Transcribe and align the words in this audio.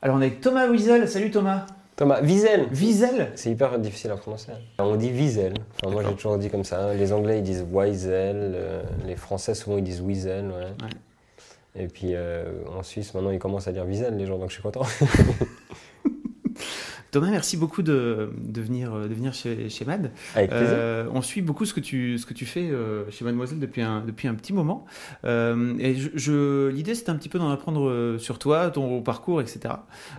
Alors 0.00 0.16
on 0.16 0.20
est 0.20 0.26
avec 0.26 0.40
Thomas 0.40 0.68
Wiesel. 0.68 1.08
Salut 1.08 1.30
Thomas. 1.30 1.66
Thomas, 1.96 2.20
Wiesel. 2.22 2.68
Wiesel 2.72 3.32
C'est 3.34 3.50
hyper 3.50 3.76
difficile 3.80 4.12
à 4.12 4.16
prononcer. 4.16 4.52
On 4.78 4.94
dit 4.94 5.10
Wiesel. 5.10 5.54
Enfin, 5.82 5.92
moi 5.92 6.04
j'ai 6.06 6.14
toujours 6.14 6.38
dit 6.38 6.48
comme 6.48 6.62
ça. 6.62 6.94
Les 6.94 7.12
Anglais 7.12 7.38
ils 7.38 7.42
disent 7.42 7.66
Wiesel. 7.68 8.52
euh, 8.54 8.82
les 9.04 9.16
Français 9.16 9.54
souvent 9.54 9.78
ils 9.78 9.82
disent 9.84 10.00
Wiesel. 10.00 10.46
Ouais. 10.46 10.54
Ouais. 10.84 11.82
Et 11.82 11.88
puis 11.88 12.10
euh, 12.14 12.44
en 12.76 12.84
Suisse 12.84 13.12
maintenant 13.14 13.32
ils 13.32 13.40
commencent 13.40 13.66
à 13.66 13.72
dire 13.72 13.84
Wiesel 13.84 14.16
les 14.16 14.26
gens 14.26 14.38
donc 14.38 14.50
je 14.50 14.54
suis 14.54 14.62
content. 14.62 14.82
Thomas, 17.10 17.30
merci 17.30 17.56
beaucoup 17.56 17.82
de, 17.82 18.30
de 18.38 18.60
venir, 18.60 18.92
de 18.94 19.14
venir 19.14 19.32
chez, 19.32 19.68
chez 19.70 19.84
MAD. 19.84 20.10
Avec 20.34 20.50
plaisir. 20.50 20.68
Euh, 20.70 21.06
on 21.14 21.22
suit 21.22 21.40
beaucoup 21.42 21.64
ce 21.64 21.72
que 21.72 21.80
tu, 21.80 22.18
ce 22.18 22.26
que 22.26 22.34
tu 22.34 22.44
fais 22.44 22.68
euh, 22.70 23.10
chez 23.10 23.24
Mademoiselle 23.24 23.58
depuis 23.58 23.80
un, 23.82 24.02
depuis 24.04 24.28
un 24.28 24.34
petit 24.34 24.52
moment. 24.52 24.84
Euh, 25.24 25.74
et 25.78 25.94
je, 25.94 26.10
je- 26.14 26.68
l'idée, 26.68 26.94
c'était 26.94 27.10
un 27.10 27.16
petit 27.16 27.28
peu 27.30 27.38
d'en 27.38 27.50
apprendre 27.50 28.16
sur 28.18 28.38
toi, 28.38 28.70
ton 28.70 29.00
parcours, 29.00 29.40
etc. 29.40 29.74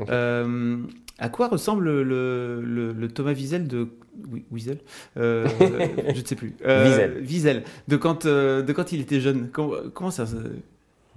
Euh, 0.10 0.78
à 1.20 1.30
quoi 1.30 1.48
ressemble 1.48 1.84
le, 2.02 2.62
le, 2.64 2.92
le 2.94 3.08
Thomas 3.10 3.34
Wiesel 3.34 3.68
de. 3.68 3.88
Oui, 4.32 4.44
Wiesel 4.52 4.80
Euh, 5.18 5.48
Je 6.16 6.22
ne 6.22 6.26
sais 6.26 6.36
plus. 6.36 6.56
Wiesel. 6.66 7.22
Wiesel. 7.24 7.64
De 7.88 7.98
quand, 7.98 8.26
de 8.26 8.72
quand 8.74 8.92
il 8.92 9.02
était 9.02 9.20
jeune. 9.22 9.50
Comment, 9.52 9.74
comment 9.94 10.12
ça. 10.12 10.26
ça- 10.26 10.38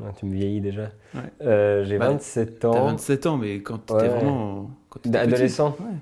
Ouais, 0.00 0.10
tu 0.18 0.26
me 0.26 0.34
vieillis 0.34 0.60
déjà. 0.60 0.90
Ouais. 1.14 1.84
J'ai 1.84 1.98
Bah, 1.98 2.08
27 2.10 2.58
T'as 2.60 2.68
ans. 2.68 2.86
27 2.86 3.26
ans, 3.26 3.36
mais 3.36 3.60
quand 3.60 3.78
t'étais 3.78 4.02
Ouais. 4.02 4.08
vraiment. 4.08 4.70
Quand 4.92 5.00
t'étais 5.00 5.16
Adolescent. 5.16 5.70
petit. 5.72 5.82
Ouais. 5.82 5.94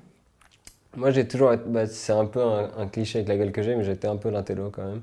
Moi 0.97 1.11
j'ai 1.11 1.25
toujours 1.25 1.53
bah, 1.65 1.87
c'est 1.87 2.11
un 2.11 2.25
peu 2.25 2.41
un, 2.41 2.69
un 2.77 2.87
cliché 2.87 3.19
avec 3.19 3.29
la 3.29 3.37
gueule 3.37 3.53
que 3.53 3.61
j'ai 3.61 3.75
mais 3.77 3.85
j'étais 3.85 4.07
un 4.09 4.17
peu 4.17 4.29
l'intello 4.29 4.69
quand 4.69 4.83
même. 4.83 5.01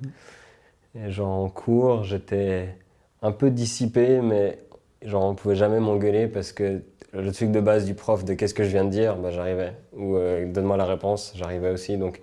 Et 0.95 1.11
genre 1.11 1.31
en 1.31 1.49
cours 1.49 2.05
j'étais 2.05 2.77
un 3.23 3.33
peu 3.33 3.51
dissipé 3.51 4.21
mais 4.21 4.59
genre 5.03 5.25
on 5.25 5.35
pouvait 5.35 5.55
jamais 5.57 5.81
m'engueuler 5.81 6.27
parce 6.27 6.53
que 6.53 6.83
le 7.15 7.33
truc 7.33 7.51
de 7.51 7.61
base 7.61 7.87
du 7.87 7.95
prof 7.95 8.27
de 8.27 8.35
qu'est-ce 8.35 8.53
que 8.53 8.65
je 8.65 8.69
viens 8.69 8.85
de 8.85 8.91
dire 8.91 9.17
bah, 9.17 9.31
j'arrivais 9.31 9.73
ou 9.97 10.17
euh, 10.17 10.45
donne-moi 10.53 10.77
la 10.77 10.85
réponse 10.85 11.33
j'arrivais 11.35 11.71
aussi 11.71 11.97
donc 11.97 12.21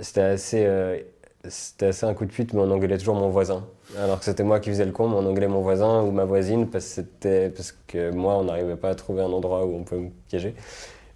c'était 0.00 0.22
assez 0.22 0.64
euh, 0.66 0.98
c'était 1.48 1.86
assez 1.86 2.06
un 2.06 2.14
coup 2.14 2.24
de 2.26 2.32
pute 2.32 2.52
mais 2.52 2.60
on 2.60 2.70
engueulait 2.70 2.98
toujours 2.98 3.14
mon 3.16 3.30
voisin. 3.30 3.66
Alors 3.98 4.18
que 4.18 4.24
c'était 4.24 4.44
moi 4.44 4.60
qui 4.60 4.70
faisais 4.70 4.84
le 4.84 4.92
con 4.92 5.08
mais 5.08 5.16
on 5.16 5.26
engueulait 5.26 5.48
mon 5.48 5.62
voisin 5.62 6.02
ou 6.02 6.10
ma 6.10 6.24
voisine 6.24 6.68
parce 6.68 7.00
que 7.86 8.10
moi 8.10 8.36
on 8.36 8.44
n'arrivait 8.44 8.76
pas 8.76 8.90
à 8.90 8.94
trouver 8.94 9.22
un 9.22 9.32
endroit 9.32 9.64
où 9.64 9.74
on 9.74 9.84
pouvait 9.84 10.02
me 10.02 10.10
piéger. 10.28 10.54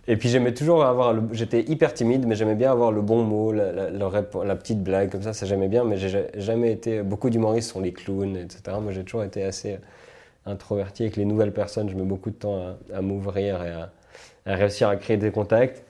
Et 0.07 0.17
puis 0.17 0.29
j'aimais 0.29 0.53
toujours 0.53 0.85
avoir, 0.85 1.15
j'étais 1.33 1.63
hyper 1.63 1.95
timide, 1.95 2.27
mais 2.27 2.35
j'aimais 2.35 2.55
bien 2.55 2.71
avoir 2.71 2.93
le 2.93 3.01
bon 3.01 3.23
mot, 3.25 3.53
la, 3.53 4.57
petite 4.57 4.83
blague, 4.83 5.11
comme 5.11 5.23
ça, 5.23 5.33
ça 5.33 5.47
j'aimais 5.47 5.69
bien, 5.69 5.83
mais 5.85 5.97
j'ai 5.97 6.11
ja- 6.11 6.27
jamais 6.35 6.73
été, 6.73 7.03
beaucoup 7.03 7.31
d'humoristes 7.31 7.71
sont 7.71 7.81
les 7.81 7.93
clowns, 7.93 8.37
etc. 8.37 8.79
Moi 8.83 8.93
j'ai 8.93 9.03
toujours 9.03 9.25
été 9.25 9.43
assez 9.45 9.79
introverti 10.47 11.05
avec 11.05 11.17
les 11.17 11.25
nouvelles 11.25 11.53
personnes, 11.55 11.89
je 11.89 11.97
mets 11.97 12.03
beaucoup 12.05 12.31
de 12.31 12.37
temps 12.37 12.77
à, 12.93 12.99
à 12.99 13.01
m'ouvrir 13.01 13.63
et 13.65 13.71
à, 13.71 13.93
à 14.47 14.55
réussir 14.57 14.89
à 14.89 14.97
créer 14.97 15.17
des 15.17 15.31
contacts. 15.31 15.83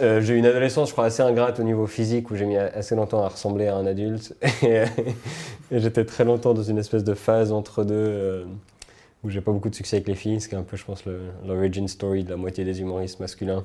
Euh, 0.00 0.20
j'ai 0.20 0.34
eu 0.34 0.38
une 0.38 0.46
adolescence, 0.46 0.88
je 0.88 0.92
crois, 0.92 1.06
assez 1.06 1.22
ingrate 1.22 1.60
au 1.60 1.62
niveau 1.62 1.86
physique, 1.86 2.30
où 2.30 2.36
j'ai 2.36 2.46
mis 2.46 2.56
assez 2.56 2.94
longtemps 2.94 3.22
à 3.22 3.28
ressembler 3.28 3.66
à 3.66 3.76
un 3.76 3.86
adulte. 3.86 4.34
Et, 4.62 4.84
et 5.70 5.80
j'étais 5.80 6.04
très 6.04 6.24
longtemps 6.24 6.54
dans 6.54 6.62
une 6.62 6.78
espèce 6.78 7.04
de 7.04 7.14
phase 7.14 7.52
entre 7.52 7.84
deux, 7.84 7.94
euh, 7.94 8.44
où 9.22 9.30
j'ai 9.30 9.40
pas 9.42 9.52
beaucoup 9.52 9.68
de 9.68 9.74
succès 9.74 9.96
avec 9.96 10.08
les 10.08 10.14
filles, 10.14 10.40
ce 10.40 10.48
qui 10.48 10.54
est 10.54 10.58
un 10.58 10.62
peu, 10.62 10.76
je 10.76 10.84
pense, 10.84 11.04
l'origin 11.46 11.86
story 11.86 12.24
de 12.24 12.30
la 12.30 12.36
moitié 12.36 12.64
des 12.64 12.80
humoristes 12.80 13.20
masculins 13.20 13.64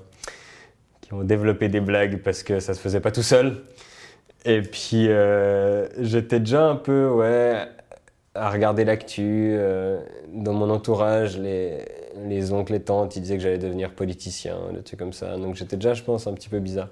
qui 1.02 1.14
ont 1.14 1.24
développé 1.24 1.70
des 1.70 1.81
blagues 1.81 2.22
parce 2.24 2.44
que 2.44 2.60
ça 2.60 2.74
se 2.74 2.80
faisait 2.80 3.00
pas 3.00 3.12
tout 3.12 3.24
seul. 3.24 3.62
Et 4.46 4.62
puis 4.62 5.08
euh, 5.10 5.88
j'étais 6.02 6.40
déjà 6.40 6.66
un 6.66 6.75
peu, 6.75 7.08
ouais, 7.10 7.66
à 8.36 8.50
regarder 8.50 8.84
l'actu. 8.84 9.54
euh, 9.58 10.02
dans 10.34 10.54
mon 10.54 10.70
entourage, 10.70 11.38
les, 11.38 11.86
les 12.28 12.51
oncles 12.53 12.75
et 12.75 12.79
tantes, 12.81 13.16
ils 13.16 13.22
disaient 13.22 13.38
que 13.38 13.44
j'allais 13.44 13.57
devenir 13.57 13.91
politicien, 13.94 14.57
des 14.74 14.81
trucs 14.84 15.00
comme 15.00 15.13
ça. 15.13 15.38
Donc 15.38 15.56
j'étais 15.56 15.78
déjà, 15.78 15.94
je 15.94 16.03
pense, 16.03 16.28
un 16.28 16.34
petit 16.34 16.50
peu 16.50 16.59
bizarre. 16.59 16.90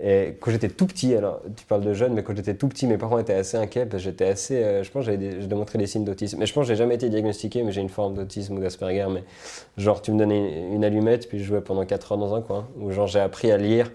Et 0.00 0.38
quand 0.40 0.50
j'étais 0.50 0.70
tout 0.70 0.86
petit, 0.86 1.14
alors 1.14 1.42
tu 1.54 1.66
parles 1.66 1.82
de 1.82 1.92
jeune, 1.92 2.14
mais 2.14 2.22
quand 2.22 2.34
j'étais 2.34 2.54
tout 2.54 2.68
petit, 2.68 2.86
mes 2.86 2.96
parents 2.96 3.18
étaient 3.18 3.34
assez 3.34 3.58
inquiets 3.58 3.84
parce 3.84 4.02
que 4.02 4.10
j'étais 4.10 4.24
assez. 4.24 4.56
euh, 4.62 4.82
je 4.82 4.90
pense 4.90 5.04
que 5.04 5.12
je 5.12 5.46
démontrais 5.46 5.78
des 5.78 5.86
signes 5.86 6.04
d'autisme. 6.04 6.38
Mais 6.38 6.46
je 6.46 6.54
pense 6.54 6.64
que 6.64 6.68
j'ai 6.68 6.76
jamais 6.76 6.94
été 6.94 7.10
diagnostiqué, 7.10 7.62
mais 7.62 7.72
j'ai 7.72 7.82
une 7.82 7.90
forme 7.90 8.14
d'autisme 8.14 8.56
ou 8.56 8.60
d'Asperger. 8.60 9.06
Mais 9.10 9.22
genre, 9.76 10.00
tu 10.00 10.10
me 10.12 10.18
donnais 10.18 10.66
une 10.72 10.84
allumette, 10.84 11.28
puis 11.28 11.38
je 11.38 11.44
jouais 11.44 11.60
pendant 11.60 11.84
4 11.84 12.12
heures 12.12 12.18
dans 12.18 12.34
un 12.34 12.40
coin. 12.40 12.68
Ou 12.80 12.90
genre, 12.90 13.06
j'ai 13.06 13.20
appris 13.20 13.50
à 13.52 13.58
lire 13.58 13.90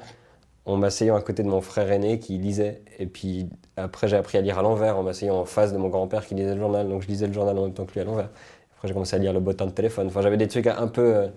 en 0.65 0.75
m'asseyant 0.77 1.15
à 1.15 1.21
côté 1.21 1.43
de 1.43 1.47
mon 1.47 1.61
frère 1.61 1.91
aîné 1.91 2.19
qui 2.19 2.37
lisait. 2.37 2.81
Et 2.99 3.07
puis 3.07 3.49
après, 3.75 4.07
j'ai 4.07 4.17
appris 4.17 4.37
à 4.37 4.41
lire 4.41 4.59
à 4.59 4.61
l'envers 4.61 4.97
en 4.97 5.03
m'asseyant 5.03 5.35
en 5.39 5.45
face 5.45 5.73
de 5.73 5.77
mon 5.77 5.87
grand-père 5.87 6.27
qui 6.27 6.35
lisait 6.35 6.53
le 6.53 6.59
journal. 6.59 6.87
Donc 6.87 7.01
je 7.01 7.07
lisais 7.07 7.25
le 7.25 7.33
journal 7.33 7.57
en 7.57 7.63
même 7.63 7.73
temps 7.73 7.85
que 7.85 7.93
lui 7.93 8.01
à 8.01 8.03
l'envers. 8.03 8.29
Après, 8.77 8.87
j'ai 8.89 8.93
commencé 8.93 9.15
à 9.15 9.19
lire 9.19 9.33
le 9.33 9.39
bottin 9.39 9.65
de 9.67 9.71
téléphone. 9.71 10.07
Enfin, 10.07 10.21
j'avais 10.21 10.37
des 10.37 10.47
trucs 10.47 10.67
un 10.67 10.87
peu. 10.87 11.01
euh, 11.15 11.27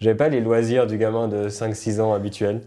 J'avais 0.00 0.16
pas 0.16 0.28
les 0.30 0.40
loisirs 0.40 0.86
du 0.86 0.98
gamin 0.98 1.28
de 1.28 1.48
5-6 1.48 2.00
ans 2.00 2.14
habituel. 2.14 2.62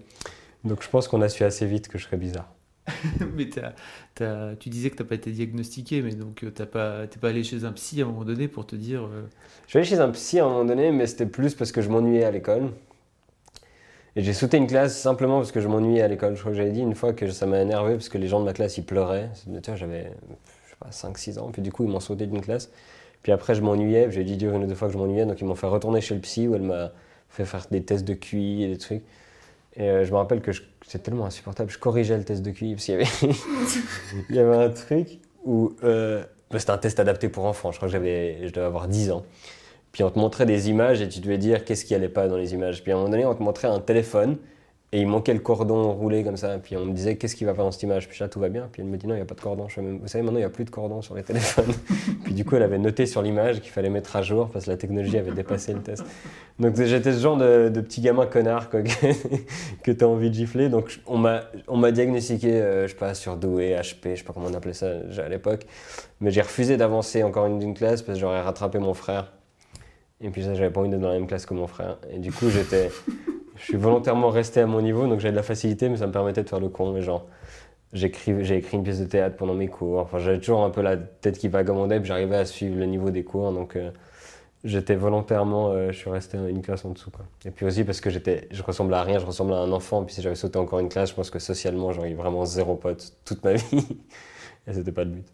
Donc 0.66 0.84
je 0.84 0.90
pense 0.90 1.08
qu'on 1.10 1.22
a 1.22 1.30
su 1.30 1.44
assez 1.44 1.66
vite 1.68 1.88
que 1.90 1.98
je 2.00 2.06
serais 2.06 2.18
bizarre. 2.18 2.50
mais 3.36 3.50
tu 4.60 4.70
disais 4.70 4.90
que 4.90 4.96
t'as 4.98 5.04
pas 5.04 5.16
été 5.16 5.32
diagnostiqué, 5.32 6.02
mais 6.02 6.16
donc 6.16 6.44
euh, 6.44 6.52
t'as 6.52 6.66
pas, 6.66 7.08
t'es 7.08 7.20
pas 7.20 7.30
allé 7.30 7.44
chez 7.44 7.64
un 7.66 7.72
psy 7.74 8.02
à 8.02 8.06
un 8.06 8.08
moment 8.10 8.26
donné 8.26 8.48
pour 8.48 8.66
te 8.66 8.76
dire. 8.76 9.04
euh, 9.06 9.28
Je 9.66 9.70
suis 9.70 9.80
allé 9.80 9.88
chez 9.88 10.00
un 10.00 10.10
psy 10.12 10.40
à 10.40 10.46
un 10.46 10.50
moment 10.50 10.66
donné, 10.66 10.92
mais 10.92 11.08
c'était 11.08 11.26
plus 11.26 11.56
parce 11.56 11.72
que 11.72 11.82
je 11.82 11.90
m'ennuyais 11.90 12.26
à 12.26 12.32
l'école. 12.32 12.72
Et 14.16 14.24
j'ai 14.24 14.34
sauté 14.34 14.58
une 14.58 14.68
classe 14.68 15.00
simplement 15.00 15.38
parce 15.38 15.52
que 15.52 15.62
je 15.62 15.68
m'ennuyais 15.68 16.02
à 16.02 16.08
l'école. 16.08 16.36
Je 16.36 16.40
crois 16.42 16.52
que 16.52 16.58
j'avais 16.58 16.72
dit 16.72 16.82
une 16.82 16.96
fois 16.96 17.14
que 17.14 17.30
ça 17.30 17.46
m'a 17.46 17.62
énervé 17.62 17.94
parce 17.94 18.10
que 18.10 18.18
les 18.18 18.28
gens 18.28 18.40
de 18.40 18.46
ma 18.46 18.54
classe 18.54 18.78
ils 18.78 18.86
pleuraient. 18.86 19.30
Tu 19.46 19.50
vois, 19.68 19.76
j'avais 19.76 20.12
je 20.66 20.70
sais 20.72 20.76
pas 20.80 20.92
5-6 20.92 21.38
ans, 21.40 21.52
puis 21.52 21.62
du 21.62 21.72
coup 21.72 21.84
ils 21.84 21.90
m'ont 21.90 22.00
sauté 22.00 22.26
d'une 22.28 22.42
classe. 22.42 22.72
Puis 23.24 23.32
après 23.32 23.56
je 23.56 23.62
m'ennuyais, 23.62 24.12
j'ai 24.12 24.24
dit 24.24 24.38
dire 24.38 24.54
une 24.54 24.64
ou 24.64 24.68
deux 24.68 24.76
fois 24.76 24.88
que 24.88 24.94
je 24.94 24.98
m'ennuyais, 24.98 25.26
donc 25.26 25.40
ils 25.42 25.46
m'ont 25.46 25.56
fait 25.56 25.68
retourner 25.68 26.02
chez 26.02 26.16
le 26.16 26.22
psy 26.22 26.48
où 26.48 26.56
elle 26.56 26.62
m'a 26.62 26.92
fait 27.30 27.46
faire 27.46 27.66
des 27.70 27.84
tests 27.84 28.06
de 28.06 28.14
QI 28.14 28.64
et 28.64 28.68
des 28.68 28.78
trucs. 28.78 29.04
Et 29.76 29.90
euh, 29.90 30.06
je 30.06 30.12
me 30.12 30.18
rappelle 30.18 30.42
que 30.42 30.52
c'était 30.86 31.00
tellement 31.00 31.26
insupportable, 31.26 31.70
je 31.70 31.78
corrigeais 31.78 32.18
le 32.18 32.24
test 32.24 32.42
de 32.42 32.52
QI 32.52 32.74
parce 32.74 32.86
qu'il 32.86 32.96
y 32.96 32.98
avait, 32.98 33.10
il 34.30 34.36
y 34.36 34.40
avait 34.40 34.58
un 34.58 34.70
truc 34.70 35.20
où 35.46 35.74
euh, 35.84 36.24
c'était 36.58 36.72
un 36.72 36.78
test 36.78 37.00
adapté 37.00 37.30
pour 37.30 37.46
enfants. 37.46 37.72
Je 37.72 37.78
crois 37.78 37.88
que 37.88 37.94
j'avais, 37.94 38.48
je 38.48 38.54
devais 38.54 38.66
avoir 38.66 38.88
10 38.88 39.12
ans. 39.12 39.24
Puis 39.92 40.04
on 40.04 40.10
te 40.10 40.20
montrait 40.20 40.46
des 40.46 40.70
images 40.70 41.02
et 41.02 41.10
tu 41.10 41.20
devais 41.20 41.38
dire 41.38 41.66
qu'est-ce 41.66 41.86
qui 41.86 41.96
allait 41.96 42.10
pas 42.10 42.28
dans 42.28 42.38
les 42.38 42.54
images. 42.54 42.84
Puis 42.84 42.92
à 42.92 42.96
un 42.96 42.98
moment 43.00 43.10
donné, 43.10 43.26
on 43.26 43.36
te 43.36 43.44
montrait 43.44 43.68
un 43.68 43.80
téléphone 43.80 44.38
et 44.92 45.02
il 45.02 45.08
manquait 45.08 45.34
le 45.34 45.40
cordon 45.40 45.92
roulé 45.94 46.24
comme 46.24 46.38
ça. 46.38 46.58
Puis 46.58 46.76
on 46.76 46.86
me 46.86 46.94
disait 46.94 47.16
qu'est-ce 47.16 47.36
qui 47.36 47.46
va 47.46 47.54
pas 47.54 47.62
dans 47.62 47.72
cette 47.72 47.84
image? 47.84 48.10
Puis 48.10 48.20
là, 48.22 48.28
tout 48.28 48.40
va 48.40 48.50
bien. 48.50 48.68
Puis 48.72 48.82
elle 48.82 48.88
me 48.88 48.98
dit 48.98 49.06
non, 49.06 49.14
il 49.14 49.18
n'y 49.18 49.22
a 49.22 49.26
pas 49.26 49.36
de 49.36 49.42
cordon. 49.42 49.68
Je 49.70 49.82
même- 49.82 50.00
Vous 50.00 50.08
savez, 50.08 50.24
maintenant, 50.24 50.40
il 50.40 50.42
n'y 50.42 50.48
a 50.48 50.50
plus 50.50 50.66
de 50.66 50.72
cordon 50.72 51.02
sur 51.04 51.14
les 51.14 51.22
téléphones. 51.22 51.74
puis 52.24 52.34
du 52.34 52.44
coup, 52.44 52.56
elle 52.56 52.64
avait 52.64 52.80
noté 52.80 53.06
sur 53.06 53.22
l'image 53.22 53.62
qu'il 53.62 53.72
fallait 53.72 53.92
mettre 53.92 54.16
à 54.16 54.24
jour 54.24 54.50
parce 54.50 54.66
que 54.66 54.72
la 54.72 54.78
technologie 54.78 55.18
avait 55.18 55.32
dépassé 55.32 55.74
le 55.74 55.82
test. 55.82 56.04
Donc 56.60 56.76
j'étais 56.76 57.14
ce 57.14 57.20
genre 57.20 57.38
de, 57.38 57.70
de 57.70 57.82
petit 57.82 58.02
gamin 58.02 58.26
connard 58.26 58.70
que, 59.84 59.92
tu 59.92 60.04
as 60.04 60.08
envie 60.08 60.30
de 60.30 60.36
gifler. 60.36 60.70
Donc 60.70 61.00
on 61.06 61.18
m'a 61.18 61.92
diagnostiqué, 61.92 62.54
euh, 62.54 62.88
je 62.88 62.92
sais 62.92 62.98
pas, 62.98 63.14
surdoué, 63.14 63.76
HP, 63.76 64.12
je 64.12 64.16
sais 64.16 64.24
pas 64.24 64.34
comment 64.34 64.48
on 64.50 64.54
appelait 64.56 64.74
ça 64.74 64.88
à 65.24 65.30
l'époque. 65.30 65.68
Mais 66.20 66.32
j'ai 66.32 66.42
refusé 66.42 66.78
d'avancer 66.78 67.24
encore 67.24 67.46
une 67.46 67.74
classe 67.76 68.02
parce 68.02 68.18
que 68.18 68.22
j'aurais 68.22 68.42
rattrapé 68.42 68.80
mon 68.80 68.94
frère. 68.96 69.32
Et 70.22 70.30
puis 70.30 70.44
ça, 70.44 70.54
j'avais 70.54 70.70
pas 70.70 70.82
envie 70.82 70.90
d'être 70.90 71.00
dans 71.00 71.10
la 71.10 71.16
même 71.16 71.28
classe 71.28 71.46
que 71.46 71.54
mon 71.54 71.68
frère. 71.68 71.98
Et 72.12 72.20
du 72.20 72.32
coup, 72.32 72.50
j'étais, 72.50 72.92
je 73.56 73.64
suis 73.64 73.78
volontairement 73.78 74.30
resté 74.30 74.60
à 74.62 74.68
mon 74.68 74.82
niveau, 74.82 75.08
donc 75.08 75.20
j'avais 75.20 75.32
de 75.32 75.38
la 75.38 75.44
facilité, 75.44 75.88
mais 75.90 75.98
ça 75.98 76.08
me 76.08 76.12
permettait 76.12 76.44
de 76.44 76.50
faire 76.50 76.60
le 76.60 76.70
con. 76.70 76.92
Mais 76.92 77.02
genre, 77.02 77.26
j'ai 77.94 78.08
écrit 78.08 78.78
une 78.78 78.84
pièce 78.84 79.00
de 79.00 79.06
théâtre 79.06 79.38
pendant 79.38 79.54
mes 79.54 79.68
cours. 79.68 80.00
Enfin, 80.00 80.20
j'avais 80.20 80.40
toujours 80.40 80.64
un 80.64 80.70
peu 80.70 80.82
la 80.82 80.98
tête 80.98 81.38
qui 81.38 81.48
vagabondait, 81.48 82.00
puis 82.00 82.08
j'arrivais 82.08 82.36
à 82.36 82.46
suivre 82.46 82.78
le 82.78 82.86
niveau 82.86 83.12
des 83.12 83.24
cours. 83.24 83.52
Donc, 83.54 83.76
euh, 83.78 83.92
j'étais 84.66 84.96
volontairement, 84.96 85.72
euh, 85.72 85.92
je 85.92 85.98
suis 85.98 86.10
resté 86.10 86.38
une 86.38 86.62
classe 86.62 86.84
en 86.84 86.92
dessous. 86.92 87.12
Quoi. 87.12 87.26
Et 87.46 87.52
puis 87.52 87.66
aussi 87.66 87.86
parce 87.86 88.02
que 88.02 88.10
j'étais, 88.10 88.48
je 88.52 88.62
ressemblais 88.62 88.98
à 88.98 89.04
rien, 89.04 89.20
je 89.20 89.26
ressemblais 89.26 89.56
à 89.56 89.60
un 89.60 89.72
enfant. 89.72 90.04
Puis 90.04 90.16
si 90.16 90.22
j'avais 90.22 90.36
sauté 90.36 90.60
encore 90.60 90.80
une 90.80 90.90
classe, 90.90 91.10
je 91.10 91.16
pense 91.16 91.30
que 91.30 91.40
socialement, 91.40 91.94
j'aurais 91.94 92.12
eu 92.12 92.16
vraiment 92.16 92.46
zéro 92.46 92.76
pote 92.76 93.14
toute 93.26 93.44
ma 93.44 93.54
vie. 93.54 93.88
Et 94.68 94.74
c'était 94.74 94.92
pas 94.92 95.06
le 95.06 95.12
but. 95.12 95.26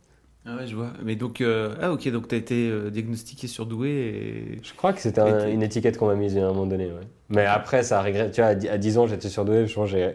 Ah 0.48 0.58
ouais, 0.58 0.68
je 0.68 0.76
vois. 0.76 0.92
Mais 1.04 1.16
donc, 1.16 1.42
euh, 1.42 1.76
ah 1.82 1.92
ok, 1.92 2.08
donc 2.12 2.28
t'as 2.28 2.38
été 2.38 2.70
euh, 2.70 2.92
diagnostiqué 2.92 3.48
surdoué 3.48 3.90
et. 3.90 4.60
Je 4.64 4.74
crois 4.76 4.94
que 4.94 5.00
c'était 5.02 5.22
un- 5.22 5.50
une 5.50 5.64
étiquette 5.64 5.98
qu'on 5.98 6.06
m'a 6.08 6.16
mise 6.16 6.38
à 6.38 6.42
un 6.42 6.48
moment 6.50 6.68
donné. 6.68 6.86
ouais. 6.86 7.08
Mais 7.30 7.46
après, 7.46 7.82
ça 7.84 8.00
a 8.00 8.04
regret. 8.04 8.30
Tu 8.30 8.42
vois, 8.42 8.52
à 8.52 8.56
dix- 8.56 8.70
à 8.70 8.78
10 8.78 8.98
ans, 9.00 9.08
j'étais 9.08 9.30
surdoué. 9.30 9.66
Je 9.66 9.74
pense 9.74 9.90
que 9.92 9.98
j'ai 9.98 10.14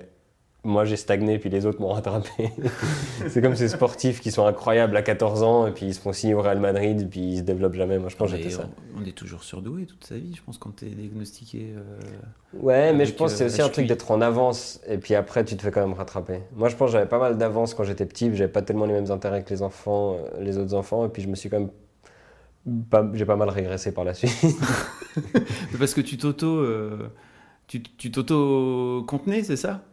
moi 0.63 0.85
j'ai 0.85 0.97
stagné 0.97 1.39
puis 1.39 1.49
les 1.49 1.67
autres 1.67 1.81
m'ont 1.81 1.93
rattrapé. 1.93 2.51
c'est 3.29 3.41
comme 3.41 3.57
ces 3.57 3.69
sportifs 3.69 4.21
qui 4.21 4.31
sont 4.31 4.47
incroyables 4.47 4.97
à 4.97 5.03
14 5.03 5.43
ans 5.43 5.67
et 5.67 5.73
puis 5.73 5.87
ils 5.87 5.95
se 5.95 6.01
font 6.01 6.13
signer 6.13 6.35
au 6.35 6.43
Real 6.43 6.61
Madrid 6.61 7.01
et 7.01 7.05
puis 7.05 7.21
ils 7.21 7.39
se 7.39 7.43
développent 7.43 7.75
jamais. 7.75 7.99
Moi 7.99 8.09
je 8.09 8.17
pense 8.17 8.31
que 8.31 8.37
j'étais 8.37 8.51
ça. 8.51 8.69
On 8.99 9.05
est 9.05 9.13
toujours 9.13 9.43
surdoué 9.43 9.87
toute 9.87 10.05
sa 10.05 10.17
vie, 10.17 10.35
je 10.35 10.43
pense, 10.43 10.59
quand 10.59 10.77
tu 10.77 10.87
es 10.87 10.91
diagnostiqué. 10.91 11.75
Euh, 11.77 12.59
ouais, 12.59 12.93
mais 12.93 13.07
je 13.07 13.15
pense 13.15 13.33
que 13.33 13.39
c'est 13.39 13.45
aussi 13.47 13.63
un 13.63 13.69
truc 13.69 13.87
d'être 13.87 14.11
en 14.11 14.21
avance 14.21 14.81
et 14.87 14.99
puis 14.99 15.15
après 15.15 15.45
tu 15.45 15.57
te 15.57 15.63
fais 15.63 15.71
quand 15.71 15.87
même 15.87 15.95
rattraper. 15.97 16.41
Moi 16.55 16.69
je 16.69 16.77
pense 16.77 16.89
que 16.89 16.93
j'avais 16.93 17.09
pas 17.09 17.19
mal 17.19 17.39
d'avance 17.39 17.75
quand 17.75 17.85
j'étais 17.85 18.07
petit, 18.07 18.35
j'avais 18.35 18.53
pas 18.53 18.63
tellement 18.63 18.87
les 18.87 18.95
mêmes 18.95 19.11
intérêts 19.11 19.43
que 19.43 19.51
les 19.51 19.63
enfants, 19.63 20.17
euh, 20.17 20.43
les 20.43 20.59
autres 20.59 20.75
enfants 20.75 21.07
et 21.07 21.09
puis 21.09 21.23
je 21.23 21.29
me 21.29 21.35
suis 21.35 21.49
quand 21.49 21.61
même 21.61 21.71
j'ai 23.15 23.25
pas 23.25 23.37
mal 23.37 23.49
régressé 23.49 23.93
par 23.93 24.05
la 24.05 24.13
suite. 24.13 24.37
Parce 25.79 25.95
que 25.95 26.03
tu 26.03 26.19
t'auto. 26.19 26.47
Euh, 26.47 27.11
tu 27.67 28.11
t'auto-contenais, 28.11 29.45
c'est 29.45 29.57
ça? 29.57 29.85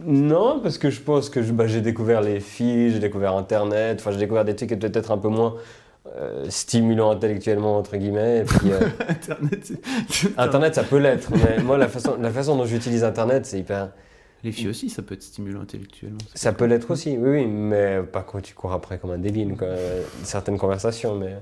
Non, 0.00 0.60
parce 0.60 0.78
que 0.78 0.90
je 0.90 1.00
pense 1.00 1.30
que 1.30 1.40
bah, 1.40 1.66
j'ai 1.66 1.80
découvert 1.80 2.20
les 2.20 2.40
filles, 2.40 2.90
j'ai 2.92 2.98
découvert 2.98 3.36
Internet, 3.36 3.98
enfin 4.00 4.10
j'ai 4.10 4.18
découvert 4.18 4.44
des 4.44 4.56
trucs 4.56 4.68
qui 4.68 4.74
étaient 4.74 4.90
peut-être 4.90 5.12
un 5.12 5.18
peu 5.18 5.28
moins 5.28 5.54
euh, 6.16 6.46
stimulants 6.48 7.10
intellectuellement, 7.12 7.78
entre 7.78 7.96
guillemets. 7.96 8.44
Euh, 8.64 8.88
Internet, 9.08 9.72
Internet, 10.36 10.74
ça 10.74 10.82
peut 10.82 10.98
l'être, 10.98 11.30
mais 11.32 11.62
moi 11.62 11.78
la 11.78 11.88
façon, 11.88 12.16
la 12.20 12.30
façon 12.30 12.56
dont 12.56 12.66
j'utilise 12.66 13.04
Internet, 13.04 13.46
c'est 13.46 13.58
hyper... 13.58 13.90
Les 14.42 14.52
filles 14.52 14.68
aussi, 14.68 14.90
ça 14.90 15.00
peut 15.00 15.14
être 15.14 15.22
stimulant 15.22 15.62
intellectuellement. 15.62 16.18
Ça 16.34 16.52
peut 16.52 16.66
l'être 16.66 16.90
aussi, 16.90 17.16
oui, 17.16 17.30
oui, 17.30 17.46
mais 17.46 18.02
pas 18.02 18.20
quand 18.22 18.42
tu 18.42 18.52
cours 18.52 18.72
après 18.72 18.98
comme 18.98 19.12
un 19.12 19.18
débile, 19.18 19.56
quoi. 19.56 19.68
certaines 20.22 20.58
conversations, 20.58 21.14
mais... 21.14 21.38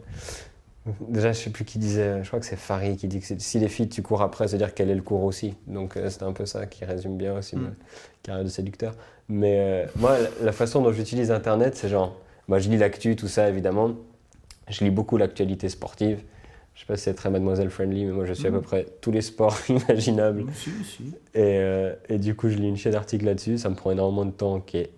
Déjà, 1.08 1.32
je 1.32 1.38
sais 1.38 1.50
plus 1.50 1.64
qui 1.64 1.78
disait, 1.78 2.22
je 2.22 2.26
crois 2.26 2.40
que 2.40 2.46
c'est 2.46 2.56
Farid 2.56 2.96
qui 2.96 3.06
dit 3.06 3.20
que 3.20 3.26
si 3.38 3.58
les 3.60 3.68
filles 3.68 3.88
tu 3.88 4.02
cours 4.02 4.20
après, 4.20 4.48
c'est-à-dire 4.48 4.74
qu'elle 4.74 4.90
est 4.90 4.96
le 4.96 5.02
cours 5.02 5.22
aussi. 5.22 5.54
Donc 5.68 5.96
euh, 5.96 6.10
c'est 6.10 6.24
un 6.24 6.32
peu 6.32 6.44
ça 6.44 6.66
qui 6.66 6.84
résume 6.84 7.16
bien 7.16 7.38
aussi 7.38 7.54
mm. 7.54 7.60
ma 7.60 7.68
carrière 8.22 8.44
de 8.44 8.48
séducteur. 8.48 8.94
Mais 9.28 9.58
euh, 9.60 9.86
moi, 9.96 10.16
la 10.40 10.50
façon 10.50 10.82
dont 10.82 10.92
j'utilise 10.92 11.30
Internet, 11.30 11.76
c'est 11.76 11.88
genre, 11.88 12.16
moi 12.48 12.58
je 12.58 12.68
lis 12.68 12.78
l'actu, 12.78 13.14
tout 13.14 13.28
ça 13.28 13.48
évidemment. 13.48 13.92
Je 14.68 14.82
lis 14.82 14.90
beaucoup 14.90 15.16
l'actualité 15.18 15.68
sportive. 15.68 16.20
Je 16.74 16.80
sais 16.80 16.86
pas 16.86 16.96
si 16.96 17.04
c'est 17.04 17.14
très 17.14 17.30
mademoiselle 17.30 17.70
friendly, 17.70 18.06
mais 18.06 18.12
moi 18.12 18.24
je 18.24 18.32
suis 18.32 18.48
à 18.48 18.50
mm. 18.50 18.54
peu 18.54 18.60
près 18.60 18.86
tous 19.00 19.12
les 19.12 19.22
sports 19.22 19.56
imaginables. 19.68 20.46
Si, 20.52 20.70
si. 20.84 21.04
Et, 21.34 21.58
euh, 21.58 21.94
et, 22.08 22.18
du 22.18 22.34
coup, 22.34 22.48
je 22.48 22.56
lis 22.56 22.68
une 22.68 22.76
chaîne 22.76 22.92
d'articles 22.92 23.24
là-dessus. 23.24 23.56
Ça 23.56 23.68
me 23.68 23.76
prend 23.76 23.92
énormément 23.92 24.24
de 24.24 24.32
temps 24.32 24.58
qui 24.58 24.78
est 24.78 24.90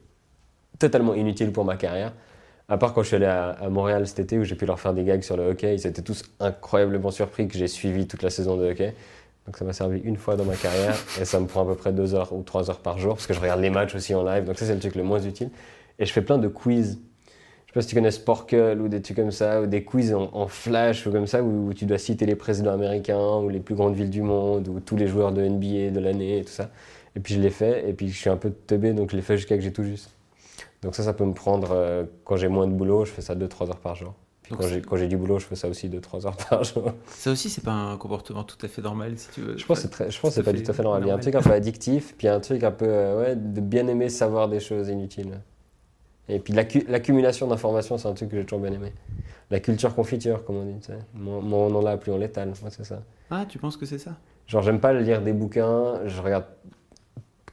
totalement 0.78 1.14
inutile 1.14 1.52
pour 1.52 1.66
ma 1.66 1.76
carrière. 1.76 2.14
À 2.68 2.78
part 2.78 2.94
quand 2.94 3.02
je 3.02 3.08
suis 3.08 3.16
allé 3.16 3.26
à, 3.26 3.68
Montréal 3.68 4.06
cet 4.06 4.20
été 4.20 4.38
où 4.38 4.44
j'ai 4.44 4.54
pu 4.54 4.64
leur 4.64 4.80
faire 4.80 4.94
des 4.94 5.04
gags 5.04 5.22
sur 5.22 5.36
le 5.36 5.50
hockey, 5.50 5.74
ils 5.74 5.86
étaient 5.86 6.02
tous 6.02 6.22
incroyablement 6.40 7.10
surpris 7.10 7.46
que 7.46 7.58
j'ai 7.58 7.68
suivi 7.68 8.06
toute 8.06 8.22
la 8.22 8.30
saison 8.30 8.56
de 8.56 8.70
hockey. 8.70 8.94
Donc 9.44 9.58
ça 9.58 9.66
m'a 9.66 9.74
servi 9.74 10.00
une 10.00 10.16
fois 10.16 10.36
dans 10.36 10.46
ma 10.46 10.56
carrière 10.56 10.96
et 11.20 11.26
ça 11.26 11.40
me 11.40 11.46
prend 11.46 11.62
à 11.62 11.66
peu 11.66 11.74
près 11.74 11.92
deux 11.92 12.14
heures 12.14 12.32
ou 12.32 12.42
trois 12.42 12.70
heures 12.70 12.80
par 12.80 12.98
jour 12.98 13.16
parce 13.16 13.26
que 13.26 13.34
je 13.34 13.40
regarde 13.40 13.60
les 13.60 13.68
matchs 13.68 13.94
aussi 13.94 14.14
en 14.14 14.24
live. 14.24 14.44
Donc 14.44 14.58
ça 14.58 14.64
c'est 14.64 14.72
le 14.72 14.80
truc 14.80 14.94
le 14.94 15.02
moins 15.02 15.20
utile. 15.20 15.50
Et 15.98 16.06
je 16.06 16.12
fais 16.12 16.22
plein 16.22 16.38
de 16.38 16.48
quiz. 16.48 16.98
Je 17.66 17.70
sais 17.70 17.74
pas 17.74 17.82
si 17.82 17.88
tu 17.88 17.94
connais 17.96 18.10
Sporkle 18.10 18.80
ou 18.80 18.88
des 18.88 19.02
trucs 19.02 19.16
comme 19.18 19.30
ça, 19.30 19.60
ou 19.60 19.66
des 19.66 19.84
quiz 19.84 20.14
en, 20.14 20.46
flash 20.46 21.06
ou 21.06 21.12
comme 21.12 21.26
ça 21.26 21.42
où, 21.42 21.74
tu 21.74 21.84
dois 21.84 21.98
citer 21.98 22.24
les 22.24 22.36
présidents 22.36 22.72
américains 22.72 23.36
ou 23.36 23.50
les 23.50 23.60
plus 23.60 23.74
grandes 23.74 23.94
villes 23.94 24.10
du 24.10 24.22
monde 24.22 24.68
ou 24.68 24.80
tous 24.80 24.96
les 24.96 25.06
joueurs 25.06 25.32
de 25.32 25.46
NBA 25.46 25.90
de 25.90 26.00
l'année 26.00 26.38
et 26.38 26.44
tout 26.44 26.52
ça. 26.52 26.70
Et 27.14 27.20
puis 27.20 27.34
je 27.34 27.40
l'ai 27.40 27.50
fait 27.50 27.88
et 27.88 27.92
puis 27.92 28.08
je 28.08 28.18
suis 28.18 28.30
un 28.30 28.36
peu 28.36 28.50
teubé 28.50 28.94
donc 28.94 29.10
je 29.10 29.16
l'ai 29.16 29.22
fait 29.22 29.36
jusqu'à 29.36 29.56
que 29.56 29.62
j'ai 29.62 29.72
tout 29.72 29.84
juste. 29.84 30.13
Donc 30.84 30.94
ça, 30.94 31.02
ça 31.02 31.14
peut 31.14 31.24
me 31.24 31.32
prendre, 31.32 31.70
euh, 31.72 32.04
quand 32.24 32.36
j'ai 32.36 32.48
moins 32.48 32.66
de 32.66 32.72
boulot, 32.72 33.04
je 33.04 33.10
fais 33.10 33.22
ça 33.22 33.34
2-3 33.34 33.70
heures 33.70 33.80
par 33.80 33.94
jour. 33.94 34.14
Puis 34.42 34.54
quand 34.86 34.96
j'ai 34.98 35.08
du 35.08 35.16
boulot, 35.16 35.38
je 35.38 35.46
fais 35.46 35.56
ça 35.56 35.68
aussi 35.68 35.88
2-3 35.88 36.26
heures 36.26 36.36
par 36.36 36.62
jour. 36.62 36.92
Ça 37.08 37.30
aussi, 37.30 37.48
c'est 37.48 37.64
pas 37.64 37.72
un 37.72 37.96
comportement 37.96 38.44
tout 38.44 38.58
à 38.60 38.68
fait 38.68 38.82
normal, 38.82 39.16
si 39.16 39.30
tu 39.30 39.40
veux. 39.40 39.56
Je 39.56 39.64
pense 39.64 39.82
que 39.82 39.88
c'est 39.88 40.42
pas 40.42 40.52
tout 40.52 40.70
à 40.70 40.74
fait 40.74 40.82
normal. 40.82 41.02
Il 41.04 41.08
y 41.08 41.10
a 41.10 41.14
un 41.14 41.18
truc 41.18 41.34
un 41.34 41.40
peu 41.40 41.52
addictif, 41.52 42.14
puis 42.18 42.26
il 42.26 42.30
y 42.30 42.30
a 42.30 42.34
un 42.34 42.40
truc 42.40 42.62
un 42.62 42.70
peu 42.70 42.84
euh, 42.86 43.20
ouais, 43.22 43.36
de 43.36 43.60
bien 43.62 43.86
aimer 43.86 44.10
savoir 44.10 44.50
des 44.50 44.60
choses 44.60 44.90
inutiles. 44.90 45.40
Et 46.28 46.38
puis 46.38 46.52
l'accumulation 46.52 47.46
d'informations, 47.46 47.96
c'est 47.96 48.08
un 48.08 48.12
truc 48.12 48.30
que 48.30 48.36
j'ai 48.36 48.44
toujours 48.44 48.60
bien 48.60 48.72
aimé. 48.72 48.92
La 49.50 49.60
culture 49.60 49.94
confiture, 49.94 50.44
comme 50.44 50.56
on 50.56 50.64
dit. 50.64 50.78
Tu 50.80 50.86
sais. 50.86 50.98
Moins, 51.14 51.38
on 51.38 51.74
en 51.74 51.86
a, 51.86 51.96
plus 51.96 52.12
on 52.12 52.18
l'étale. 52.18 52.52
Moi, 52.60 52.70
c'est 52.70 52.84
ça. 52.84 53.02
Ah, 53.30 53.46
tu 53.48 53.58
penses 53.58 53.76
que 53.78 53.86
c'est 53.86 53.98
ça? 53.98 54.12
Genre, 54.46 54.62
j'aime 54.62 54.80
pas 54.80 54.92
lire 54.92 55.22
des 55.22 55.32
bouquins, 55.32 56.06
je 56.06 56.20
regarde 56.20 56.44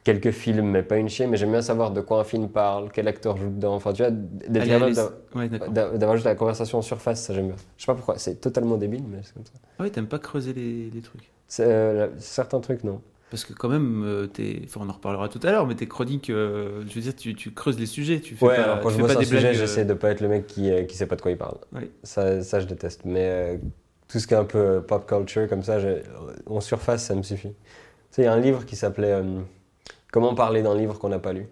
quelques 0.04 0.32
films, 0.32 0.70
mais 0.70 0.82
pas 0.82 0.96
une 0.96 1.08
chienne, 1.08 1.30
mais 1.30 1.36
j'aime 1.36 1.52
bien 1.52 1.62
savoir 1.62 1.92
de 1.92 2.00
quoi 2.00 2.20
un 2.20 2.24
film 2.24 2.48
parle, 2.48 2.90
quel 2.92 3.08
acteur 3.08 3.36
joue 3.36 3.50
dedans. 3.50 3.74
Enfin, 3.74 3.92
tu 3.92 4.02
vois, 4.02 4.10
d'avoir 4.10 6.16
juste 6.16 6.26
la 6.26 6.34
conversation 6.34 6.78
en 6.78 6.82
surface, 6.82 7.22
ça 7.22 7.34
j'aime 7.34 7.48
bien. 7.48 7.56
Je 7.76 7.82
sais 7.82 7.86
pas 7.86 7.94
pourquoi, 7.94 8.18
c'est 8.18 8.40
totalement 8.40 8.76
débile, 8.76 9.04
mais 9.08 9.18
c'est 9.22 9.34
comme 9.34 9.44
ça. 9.44 9.52
Ah 9.78 9.84
oui, 9.84 9.90
t'aimes 9.90 10.08
pas 10.08 10.18
creuser 10.18 10.52
les, 10.52 10.90
les 10.90 11.00
trucs 11.00 11.30
euh, 11.60 12.08
Certains 12.18 12.60
trucs, 12.60 12.84
non. 12.84 13.00
Parce 13.30 13.44
que 13.44 13.54
quand 13.54 13.68
même, 13.68 14.02
euh, 14.04 14.26
enfin, 14.64 14.80
on 14.84 14.90
en 14.90 14.92
reparlera 14.92 15.28
tout 15.28 15.40
à 15.42 15.52
l'heure, 15.52 15.66
mais 15.66 15.74
tes 15.74 15.88
chroniques, 15.88 16.28
euh, 16.28 16.82
je 16.86 16.94
veux 16.94 17.00
dire, 17.00 17.16
tu, 17.16 17.34
tu, 17.34 17.52
creuses 17.52 17.78
les 17.78 17.86
sujets. 17.86 18.20
Tu 18.20 18.34
fais 18.34 18.44
ouais, 18.44 18.56
pas, 18.56 18.78
quand 18.82 18.90
je 18.90 18.98
vois 18.98 19.16
un 19.16 19.24
sujet, 19.24 19.54
j'essaie 19.54 19.86
de 19.86 19.94
pas 19.94 20.10
être 20.10 20.20
le 20.20 20.28
mec 20.28 20.46
qui, 20.46 20.70
qui 20.86 20.96
sait 20.96 21.06
pas 21.06 21.16
de 21.16 21.22
quoi 21.22 21.30
il 21.30 21.38
parle. 21.38 21.56
Ça, 22.02 22.42
ça, 22.42 22.60
je 22.60 22.66
déteste. 22.66 23.02
Mais 23.06 23.58
tout 24.08 24.18
ce 24.18 24.26
qui 24.26 24.34
est 24.34 24.36
un 24.36 24.44
peu 24.44 24.82
pop 24.86 25.06
culture, 25.06 25.48
comme 25.48 25.62
ça, 25.62 25.78
en 26.44 26.60
surface, 26.60 27.04
ça 27.04 27.14
me 27.14 27.22
suffit. 27.22 27.52
Tu 27.52 28.16
sais, 28.16 28.22
il 28.22 28.24
y 28.26 28.28
a 28.28 28.34
un 28.34 28.40
livre 28.40 28.66
qui 28.66 28.76
s'appelait 28.76 29.22
Comment 30.12 30.34
parler 30.34 30.62
d'un 30.62 30.76
livre 30.76 30.98
qu'on 30.98 31.08
n'a 31.08 31.18
pas 31.18 31.32
lu 31.32 31.48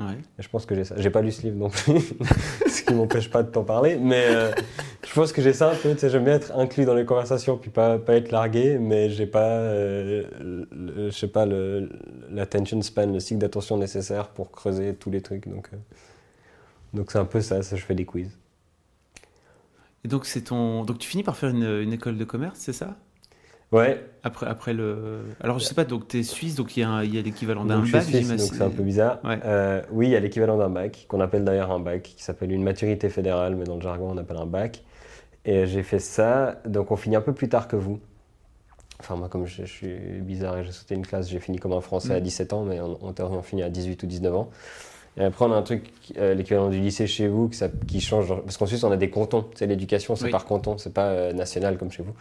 ouais. 0.00 0.18
Je 0.40 0.48
pense 0.48 0.66
que 0.66 0.74
j'ai 0.74 0.84
ça. 0.84 0.96
J'ai 0.98 1.08
pas 1.08 1.22
lu 1.22 1.30
ce 1.30 1.42
livre 1.42 1.56
non 1.56 1.70
plus, 1.70 2.00
ce 2.66 2.82
qui 2.82 2.92
m'empêche 2.92 3.30
pas 3.30 3.44
de 3.44 3.50
t'en 3.50 3.62
parler. 3.62 3.96
Mais 3.96 4.24
euh, 4.26 4.52
je 5.06 5.14
pense 5.14 5.32
que 5.32 5.40
j'ai 5.40 5.52
ça 5.52 5.70
un 5.70 5.76
peu. 5.76 5.92
Tu 5.92 6.00
sais, 6.00 6.10
j'aime 6.10 6.24
bien 6.24 6.34
être 6.34 6.52
inclus 6.58 6.84
dans 6.84 6.94
les 6.94 7.04
conversations 7.04 7.56
puis 7.56 7.70
pas, 7.70 7.96
pas 7.98 8.16
être 8.16 8.32
largué, 8.32 8.78
mais 8.78 9.08
j'ai 9.08 9.26
pas, 9.26 9.50
euh, 9.50 10.24
je 10.72 11.10
sais 11.10 11.28
pas, 11.28 11.46
l'attention 11.46 12.82
span, 12.82 13.06
le 13.06 13.20
cycle 13.20 13.38
d'attention 13.38 13.78
nécessaire 13.78 14.28
pour 14.30 14.50
creuser 14.50 14.92
tous 14.96 15.10
les 15.10 15.20
trucs. 15.20 15.48
Donc, 15.48 15.70
euh, 15.72 15.76
donc 16.92 17.12
c'est 17.12 17.18
un 17.18 17.24
peu 17.24 17.40
ça. 17.40 17.62
Ça, 17.62 17.76
je 17.76 17.84
fais 17.84 17.94
des 17.94 18.04
quiz. 18.04 18.36
Et 20.04 20.08
donc 20.08 20.26
c'est 20.26 20.42
ton, 20.42 20.84
donc 20.84 20.98
tu 20.98 21.08
finis 21.08 21.22
par 21.22 21.36
faire 21.36 21.50
une, 21.50 21.82
une 21.82 21.92
école 21.92 22.18
de 22.18 22.24
commerce, 22.24 22.58
c'est 22.58 22.72
ça? 22.72 22.96
Ouais. 23.72 24.04
Après, 24.22 24.46
après 24.46 24.72
le. 24.72 25.24
Alors, 25.40 25.58
je 25.58 25.64
sais 25.64 25.74
pas, 25.74 25.84
donc 25.84 26.08
tu 26.08 26.18
es 26.18 26.22
suisse, 26.22 26.54
donc 26.54 26.76
il 26.76 26.80
y 26.80 26.82
a, 26.82 27.02
l'équivalent 27.02 27.64
d'un 27.64 27.80
bac, 27.80 28.04
j'imagine. 28.06 28.36
Donc 28.36 28.54
c'est 28.54 28.62
un 28.62 28.70
peu 28.70 28.82
bizarre. 28.82 29.20
Euh, 29.24 29.82
oui, 29.90 30.06
il 30.06 30.10
y 30.10 30.16
a 30.16 30.20
l'équivalent 30.20 30.56
d'un 30.56 30.68
bac, 30.68 31.06
qu'on 31.08 31.20
appelle 31.20 31.44
d'ailleurs 31.44 31.70
un 31.70 31.80
bac, 31.80 32.02
qui 32.02 32.22
s'appelle 32.22 32.52
une 32.52 32.62
maturité 32.62 33.08
fédérale, 33.08 33.56
mais 33.56 33.64
dans 33.64 33.76
le 33.76 33.82
jargon, 33.82 34.10
on 34.10 34.16
appelle 34.18 34.36
un 34.36 34.46
bac. 34.46 34.82
Et 35.44 35.66
j'ai 35.66 35.84
fait 35.84 36.00
ça, 36.00 36.60
donc 36.66 36.90
on 36.90 36.96
finit 36.96 37.16
un 37.16 37.20
peu 37.20 37.32
plus 37.32 37.48
tard 37.48 37.68
que 37.68 37.76
vous. 37.76 38.00
Enfin, 38.98 39.16
moi, 39.16 39.28
comme 39.28 39.46
je, 39.46 39.64
suis 39.64 39.96
bizarre 40.20 40.58
et 40.58 40.64
j'ai 40.64 40.72
sauté 40.72 40.94
une 40.94 41.06
classe, 41.06 41.28
j'ai 41.28 41.38
fini 41.38 41.58
comme 41.58 41.72
un 41.72 41.80
Français 41.80 42.14
à 42.14 42.20
17 42.20 42.50
mm. 42.50 42.54
ans, 42.56 42.64
mais 42.64 42.80
on, 42.80 42.98
on, 43.02 43.42
finit 43.42 43.62
à 43.62 43.68
18 43.68 44.02
ou 44.02 44.06
19 44.06 44.34
ans. 44.34 44.50
Et 45.18 45.24
après, 45.24 45.44
on 45.44 45.52
a 45.52 45.56
un 45.56 45.62
truc, 45.62 45.84
euh, 46.18 46.34
l'équivalent 46.34 46.68
du 46.68 46.78
lycée 46.78 47.06
chez 47.06 47.28
vous, 47.28 47.50
ça, 47.52 47.68
qui 47.86 48.00
change. 48.00 48.28
Parce 48.42 48.56
qu'en 48.56 48.66
Suisse, 48.66 48.84
on 48.84 48.90
a 48.90 48.96
des 48.96 49.08
cantons. 49.08 49.46
C'est 49.54 49.66
l'éducation, 49.66 50.16
c'est 50.16 50.30
par 50.30 50.44
canton, 50.44 50.76
c'est 50.78 50.92
pas 50.92 51.06
euh, 51.06 51.32
national 51.32 51.78
comme 51.78 51.90
chez 51.90 52.02
vous. 52.02 52.12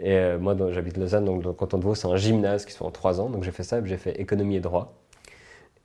Et 0.00 0.16
euh, 0.16 0.38
moi, 0.38 0.56
j'habite 0.70 0.96
Lausanne, 0.96 1.24
donc 1.24 1.44
le 1.44 1.52
canton 1.52 1.78
de 1.78 1.84
Vaud, 1.84 1.94
c'est 1.94 2.06
un 2.06 2.16
gymnase 2.16 2.64
qui 2.64 2.72
se 2.72 2.78
fait 2.78 2.84
en 2.84 2.90
trois 2.90 3.20
ans. 3.20 3.30
Donc 3.30 3.42
j'ai 3.42 3.50
fait 3.50 3.64
ça, 3.64 3.84
j'ai 3.84 3.96
fait 3.96 4.20
économie 4.20 4.56
et 4.56 4.60
droit. 4.60 4.94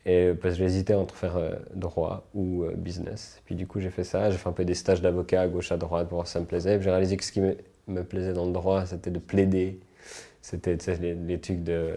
Et 0.05 0.33
parce 0.39 0.55
que 0.55 0.59
j'hésitais 0.59 0.93
entre 0.93 1.15
faire 1.15 1.37
euh, 1.37 1.53
droit 1.73 2.27
ou 2.33 2.63
euh, 2.63 2.73
business. 2.75 3.41
Puis 3.45 3.55
du 3.55 3.65
coup, 3.65 3.79
j'ai 3.79 3.89
fait 3.89 4.03
ça. 4.03 4.29
J'ai 4.29 4.37
fait 4.37 4.49
un 4.49 4.53
peu 4.53 4.65
des 4.65 4.75
stages 4.75 5.01
d'avocat 5.01 5.41
à 5.41 5.47
gauche, 5.47 5.71
à 5.71 5.77
droite, 5.77 6.09
pour 6.09 6.17
voir 6.17 6.27
si 6.27 6.33
ça 6.33 6.39
me 6.39 6.45
plaisait. 6.45 6.79
J'ai 6.81 6.89
réalisé 6.89 7.17
que 7.17 7.23
ce 7.23 7.31
qui 7.31 7.41
me, 7.41 7.55
me, 7.87 8.03
plaisait 8.03 8.33
dans 8.33 8.45
le 8.45 8.51
droit, 8.51 8.85
c'était 8.85 9.11
de 9.11 9.19
plaider. 9.19 9.79
C'était 10.41 10.77
les, 10.99 11.15
les, 11.15 11.39
trucs 11.39 11.63
de 11.63 11.95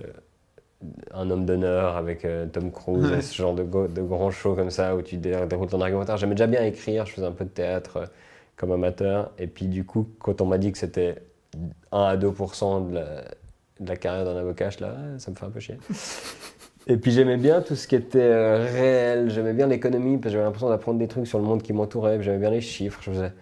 un 1.13 1.29
homme 1.31 1.45
d'honneur 1.45 1.97
avec 1.97 2.25
Tom 2.53 2.71
Cruise, 2.71 3.21
ce 3.21 3.35
genre 3.35 3.55
de, 3.55 3.65
de 3.65 4.03
grands 4.03 4.31
shows 4.31 4.55
comme 4.55 4.71
ça 4.71 4.95
où 4.95 5.03
tu 5.03 5.17
déroules 5.17 5.69
ton 5.69 5.81
argumentaire. 5.81 6.17
J'aimais 6.17 6.37
déjà 6.37 6.47
bien 6.47 6.63
écrire, 6.63 7.07
je 7.07 7.13
faisais 7.13 7.27
un 7.27 7.33
peu 7.33 7.45
de 7.45 7.51
théâtre 7.51 8.05
comme 8.57 8.71
amateur. 8.71 9.33
Et 9.39 9.49
puis 9.49 9.67
du 9.67 9.85
coup, 9.85 10.09
quand 10.21 10.41
on 10.41 10.47
m'a 10.47 10.59
dit 10.59 10.71
que 10.71 10.79
c'était 10.79 11.17
1 11.93 12.03
à 12.03 12.17
2% 12.17 12.89
de 12.89 12.95
la, 12.95 13.23
de 13.81 13.89
la, 13.89 13.97
carrière 13.97 14.25
d'un 14.25 14.37
avocat, 14.37 14.71
là, 14.81 14.95
ça 15.19 15.31
me 15.31 15.37
fait 15.37 15.45
un 15.45 15.51
peu 15.51 15.61
chier. 15.61 15.79
Et 16.89 16.97
puis 16.97 17.11
j'aimais 17.11 17.37
bien 17.37 17.63
tout 17.63 17.75
ce 17.75 17.89
qui 17.89 17.97
était 17.97 18.21
euh, 18.21 18.65
réel, 18.65 19.31
j'aimais 19.31 19.53
bien 19.53 19.67
l'économie, 19.67 20.19
parce 20.19 20.27
que 20.27 20.31
j'avais 20.33 20.45
l'impression 20.45 20.69
d'apprendre 20.69 20.99
des 20.99 21.09
trucs 21.09 21.27
sur 21.27 21.39
le 21.39 21.45
monde 21.45 21.63
qui 21.63 21.73
m'entourait, 21.73 22.23
j'aimais 22.23 22.39
bien 22.39 22.51
les 22.51 22.61
chiffres, 22.61 23.01
je 23.03 23.11
faisais, 23.11 23.33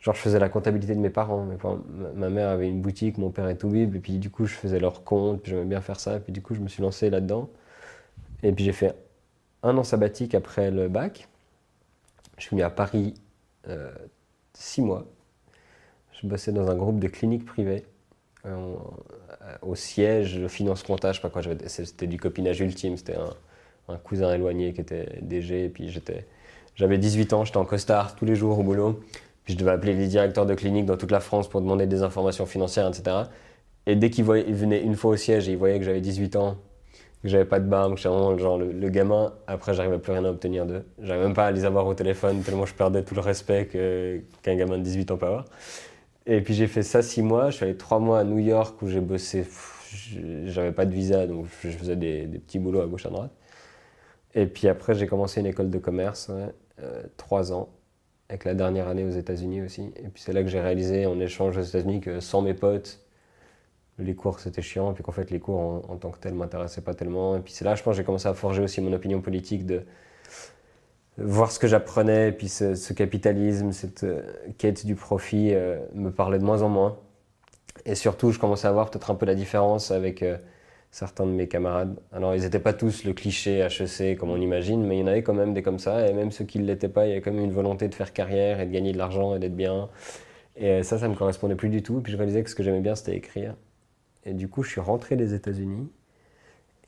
genre 0.00 0.16
je 0.16 0.20
faisais 0.20 0.40
la 0.40 0.48
comptabilité 0.48 0.96
de 0.96 1.00
mes 1.00 1.10
parents, 1.10 1.46
ma 2.16 2.28
mère 2.28 2.48
avait 2.48 2.68
une 2.68 2.80
boutique, 2.80 3.16
mon 3.18 3.30
père 3.30 3.48
est 3.48 3.56
tout 3.56 3.68
bib, 3.68 3.94
et 3.94 4.00
puis 4.00 4.18
du 4.18 4.30
coup 4.30 4.46
je 4.46 4.54
faisais 4.54 4.80
leurs 4.80 5.04
comptes, 5.04 5.42
puis 5.42 5.52
j'aimais 5.52 5.64
bien 5.64 5.80
faire 5.80 6.00
ça, 6.00 6.16
et 6.16 6.20
puis 6.20 6.32
du 6.32 6.42
coup 6.42 6.54
je 6.54 6.60
me 6.60 6.66
suis 6.66 6.82
lancé 6.82 7.08
là-dedans. 7.08 7.48
Et 8.42 8.50
puis 8.50 8.64
j'ai 8.64 8.72
fait 8.72 8.96
un 9.62 9.76
an 9.78 9.84
sabbatique 9.84 10.34
après 10.34 10.72
le 10.72 10.88
bac, 10.88 11.28
je 12.36 12.42
suis 12.42 12.50
venu 12.50 12.62
à 12.62 12.70
Paris 12.70 13.14
euh, 13.68 13.92
six 14.54 14.82
mois, 14.82 15.06
je 16.20 16.26
bossais 16.26 16.52
dans 16.52 16.70
un 16.70 16.74
groupe 16.74 16.98
de 16.98 17.08
cliniques 17.08 17.44
privées 17.44 17.84
euh, 18.46 18.74
au 19.62 19.74
siège, 19.74 20.38
le 20.38 20.48
finance 20.48 20.82
comptage, 20.82 21.22
pas 21.22 21.30
quoi, 21.30 21.42
c'était 21.66 22.06
du 22.06 22.18
copinage 22.18 22.60
ultime, 22.60 22.96
c'était 22.96 23.16
un, 23.16 23.96
cousin 24.04 24.34
éloigné 24.34 24.72
qui 24.72 24.80
était 24.80 25.18
DG, 25.22 25.64
et 25.64 25.68
puis 25.68 25.88
j'étais, 25.88 26.26
j'avais 26.74 26.98
18 26.98 27.32
ans, 27.32 27.44
j'étais 27.44 27.56
en 27.56 27.64
costard 27.64 28.16
tous 28.16 28.26
les 28.26 28.34
jours 28.34 28.58
au 28.58 28.62
boulot, 28.62 29.00
puis 29.44 29.54
je 29.54 29.58
devais 29.58 29.70
appeler 29.70 29.94
les 29.94 30.08
directeurs 30.08 30.44
de 30.44 30.54
cliniques 30.54 30.86
dans 30.86 30.96
toute 30.96 31.10
la 31.10 31.20
France 31.20 31.48
pour 31.48 31.60
demander 31.62 31.86
des 31.86 32.02
informations 32.02 32.46
financières, 32.46 32.86
etc. 32.86 33.16
Et 33.86 33.96
dès 33.96 34.10
qu'ils 34.10 34.24
venaient 34.24 34.82
une 34.82 34.94
fois 34.94 35.12
au 35.12 35.16
siège 35.16 35.48
et 35.48 35.52
ils 35.52 35.58
voyaient 35.58 35.78
que 35.78 35.84
j'avais 35.84 36.02
18 36.02 36.36
ans, 36.36 36.58
que 37.22 37.28
j'avais 37.28 37.46
pas 37.46 37.58
de 37.58 37.66
barbe, 37.66 37.94
que 37.94 38.00
j'étais 38.00 38.38
genre 38.38 38.58
le, 38.58 38.88
gamin. 38.90 39.32
Après, 39.46 39.74
j'arrivais 39.74 39.98
plus 39.98 40.12
rien 40.12 40.24
à 40.24 40.30
obtenir 40.30 40.66
d'eux. 40.66 40.84
J'arrivais 41.00 41.24
même 41.24 41.34
pas 41.34 41.46
à 41.46 41.50
les 41.50 41.64
avoir 41.64 41.86
au 41.86 41.94
téléphone 41.94 42.42
tellement 42.42 42.66
je 42.66 42.74
perdais 42.74 43.02
tout 43.02 43.14
le 43.14 43.22
respect 43.22 43.66
qu'un 44.42 44.54
gamin 44.54 44.78
de 44.78 44.82
18 44.82 45.10
ans 45.10 45.16
peut 45.16 45.26
avoir. 45.26 45.44
Et 46.28 46.42
puis 46.42 46.52
j'ai 46.52 46.66
fait 46.66 46.82
ça 46.82 47.02
six 47.02 47.22
mois. 47.22 47.50
Je 47.50 47.56
suis 47.56 47.64
allé 47.64 47.76
trois 47.76 47.98
mois 47.98 48.20
à 48.20 48.24
New 48.24 48.38
York 48.38 48.80
où 48.82 48.88
j'ai 48.88 49.00
bossé. 49.00 49.46
J'avais 50.44 50.72
pas 50.72 50.84
de 50.84 50.92
visa, 50.92 51.26
donc 51.26 51.46
je 51.64 51.70
faisais 51.70 51.96
des, 51.96 52.26
petits 52.26 52.58
boulots 52.58 52.82
à 52.82 52.86
gauche 52.86 53.06
à 53.06 53.08
droite. 53.08 53.32
Et 54.34 54.46
puis 54.46 54.68
après, 54.68 54.94
j'ai 54.94 55.06
commencé 55.06 55.40
une 55.40 55.46
école 55.46 55.70
de 55.70 55.78
commerce, 55.78 56.30
euh, 56.80 57.02
trois 57.16 57.52
ans, 57.52 57.70
avec 58.28 58.44
la 58.44 58.52
dernière 58.54 58.88
année 58.88 59.04
aux 59.04 59.10
États-Unis 59.10 59.62
aussi. 59.62 59.90
Et 59.96 60.08
puis 60.08 60.22
c'est 60.22 60.34
là 60.34 60.42
que 60.42 60.48
j'ai 60.48 60.60
réalisé 60.60 61.06
en 61.06 61.18
échange 61.18 61.56
aux 61.56 61.62
États-Unis 61.62 62.00
que 62.00 62.20
sans 62.20 62.42
mes 62.42 62.52
potes, 62.52 63.00
les 63.98 64.14
cours 64.14 64.38
c'était 64.38 64.62
chiant, 64.62 64.90
et 64.92 64.94
puis 64.94 65.02
qu'en 65.02 65.12
fait 65.12 65.30
les 65.30 65.40
cours 65.40 65.58
en, 65.90 65.96
tant 65.96 66.10
que 66.10 66.18
tels 66.18 66.34
m'intéressaient 66.34 66.82
pas 66.82 66.94
tellement. 66.94 67.36
Et 67.36 67.40
puis 67.40 67.54
c'est 67.54 67.64
là, 67.64 67.74
je 67.74 67.82
pense, 67.82 67.96
j'ai 67.96 68.04
commencé 68.04 68.28
à 68.28 68.34
forger 68.34 68.62
aussi 68.62 68.82
mon 68.82 68.92
opinion 68.92 69.22
politique 69.22 69.64
de 69.64 69.82
voir 71.18 71.50
ce 71.50 71.58
que 71.58 71.66
j'apprenais, 71.66 72.28
et 72.28 72.32
puis 72.32 72.48
ce, 72.48 72.92
capitalisme, 72.92 73.72
cette 73.72 74.04
euh, 74.04 74.22
quête 74.56 74.86
du 74.86 74.94
profit 74.94 75.52
euh, 75.52 75.78
me 75.94 76.10
parlait 76.10 76.38
de 76.38 76.44
moins 76.44 76.62
en 76.62 76.68
moins. 76.68 76.98
Et 77.84 77.94
surtout, 77.94 78.30
je 78.30 78.38
commençais 78.38 78.68
à 78.68 78.72
voir 78.72 78.90
peut-être 78.90 79.10
un 79.10 79.14
peu 79.14 79.26
la 79.26 79.34
différence 79.34 79.90
avec 79.90 80.22
euh, 80.22 80.36
certains 80.90 81.26
de 81.26 81.32
mes 81.32 81.48
camarades. 81.48 81.98
Alors, 82.12 82.34
ils 82.34 82.42
n'étaient 82.42 82.58
pas 82.60 82.72
tous 82.72 83.04
le 83.04 83.12
cliché 83.12 83.58
HEC 83.58 84.16
comme 84.18 84.30
on 84.30 84.40
imagine, 84.40 84.84
mais 84.84 84.96
il 84.96 85.00
y 85.00 85.02
en 85.02 85.08
avait 85.08 85.22
quand 85.22 85.34
même 85.34 85.54
des 85.54 85.62
comme 85.62 85.78
ça, 85.78 86.08
et 86.08 86.12
même 86.12 86.30
ceux 86.30 86.44
qui 86.44 86.58
ne 86.60 86.64
l'étaient 86.64 86.88
pas, 86.88 87.06
il 87.06 87.10
y 87.10 87.12
avait 87.12 87.20
quand 87.20 87.32
même 87.32 87.44
une 87.44 87.52
volonté 87.52 87.88
de 87.88 87.94
faire 87.94 88.12
carrière 88.12 88.60
et 88.60 88.66
de 88.66 88.72
gagner 88.72 88.92
de 88.92 88.98
l'argent 88.98 89.34
et 89.34 89.38
d'être 89.38 89.56
bien. 89.56 89.88
Et 90.56 90.82
ça, 90.82 90.98
ça 90.98 91.08
me 91.08 91.14
correspondait 91.14 91.54
plus 91.56 91.68
du 91.68 91.82
tout. 91.82 92.00
Puis 92.00 92.12
je 92.12 92.16
réalisais 92.16 92.42
que 92.42 92.50
ce 92.50 92.54
que 92.54 92.62
j'aimais 92.64 92.80
bien, 92.80 92.96
c'était 92.96 93.16
écrire. 93.16 93.54
Et 94.24 94.34
du 94.34 94.48
coup, 94.48 94.62
je 94.64 94.70
suis 94.70 94.80
rentré 94.80 95.14
des 95.14 95.34
États-Unis 95.34 95.88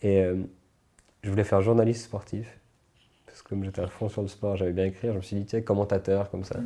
et 0.03 0.25
je 1.23 1.31
voulais 1.31 1.45
faire 1.45 1.63
journaliste 1.63 2.05
sportif. 2.05 2.60
Comme 3.51 3.65
j'étais 3.65 3.83
à 3.83 3.89
fond 3.89 4.09
sur 4.09 4.23
le 4.23 4.29
sport, 4.29 4.57
j'avais 4.57 4.73
bien 4.73 4.87
écrire. 4.87 5.13
Je 5.13 5.17
me 5.19 5.23
suis 5.23 5.37
dit, 5.37 5.45
tiens, 5.45 5.61
commentateur 5.61 6.31
comme 6.31 6.45
ça. 6.45 6.61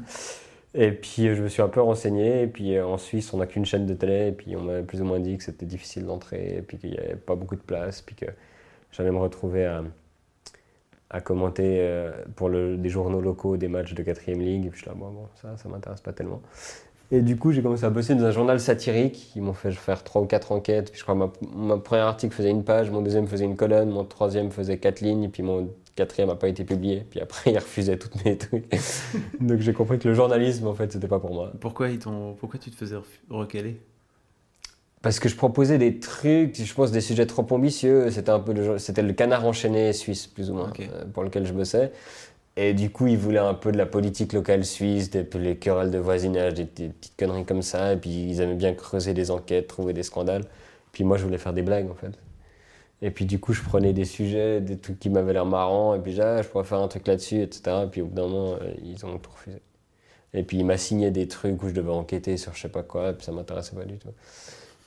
Et 0.75 0.93
puis 0.93 1.35
je 1.35 1.43
me 1.43 1.49
suis 1.49 1.63
un 1.63 1.69
peu 1.69 1.81
renseigné. 1.81 2.43
Et 2.43 2.47
puis 2.47 2.77
euh, 2.77 2.87
en 2.87 2.99
Suisse, 2.99 3.33
on 3.33 3.39
n'a 3.39 3.47
qu'une 3.47 3.65
chaîne 3.65 3.87
de 3.87 3.95
télé. 3.95 4.29
Et 4.29 4.33
puis 4.33 4.55
on 4.55 4.61
m'a 4.61 4.83
plus 4.83 5.01
ou 5.01 5.05
moins 5.05 5.19
dit 5.19 5.39
que 5.39 5.45
c'était 5.45 5.65
difficile 5.65 6.05
d'entrer. 6.05 6.57
Et 6.59 6.63
puis 6.63 6.77
qu'il 6.77 6.91
n'y 6.91 6.99
avait 6.99 7.17
pas 7.17 7.37
beaucoup 7.37 7.57
de 7.57 7.63
place. 7.63 8.03
Puis 8.03 8.15
que 8.15 8.27
j'allais 8.93 9.11
me 9.11 9.19
retrouver 9.19 9.65
à, 9.65 9.83
commenter 11.23 11.79
euh, 11.81 12.11
pour 12.37 12.51
des 12.51 12.89
journaux 12.91 13.21
locaux 13.21 13.57
des 13.57 13.69
matchs 13.69 13.95
de 13.95 14.03
4ème 14.03 14.41
ligue. 14.41 14.67
Et 14.67 14.69
puis 14.69 14.81
je 14.81 14.83
suis 14.83 14.91
là, 14.91 14.95
bon, 14.95 15.11
bon 15.11 15.29
ça, 15.41 15.57
ça 15.57 15.69
m'intéresse 15.71 16.03
pas 16.03 16.13
tellement. 16.13 16.43
Et 17.11 17.23
du 17.23 17.37
coup, 17.37 17.53
j'ai 17.53 17.63
commencé 17.63 17.85
à 17.85 17.91
bosser 17.91 18.15
dans 18.15 18.25
un 18.25 18.31
journal 18.31 18.59
satirique. 18.61 19.33
Ils 19.37 19.43
m'ont 19.43 19.53
fait 19.53 19.71
faire 19.73 20.03
trois 20.03 20.21
ou 20.21 20.27
quatre 20.27 20.53
enquêtes. 20.53 20.91
Puis 20.91 20.99
je 20.99 21.05
crois 21.05 21.15
que 21.15 21.47
mon 21.47 21.79
premier 21.79 22.03
article 22.03 22.35
faisait 22.35 22.51
une 22.51 22.65
page, 22.65 22.91
mon 22.91 23.03
deuxième 23.03 23.27
faisait 23.27 23.45
une 23.45 23.57
colonne, 23.57 23.89
mon 23.91 24.05
troisième 24.05 24.51
faisait 24.51 24.79
quatre 24.79 25.01
lignes, 25.01 25.31
puis 25.31 25.43
mon 25.43 25.71
quatrième 25.95 26.29
n'a 26.29 26.37
pas 26.37 26.49
été 26.49 26.65
publié. 26.65 27.05
Puis 27.09 27.21
après, 27.21 27.51
ils 27.53 27.59
refusaient 27.59 27.99
toutes 27.99 28.25
mes 28.25 28.37
trucs. 28.37 28.67
Donc 29.41 29.61
j'ai 29.61 29.73
compris 29.73 29.99
que 29.99 30.09
le 30.09 30.15
journalisme, 30.15 30.67
en 30.67 30.75
fait, 30.75 30.93
c'était 30.93 31.09
pas 31.09 31.21
pour 31.21 31.33
moi. 31.33 31.53
Pourquoi, 31.61 31.89
ils 31.89 31.99
Pourquoi 31.99 32.59
tu 32.59 32.71
te 32.71 32.77
faisais 32.77 32.97
recaler? 33.31 33.81
Parce 35.05 35.21
que 35.21 35.29
je 35.29 35.37
proposais 35.37 35.77
des 35.77 35.99
trucs, 35.99 36.57
je 36.57 36.75
pense 36.75 36.91
des 36.91 37.03
sujets 37.03 37.27
trop 37.27 37.47
ambitieux. 37.51 38.11
C'était 38.11 38.31
un 38.31 38.41
peu 38.41 38.55
le, 38.55 38.79
c'était 38.79 39.03
le 39.03 39.13
canard 39.13 39.45
enchaîné 39.45 39.93
suisse, 39.93 40.27
plus 40.27 40.51
ou 40.51 40.55
moins, 40.55 40.73
euh, 40.81 41.05
pour 41.13 41.25
lequel 41.25 41.45
je 41.45 41.53
bossais. 41.53 41.93
Et 42.57 42.73
du 42.73 42.89
coup, 42.89 43.07
ils 43.07 43.19
voulaient 43.19 43.39
un 43.39 43.53
peu 43.53 43.71
de 43.71 43.77
la 43.77 43.85
politique 43.85 44.33
locale 44.33 44.65
suisse, 44.65 45.11
des, 45.11 45.29
les 45.35 45.57
querelles 45.57 45.91
de 45.91 45.99
voisinage, 45.99 46.55
des, 46.55 46.65
petites 46.65 47.17
conneries 47.19 47.45
comme 47.45 47.61
ça. 47.61 47.93
Et 47.93 47.97
puis, 47.99 48.11
ils 48.11 48.41
aimaient 48.41 48.55
bien 48.55 48.73
creuser 48.73 49.13
des 49.13 49.31
enquêtes, 49.31 49.67
trouver 49.67 49.93
des 49.93 50.05
scandales. 50.05 50.45
Puis 50.93 51.05
moi, 51.05 51.19
je 51.19 51.25
voulais 51.25 51.37
faire 51.37 51.53
des 51.53 51.63
blagues, 51.63 51.91
en 51.91 51.95
fait. 51.95 52.13
Et 53.03 53.11
puis, 53.11 53.27
du 53.27 53.39
coup, 53.39 53.53
je 53.53 53.63
prenais 53.63 53.93
des 53.93 54.05
sujets, 54.05 54.61
des 54.61 54.79
trucs 54.79 54.99
qui 54.99 55.11
m'avaient 55.11 55.33
l'air 55.33 55.47
marrants. 55.47 55.95
Et 55.95 56.01
puis, 56.01 56.21
ah, 56.21 56.43
je 56.43 56.49
pourrais 56.49 56.65
faire 56.65 56.79
un 56.79 56.89
truc 56.89 57.07
là-dessus, 57.07 57.43
etc. 57.43 57.83
Et 57.85 57.87
puis, 57.89 58.01
au 58.03 58.07
bout 58.07 58.15
d'un 58.15 58.29
moment, 58.29 58.55
euh, 58.55 58.75
ils 58.83 59.05
ont 59.05 59.19
tout 59.19 59.31
refusé. 59.31 59.61
Et 60.33 60.43
puis, 60.43 60.59
il 60.59 60.65
m'a 60.65 60.79
signé 60.79 61.11
des 61.11 61.29
trucs 61.29 61.63
où 61.63 61.69
je 61.69 61.75
devais 61.75 61.93
enquêter 61.93 62.37
sur 62.37 62.55
je 62.55 62.63
sais 62.63 62.69
pas 62.69 62.83
quoi. 62.83 63.11
Et 63.11 63.13
puis, 63.15 63.25
ça 63.25 63.33
m'intéressait 63.33 63.77
pas 63.77 63.85
du 63.85 63.99
tout. 63.99 64.11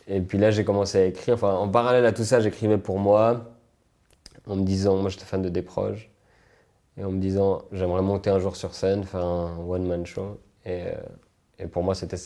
Et 0.08 0.22
puis 0.22 0.38
là, 0.38 0.52
j'ai 0.52 0.64
commencé 0.64 0.98
à 1.00 1.06
écrire. 1.06 1.36
Enfin, 1.36 1.54
en 1.54 1.70
parallèle 1.70 2.06
à 2.06 2.14
tout 2.14 2.24
ça, 2.24 2.40
j'écrivais 2.40 2.78
pour 2.78 3.00
moi, 3.00 3.52
en 4.48 4.56
me 4.56 4.64
disant, 4.64 4.98
moi, 4.98 5.10
j'étais 5.10 5.26
fan 5.26 5.42
de 5.42 5.50
Desproges 5.50 6.10
et 6.98 7.04
en 7.04 7.12
me 7.12 7.20
disant 7.20 7.64
j'aimerais 7.72 8.02
monter 8.02 8.30
un 8.30 8.40
jour 8.40 8.56
sur 8.56 8.74
scène, 8.74 9.04
faire 9.04 9.24
un 9.24 9.58
one-man 9.68 10.06
show. 10.06 10.40
Euh, 10.66 10.94
et, 11.60 11.68
pour 11.68 11.84
moi, 11.84 11.96
c'était 11.96 12.18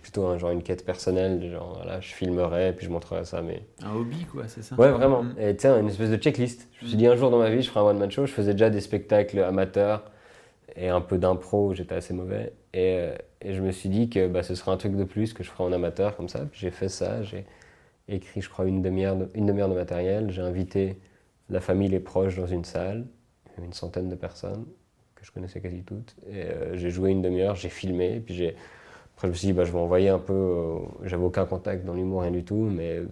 plutôt 0.00 0.26
un, 0.26 0.38
genre 0.38 0.50
une 0.50 0.62
quête 0.62 0.84
personnelle, 0.84 1.50
genre 1.50 1.74
voilà, 1.76 2.00
je 2.00 2.12
filmerais 2.12 2.72
puis 2.72 2.86
je 2.86 2.90
montrerais 2.90 3.24
ça. 3.24 3.42
Mais... 3.42 3.62
Un 3.82 3.94
hobby, 3.94 4.24
quoi, 4.24 4.44
c'est 4.48 4.62
ça 4.62 4.76
Ouais, 4.76 4.90
vraiment. 4.90 5.22
Mm. 5.22 5.34
Et 5.38 5.56
tiens, 5.56 5.78
une 5.78 5.88
espèce 5.88 6.10
de 6.10 6.16
checklist. 6.16 6.68
Je 6.78 6.84
me 6.84 6.88
suis 6.88 6.96
dit 6.96 7.06
un 7.06 7.16
jour 7.16 7.30
dans 7.30 7.38
ma 7.38 7.50
vie, 7.50 7.62
je 7.62 7.70
ferai 7.70 7.80
un 7.80 7.90
one-man 7.90 8.10
show. 8.10 8.26
Je 8.26 8.32
faisais 8.32 8.52
déjà 8.52 8.70
des 8.70 8.80
spectacles 8.80 9.40
amateurs 9.40 10.10
et 10.76 10.88
un 10.88 11.00
peu 11.00 11.18
d'impro 11.18 11.68
où 11.68 11.74
j'étais 11.74 11.94
assez 11.94 12.14
mauvais. 12.14 12.52
Et, 12.72 12.96
euh, 12.98 13.14
et, 13.40 13.54
je 13.54 13.60
me 13.60 13.72
suis 13.72 13.88
dit 13.88 14.08
que 14.08 14.26
bah, 14.26 14.42
ce 14.42 14.54
serait 14.54 14.70
un 14.70 14.76
truc 14.76 14.96
de 14.96 15.04
plus 15.04 15.32
que 15.32 15.42
je 15.42 15.50
ferais 15.50 15.64
en 15.64 15.72
amateur 15.72 16.16
comme 16.16 16.28
ça. 16.28 16.40
J'ai 16.52 16.70
fait 16.70 16.88
ça, 16.88 17.22
j'ai 17.22 17.44
écrit, 18.08 18.40
je 18.40 18.48
crois, 18.48 18.66
une 18.66 18.82
demi-heure 18.82 19.16
de, 19.16 19.26
demi 19.34 19.60
de 19.60 19.66
matériel. 19.66 20.30
J'ai 20.30 20.42
invité 20.42 20.98
la 21.50 21.60
famille, 21.60 21.88
les 21.88 22.00
proches 22.00 22.36
dans 22.36 22.46
une 22.46 22.64
salle 22.64 23.04
une 23.64 23.72
centaine 23.72 24.08
de 24.08 24.14
personnes 24.14 24.66
que 25.14 25.24
je 25.24 25.32
connaissais 25.32 25.60
quasi 25.60 25.82
toutes. 25.82 26.16
Et 26.30 26.44
euh, 26.44 26.76
j'ai 26.76 26.90
joué 26.90 27.10
une 27.10 27.22
demi-heure, 27.22 27.54
j'ai 27.54 27.68
filmé, 27.68 28.20
puis 28.20 28.34
j'ai. 28.34 28.56
Après, 29.18 29.26
je 29.26 29.32
me 29.32 29.36
suis 29.36 29.46
dit, 29.48 29.52
bah, 29.52 29.64
je 29.64 29.72
vais 29.72 29.78
envoyer 29.78 30.10
un 30.10 30.20
peu. 30.20 30.32
Euh, 30.32 30.78
j'avais 31.02 31.24
aucun 31.24 31.44
contact 31.44 31.84
dans 31.84 31.94
l'humour, 31.94 32.22
rien 32.22 32.30
du 32.30 32.44
tout, 32.44 32.54
mais 32.70 33.02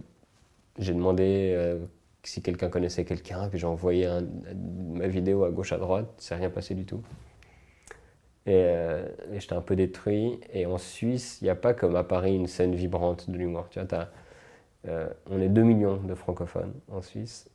j'ai 0.79 0.93
demandé 0.93 1.53
euh, 1.53 1.79
si 2.23 2.41
quelqu'un 2.41 2.69
connaissait 2.69 3.03
quelqu'un, 3.03 3.49
puis 3.49 3.59
j'ai 3.59 3.67
envoyé 3.67 4.09
ma 4.55 5.07
vidéo 5.07 5.43
à 5.43 5.51
gauche, 5.51 5.73
à 5.73 5.77
droite, 5.77 6.07
c'est 6.17 6.35
rien 6.35 6.49
passé 6.49 6.75
du 6.75 6.85
tout. 6.85 7.01
Et, 8.45 8.65
j'étais 9.33 9.53
un 9.53 9.61
peu 9.61 9.75
détruit. 9.75 10.39
Et 10.53 10.65
en 10.65 10.77
Suisse, 10.77 11.39
il 11.41 11.43
n'y 11.43 11.49
a 11.49 11.55
pas 11.55 11.73
comme 11.73 11.97
à 11.97 12.05
Paris 12.05 12.35
une 12.35 12.47
scène 12.47 12.73
vibrante 12.73 13.29
de 13.29 13.37
l'humour. 13.37 13.67
Tu 13.69 13.81
vois, 13.81 14.07
on 15.29 15.41
est 15.41 15.49
2 15.49 15.61
millions 15.63 15.97
de 15.97 16.15
francophones 16.15 16.73
en 16.89 17.01
Suisse. 17.01 17.49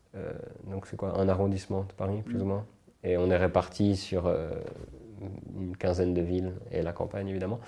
donc 0.66 0.86
c'est 0.86 0.98
quoi 0.98 1.18
Un 1.18 1.28
arrondissement 1.30 1.84
de 1.84 1.92
Paris, 1.94 2.20
plus 2.22 2.42
ou 2.42 2.44
moins 2.44 2.66
et 3.04 3.16
on 3.16 3.30
est 3.30 3.36
répartis 3.36 3.96
sur 3.96 4.26
euh, 4.26 4.50
une 5.58 5.76
quinzaine 5.76 6.14
de 6.14 6.22
villes 6.22 6.52
et 6.70 6.82
la 6.82 6.92
campagne, 6.92 7.28
évidemment. 7.28 7.60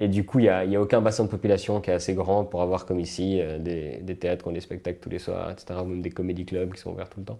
Et 0.00 0.08
du 0.08 0.24
coup, 0.24 0.38
il 0.38 0.42
n'y 0.68 0.76
a, 0.76 0.80
aucun 0.80 1.00
bassin 1.00 1.24
de 1.24 1.28
population 1.28 1.80
qui 1.80 1.90
est 1.90 1.94
assez 1.94 2.14
grand 2.14 2.44
pour 2.44 2.62
avoir, 2.62 2.86
comme 2.86 3.00
ici, 3.00 3.40
euh, 3.40 3.58
des, 3.58 4.16
théâtres 4.16 4.44
qui 4.44 4.48
ont 4.48 4.52
des 4.52 4.60
spectacles 4.60 4.98
tous 5.00 5.10
les 5.10 5.18
soirs, 5.18 5.50
etc., 5.50 5.80
ou 5.82 5.86
même 5.86 6.02
des 6.02 6.10
comédie 6.10 6.44
clubs 6.44 6.72
qui 6.72 6.80
sont 6.80 6.92
ouverts 6.92 7.10
tout 7.10 7.20
le 7.20 7.26
temps. 7.26 7.38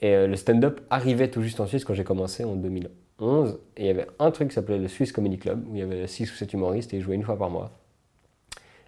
Et 0.00 0.14
euh, 0.14 0.26
le 0.26 0.36
stand-up 0.36 0.80
arrivait 0.90 1.30
tout 1.30 1.42
juste 1.42 1.60
en 1.60 1.66
Suisse 1.66 1.84
quand 1.84 1.94
j'ai 1.94 2.04
commencé 2.04 2.44
en 2.44 2.56
2011. 2.56 3.58
Et 3.76 3.84
il 3.84 3.86
y 3.86 3.90
avait 3.90 4.06
un 4.18 4.30
truc 4.30 4.48
qui 4.48 4.54
s'appelait 4.54 4.78
le 4.78 4.88
Swiss 4.88 5.12
Comedy 5.12 5.38
Club, 5.38 5.66
où 5.68 5.74
il 5.76 5.80
y 5.80 5.82
avait 5.82 6.06
6 6.06 6.30
ou 6.30 6.36
7 6.36 6.52
humoristes 6.52 6.92
et 6.92 6.98
ils 6.98 7.02
jouaient 7.02 7.16
une 7.16 7.24
fois 7.24 7.38
par 7.38 7.50
mois. 7.50 7.72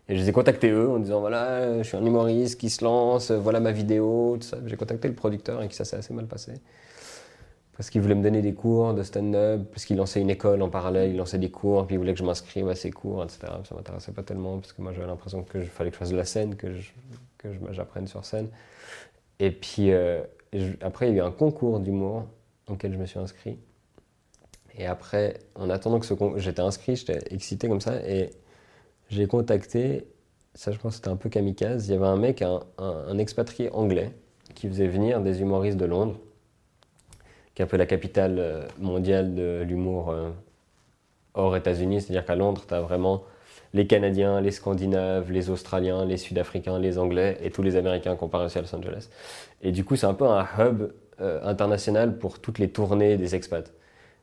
Et 0.09 0.17
je 0.17 0.21
les 0.21 0.29
ai 0.29 0.33
contactés 0.33 0.71
eux 0.71 0.91
en 0.91 0.99
disant 0.99 1.21
voilà, 1.21 1.83
je 1.83 1.89
suis 1.89 1.97
un 1.97 2.05
humoriste 2.05 2.61
qui 2.61 2.69
se 2.69 2.85
lance, 2.85 3.31
voilà 3.31 3.61
ma 3.61 3.71
vidéo, 3.73 4.37
tout 4.41 4.47
ça. 4.47 4.59
J'ai 4.67 4.77
contacté 4.77 5.09
le 5.09 5.15
producteur 5.15 5.63
et 5.63 5.71
ça 5.71 5.85
s'est 5.85 5.97
assez 5.97 6.13
mal 6.13 6.27
passé 6.27 6.53
parce 7.81 7.89
qu'il 7.89 8.03
voulait 8.03 8.15
me 8.15 8.23
donner 8.23 8.43
des 8.43 8.53
cours 8.53 8.93
de 8.93 9.03
stand-up, 9.03 9.63
parce 9.71 9.87
qu'il 9.87 9.97
lançait 9.97 10.21
une 10.21 10.29
école 10.29 10.61
en 10.61 10.69
parallèle, 10.69 11.13
il 11.13 11.17
lançait 11.17 11.39
des 11.39 11.51
cours, 11.51 11.87
puis 11.87 11.95
il 11.95 11.99
voulait 11.99 12.13
que 12.13 12.19
je 12.19 12.25
m'inscrive 12.25 12.69
à 12.69 12.75
ses 12.75 12.91
cours, 12.91 13.25
etc. 13.25 13.39
Ça 13.67 13.75
m'intéressait 13.75 14.13
pas 14.13 14.23
tellement, 14.23 14.59
parce 14.59 14.75
que 14.75 14.83
moi 14.83 14.93
j'avais 14.93 15.07
l'impression 15.07 15.45
qu'il 15.45 15.65
fallait 15.65 15.89
que 15.89 15.95
je 15.95 15.99
fasse 16.01 16.11
de 16.11 16.17
la 16.19 16.27
scène, 16.27 16.57
que 16.57 16.75
j'apprenne 17.71 18.07
sur 18.07 18.23
scène. 18.27 18.51
Et 19.39 19.51
puis 19.51 19.93
euh, 19.93 20.21
après, 20.83 21.09
il 21.09 21.17
y 21.17 21.21
a 21.21 21.25
eu 21.25 21.27
un 21.27 21.31
concours 21.31 21.81
d'humour 21.81 22.27
auquel 22.69 22.93
je 22.93 22.99
me 22.99 23.07
suis 23.07 23.19
inscrit. 23.19 23.57
Et 24.77 24.85
après, 24.85 25.39
en 25.55 25.71
attendant 25.71 26.01
que 26.01 26.05
ce 26.05 26.13
concours, 26.13 26.39
j'étais 26.39 26.61
inscrit, 26.61 26.97
j'étais 26.97 27.21
excité 27.31 27.67
comme 27.67 27.81
ça, 27.81 28.07
et 28.07 28.29
j'ai 29.09 29.27
contacté, 29.27 30.07
ça 30.55 30.71
je 30.71 30.77
pense 30.77 30.97
c'était 30.97 31.09
un 31.09 31.17
peu 31.17 31.31
kamikaze, 31.31 31.89
il 31.89 31.93
y 31.93 31.95
avait 31.95 32.05
un 32.05 32.19
mec, 32.19 32.43
un 32.43 33.17
expatrié 33.17 33.71
anglais, 33.73 34.13
qui 34.55 34.69
faisait 34.69 34.87
venir 34.87 35.23
des 35.23 35.41
humoristes 35.41 35.79
de 35.79 35.87
Londres 35.87 36.21
qui 37.61 37.65
un 37.65 37.67
peu 37.67 37.77
la 37.77 37.87
capitale 37.87 38.37
euh, 38.39 38.63
mondiale 38.79 39.35
de 39.35 39.63
l'humour 39.67 40.11
euh, 40.11 40.31
hors 41.35 41.55
États-Unis. 41.57 42.01
C'est-à-dire 42.01 42.25
qu'à 42.25 42.35
Londres, 42.35 42.63
tu 42.67 42.73
as 42.73 42.81
vraiment 42.81 43.23
les 43.75 43.87
Canadiens, 43.87 44.41
les 44.41 44.51
Scandinaves, 44.51 45.31
les 45.31 45.51
Australiens, 45.51 46.07
les 46.07 46.17
Sud-Africains, 46.17 46.79
les 46.79 46.99
Anglais 46.99 47.37
et 47.43 47.51
tous 47.51 47.63
les 47.63 47.77
Américains 47.77 48.17
comparés 48.17 48.47
à 48.55 48.61
Los 48.63 48.75
Angeles. 48.75 49.11
Et 49.63 49.73
du 49.73 49.85
coup, 49.85 49.97
c'est 49.97 50.07
un 50.07 50.15
peu 50.15 50.27
un 50.27 50.47
hub 50.59 50.91
euh, 51.21 51.41
international 51.45 52.17
pour 52.19 52.39
toutes 52.39 52.59
les 52.59 52.71
tournées 52.71 53.19
des 53.19 53.35
expats. 53.35 53.71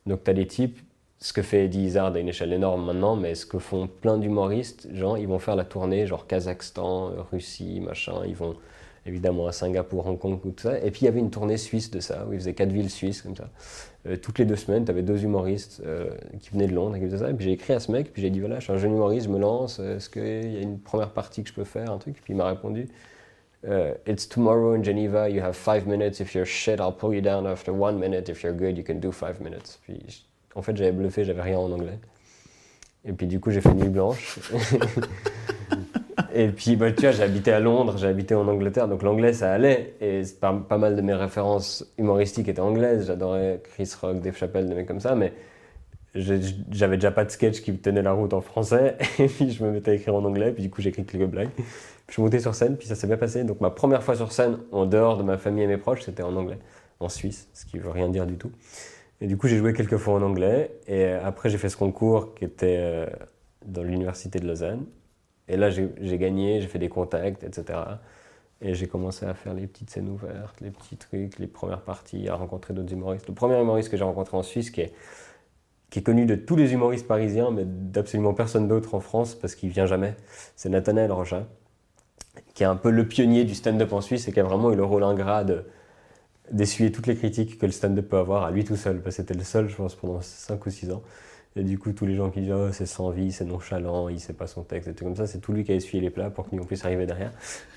Donc, 0.06 0.24
tu 0.24 0.30
as 0.30 0.34
des 0.34 0.46
types, 0.46 0.80
ce 1.20 1.32
que 1.32 1.42
fait 1.42 1.66
Eddie 1.66 1.84
Izzard 1.84 2.14
à 2.14 2.18
une 2.18 2.28
échelle 2.28 2.52
énorme 2.52 2.84
maintenant, 2.84 3.14
mais 3.14 3.36
ce 3.36 3.46
que 3.46 3.60
font 3.60 3.86
plein 3.86 4.18
d'humoristes, 4.18 4.88
genre, 4.94 5.16
ils 5.16 5.28
vont 5.28 5.38
faire 5.38 5.54
la 5.54 5.64
tournée, 5.64 6.06
genre 6.08 6.26
Kazakhstan, 6.26 7.12
Russie, 7.30 7.80
machin, 7.80 8.22
ils 8.26 8.34
vont 8.34 8.56
évidemment 9.08 9.46
à 9.46 9.52
Singapour, 9.52 10.06
Hong 10.06 10.18
Kong, 10.18 10.38
tout 10.40 10.52
ça. 10.56 10.78
Et 10.78 10.90
puis 10.90 11.02
il 11.02 11.04
y 11.06 11.08
avait 11.08 11.18
une 11.18 11.30
tournée 11.30 11.56
suisse 11.56 11.90
de 11.90 12.00
ça, 12.00 12.26
où 12.26 12.32
ils 12.32 12.38
faisaient 12.38 12.54
quatre 12.54 12.70
villes 12.70 12.90
suisses 12.90 13.22
comme 13.22 13.34
ça. 13.34 13.48
Euh, 14.06 14.16
toutes 14.16 14.38
les 14.38 14.44
deux 14.44 14.56
semaines, 14.56 14.84
tu 14.84 14.90
avais 14.90 15.02
deux 15.02 15.24
humoristes 15.24 15.82
euh, 15.84 16.10
qui 16.40 16.50
venaient 16.50 16.68
de 16.68 16.74
Londres 16.74 16.96
et 16.96 17.00
qui 17.00 17.18
ça. 17.18 17.30
Et 17.30 17.34
puis 17.34 17.46
j'ai 17.46 17.52
écrit 17.52 17.72
à 17.72 17.80
ce 17.80 17.90
mec, 17.90 18.12
puis 18.12 18.22
j'ai 18.22 18.30
dit 18.30 18.40
voilà, 18.40 18.60
je 18.60 18.64
suis 18.64 18.72
un 18.72 18.78
jeune 18.78 18.92
humoriste, 18.92 19.26
je 19.26 19.32
me 19.32 19.38
lance, 19.38 19.78
est-ce 19.80 20.08
qu'il 20.08 20.52
y 20.52 20.56
a 20.56 20.60
une 20.60 20.78
première 20.78 21.10
partie 21.10 21.42
que 21.42 21.48
je 21.48 21.54
peux 21.54 21.64
faire, 21.64 21.90
un 21.90 21.98
truc? 21.98 22.14
Puis 22.22 22.34
il 22.34 22.36
m'a 22.36 22.46
répondu 22.46 22.88
It's 24.06 24.28
tomorrow 24.28 24.74
in 24.74 24.84
Geneva, 24.84 25.28
you 25.28 25.42
have 25.42 25.56
five 25.56 25.84
minutes. 25.86 26.20
If 26.20 26.32
you're 26.32 26.46
shit, 26.46 26.78
I'll 26.78 26.92
pull 26.92 27.12
you 27.12 27.20
down 27.20 27.44
after 27.44 27.72
one 27.72 27.98
minute. 27.98 28.28
If 28.28 28.44
you're 28.44 28.56
good, 28.56 28.78
you 28.78 28.84
can 28.84 29.00
do 29.00 29.10
five 29.10 29.40
minutes. 29.40 29.80
En 30.54 30.62
fait, 30.62 30.76
j'avais 30.76 30.92
bluffé, 30.92 31.24
j'avais 31.24 31.42
rien 31.42 31.58
en 31.58 31.70
anglais. 31.72 31.98
Et 33.04 33.12
puis, 33.12 33.26
du 33.26 33.40
coup, 33.40 33.50
j'ai 33.50 33.60
fait 33.60 33.74
nuit 33.74 33.88
blanche. 33.88 34.38
Et 36.34 36.48
puis, 36.48 36.76
bah, 36.76 36.92
tu 36.92 37.06
vois, 37.06 37.20
habité 37.22 37.52
à 37.52 37.60
Londres, 37.60 38.04
habité 38.04 38.34
en 38.34 38.46
Angleterre, 38.48 38.88
donc 38.88 39.02
l'anglais, 39.02 39.32
ça 39.32 39.52
allait. 39.52 39.94
Et 40.00 40.22
pas, 40.40 40.52
pas, 40.52 40.78
mal 40.78 40.96
de 40.96 41.02
mes 41.02 41.14
références 41.14 41.86
humoristiques 41.98 42.48
étaient 42.48 42.60
anglaises. 42.60 43.06
J'adorais 43.06 43.62
Chris 43.64 43.90
Rock, 44.00 44.20
Dave 44.20 44.36
Chappelle, 44.36 44.68
des 44.68 44.74
mecs 44.74 44.86
comme 44.86 45.00
ça, 45.00 45.14
mais 45.14 45.32
j'avais 46.14 46.96
déjà 46.96 47.10
pas 47.10 47.24
de 47.24 47.30
sketch 47.30 47.60
qui 47.60 47.76
tenait 47.78 48.02
la 48.02 48.12
route 48.12 48.32
en 48.32 48.40
français. 48.40 48.96
Et 49.18 49.26
puis, 49.26 49.50
je 49.50 49.64
me 49.64 49.70
mettais 49.70 49.92
à 49.92 49.94
écrire 49.94 50.14
en 50.14 50.24
anglais, 50.24 50.52
puis 50.52 50.62
du 50.62 50.70
coup, 50.70 50.82
j'ai 50.82 50.90
écrit 50.90 51.04
quelques 51.04 51.30
blagues. 51.30 51.50
Puis, 51.50 51.64
je 52.08 52.12
suis 52.14 52.22
monté 52.22 52.40
sur 52.40 52.54
scène, 52.54 52.76
puis 52.76 52.88
ça 52.88 52.94
s'est 52.94 53.06
bien 53.06 53.16
passé. 53.16 53.44
Donc, 53.44 53.60
ma 53.60 53.70
première 53.70 54.02
fois 54.02 54.16
sur 54.16 54.32
scène, 54.32 54.58
en 54.72 54.86
dehors 54.86 55.16
de 55.16 55.22
ma 55.22 55.38
famille 55.38 55.64
et 55.64 55.68
mes 55.68 55.78
proches, 55.78 56.02
c'était 56.02 56.22
en 56.22 56.36
anglais, 56.36 56.58
en 57.00 57.08
Suisse, 57.08 57.48
ce 57.54 57.64
qui 57.66 57.78
veut 57.78 57.90
rien 57.90 58.08
dire 58.08 58.26
du 58.26 58.36
tout. 58.36 58.50
Et 59.20 59.26
du 59.26 59.36
coup, 59.36 59.48
j'ai 59.48 59.58
joué 59.58 59.72
quelques 59.72 59.96
fois 59.96 60.14
en 60.14 60.22
anglais. 60.22 60.70
Et 60.86 61.06
après, 61.06 61.50
j'ai 61.50 61.58
fait 61.58 61.68
ce 61.68 61.76
concours 61.76 62.34
qui 62.34 62.44
était 62.44 62.76
euh, 62.78 63.06
dans 63.66 63.82
l'université 63.82 64.38
de 64.38 64.46
Lausanne. 64.46 64.84
Et 65.48 65.56
là, 65.56 65.70
j'ai 65.70 66.18
gagné, 66.18 66.60
j'ai 66.60 66.68
fait 66.68 66.78
des 66.78 66.88
contacts, 66.88 67.42
etc. 67.42 67.78
Et 68.60 68.74
j'ai 68.74 68.88
commencé 68.88 69.24
à 69.24 69.34
faire 69.34 69.54
les 69.54 69.66
petites 69.66 69.90
scènes 69.90 70.08
ouvertes, 70.08 70.60
les 70.60 70.70
petits 70.70 70.96
trucs, 70.96 71.38
les 71.38 71.46
premières 71.46 71.82
parties, 71.82 72.28
à 72.28 72.34
rencontrer 72.34 72.74
d'autres 72.74 72.92
humoristes. 72.92 73.28
Le 73.28 73.34
premier 73.34 73.60
humoriste 73.60 73.88
que 73.88 73.96
j'ai 73.96 74.04
rencontré 74.04 74.36
en 74.36 74.42
Suisse, 74.42 74.70
qui 74.70 74.80
est, 74.80 74.92
connu 76.02 76.26
de 76.26 76.34
tous 76.34 76.56
les 76.56 76.72
humoristes 76.72 77.06
parisiens, 77.06 77.50
mais 77.50 77.64
d'absolument 77.64 78.34
personne 78.34 78.68
d'autre 78.68 78.94
en 78.94 79.00
France, 79.00 79.34
parce 79.34 79.54
qu'il 79.54 79.70
vient 79.70 79.86
jamais, 79.86 80.16
c'est 80.56 80.68
Nathanaël 80.68 81.12
Rocha, 81.12 81.46
qui 82.54 82.64
est 82.64 82.66
un 82.66 82.76
peu 82.76 82.90
le 82.90 83.06
pionnier 83.06 83.44
du 83.44 83.54
stand-up 83.54 83.92
en 83.92 84.00
Suisse 84.00 84.28
et 84.28 84.32
qui 84.32 84.40
a 84.40 84.44
vraiment 84.44 84.72
eu 84.72 84.76
le 84.76 84.84
rôle 84.84 85.04
ingrat 85.04 85.44
d'essuyer 86.50 86.92
toutes 86.92 87.06
les 87.06 87.16
critiques 87.16 87.58
que 87.58 87.66
le 87.66 87.72
stand-up 87.72 88.08
peut 88.08 88.18
avoir 88.18 88.44
à 88.44 88.50
lui 88.50 88.64
tout 88.64 88.76
seul, 88.76 89.00
parce 89.00 89.16
que 89.16 89.22
c'était 89.22 89.34
le 89.34 89.44
seul, 89.44 89.68
je 89.68 89.76
pense, 89.76 89.94
pendant 89.94 90.20
5 90.20 90.66
ou 90.66 90.70
6 90.70 90.90
ans. 90.90 91.02
Et 91.58 91.64
du 91.64 91.76
coup, 91.76 91.92
tous 91.92 92.06
les 92.06 92.14
gens 92.14 92.30
qui 92.30 92.40
disent 92.40 92.52
oh, 92.52 92.70
c'est 92.70 92.86
sans 92.86 93.10
vie, 93.10 93.32
c'est 93.32 93.44
nonchalant, 93.44 94.08
il 94.08 94.20
sait 94.20 94.32
pas 94.32 94.46
son 94.46 94.62
texte, 94.62 94.88
et 94.88 94.94
tout 94.94 95.04
comme 95.04 95.16
ça, 95.16 95.26
c'est 95.26 95.40
tout 95.40 95.52
lui 95.52 95.64
qui 95.64 95.72
a 95.72 95.74
essuyé 95.74 96.00
les 96.00 96.10
plats 96.10 96.30
pour 96.30 96.48
que 96.48 96.54
nous 96.54 96.62
on 96.62 96.66
puisse 96.66 96.84
arriver 96.84 97.04
derrière. 97.04 97.32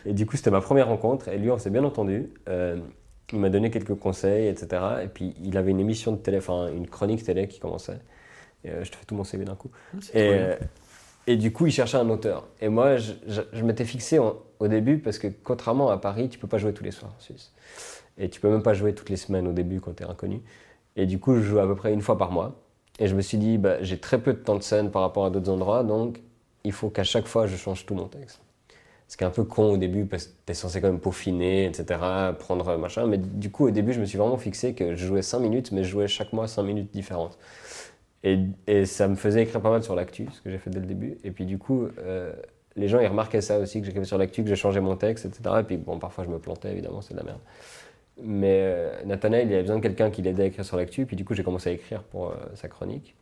Et 0.05 0.13
du 0.13 0.27
coup, 0.27 0.37
c'était 0.37 0.51
ma 0.51 0.61
première 0.61 0.87
rencontre, 0.87 1.29
et 1.29 1.37
lui, 1.39 1.49
on 1.49 1.57
s'est 1.57 1.71
bien 1.71 1.83
entendu. 1.83 2.29
Euh, 2.47 2.77
il 3.33 3.39
m'a 3.39 3.49
donné 3.49 3.71
quelques 3.71 3.95
conseils, 3.95 4.47
etc. 4.47 4.83
Et 5.03 5.07
puis, 5.07 5.33
il 5.43 5.57
avait 5.57 5.71
une 5.71 5.79
émission 5.79 6.11
de 6.11 6.17
télé, 6.17 6.37
enfin, 6.37 6.69
une 6.71 6.87
chronique 6.87 7.23
télé 7.23 7.47
qui 7.47 7.59
commençait. 7.59 7.99
Et, 8.63 8.69
euh, 8.69 8.83
je 8.83 8.91
te 8.91 8.97
fais 8.97 9.05
tout 9.05 9.15
mon 9.15 9.23
CV 9.23 9.45
d'un 9.45 9.55
coup. 9.55 9.71
Et, 10.13 10.29
euh, 10.29 10.55
et, 11.25 11.37
du 11.37 11.51
coup, 11.51 11.65
il 11.65 11.71
cherchait 11.71 11.97
un 11.97 12.09
auteur. 12.09 12.47
Et 12.59 12.69
moi, 12.69 12.97
je, 12.97 13.13
je, 13.25 13.63
m'étais 13.63 13.85
fixé 13.85 14.19
au 14.19 14.67
début 14.67 14.99
parce 14.99 15.17
que, 15.17 15.27
contrairement 15.27 15.89
à 15.89 15.97
Paris, 15.97 16.29
tu 16.29 16.37
peux 16.37 16.47
pas 16.47 16.59
jouer 16.59 16.73
tous 16.73 16.83
les 16.83 16.91
soirs 16.91 17.15
en 17.17 17.19
Suisse. 17.19 17.51
Et 18.19 18.29
tu 18.29 18.39
peux 18.41 18.49
même 18.49 18.63
pas 18.63 18.73
jouer 18.73 18.93
toutes 18.93 19.09
les 19.09 19.15
semaines 19.15 19.47
au 19.47 19.53
début 19.53 19.79
quand 19.79 19.95
tu 19.95 20.03
es 20.03 20.05
inconnu. 20.05 20.41
Et 20.95 21.05
du 21.07 21.19
coup, 21.19 21.35
je 21.37 21.41
joue 21.41 21.59
à 21.59 21.65
peu 21.65 21.75
près 21.75 21.93
une 21.93 22.01
fois 22.01 22.17
par 22.17 22.31
mois. 22.31 22.60
Et 23.01 23.07
je 23.07 23.15
me 23.15 23.21
suis 23.21 23.39
dit, 23.39 23.57
bah, 23.57 23.81
j'ai 23.81 23.97
très 23.97 24.19
peu 24.19 24.31
de 24.31 24.37
temps 24.37 24.55
de 24.55 24.61
scène 24.61 24.91
par 24.91 25.01
rapport 25.01 25.25
à 25.25 25.31
d'autres 25.31 25.51
endroits, 25.51 25.83
donc 25.83 26.21
il 26.63 26.71
faut 26.71 26.89
qu'à 26.89 27.03
chaque 27.03 27.25
fois 27.25 27.47
je 27.47 27.57
change 27.57 27.87
tout 27.87 27.95
mon 27.95 28.07
texte. 28.07 28.41
Ce 29.07 29.17
qui 29.17 29.23
est 29.23 29.27
un 29.27 29.31
peu 29.31 29.43
con 29.43 29.73
au 29.73 29.77
début 29.77 30.05
parce 30.05 30.27
que 30.27 30.33
tu 30.45 30.51
es 30.51 30.53
censé 30.53 30.79
quand 30.79 30.87
même 30.87 30.99
peaufiner, 30.99 31.65
etc., 31.65 31.99
prendre 32.37 32.77
machin. 32.77 33.07
Mais 33.07 33.17
du 33.17 33.49
coup, 33.49 33.67
au 33.67 33.71
début, 33.71 33.91
je 33.91 33.99
me 33.99 34.05
suis 34.05 34.19
vraiment 34.19 34.37
fixé 34.37 34.73
que 34.75 34.95
je 34.95 35.05
jouais 35.07 35.23
5 35.23 35.39
minutes, 35.39 35.71
mais 35.71 35.83
je 35.83 35.89
jouais 35.89 36.07
chaque 36.07 36.31
mois 36.31 36.47
5 36.47 36.61
minutes 36.61 36.93
différentes. 36.93 37.39
Et, 38.23 38.37
et 38.67 38.85
ça 38.85 39.07
me 39.07 39.15
faisait 39.15 39.41
écrire 39.41 39.61
pas 39.61 39.71
mal 39.71 39.83
sur 39.83 39.95
l'actu, 39.95 40.27
ce 40.31 40.39
que 40.39 40.51
j'ai 40.51 40.59
fait 40.59 40.69
dès 40.69 40.79
le 40.79 40.85
début. 40.85 41.17
Et 41.23 41.31
puis 41.31 41.45
du 41.45 41.57
coup, 41.57 41.87
euh, 41.97 42.31
les 42.75 42.87
gens 42.87 42.99
ils 42.99 43.07
remarquaient 43.07 43.41
ça 43.41 43.57
aussi, 43.57 43.79
que 43.79 43.85
j'écrivais 43.87 44.05
sur 44.05 44.19
l'actu, 44.19 44.43
que 44.43 44.49
j'ai 44.49 44.55
changé 44.55 44.79
mon 44.79 44.95
texte, 44.95 45.25
etc. 45.25 45.55
Et 45.61 45.63
puis 45.63 45.77
bon, 45.77 45.97
parfois 45.97 46.23
je 46.23 46.29
me 46.29 46.37
plantais, 46.37 46.71
évidemment, 46.71 47.01
c'est 47.01 47.15
de 47.15 47.19
la 47.19 47.25
merde. 47.25 47.39
Mais 48.19 48.59
euh, 48.61 49.03
Nathanaël, 49.05 49.47
il 49.47 49.53
avait 49.53 49.63
besoin 49.63 49.77
de 49.77 49.81
quelqu'un 49.81 50.09
qui 50.09 50.21
l'aidait 50.21 50.43
à 50.43 50.45
écrire 50.47 50.65
sur 50.65 50.77
l'actu, 50.77 51.05
puis 51.05 51.15
du 51.15 51.25
coup, 51.25 51.33
j'ai 51.33 51.43
commencé 51.43 51.69
à 51.69 51.73
écrire 51.73 52.03
pour 52.03 52.29
euh, 52.29 52.35
sa 52.55 52.67
chronique. 52.67 53.15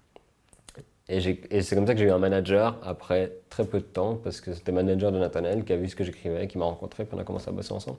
Et, 1.08 1.22
c'est 1.64 1.76
comme 1.76 1.88
ça 1.88 1.94
que 1.94 2.00
j'ai 2.00 2.06
eu 2.06 2.12
un 2.12 2.20
manager 2.20 2.78
après 2.84 3.32
très 3.50 3.66
peu 3.66 3.80
de 3.80 3.86
temps, 3.86 4.16
parce 4.16 4.42
que 4.42 4.54
c'était 4.54 4.72
manager 4.72 5.12
de 5.12 5.18
Nathanaël 5.18 5.64
qui 5.64 5.74
a 5.74 5.78
vu 5.78 5.88
ce 5.90 5.96
que 5.96 6.04
j'écrivais, 6.04 6.48
qui 6.48 6.60
m'a 6.60 6.66
rencontré, 6.66 7.04
puis 7.04 7.16
on 7.18 7.20
a 7.20 7.24
commencé 7.24 7.50
à 7.50 7.52
bosser 7.52 7.74
ensemble. 7.74 7.98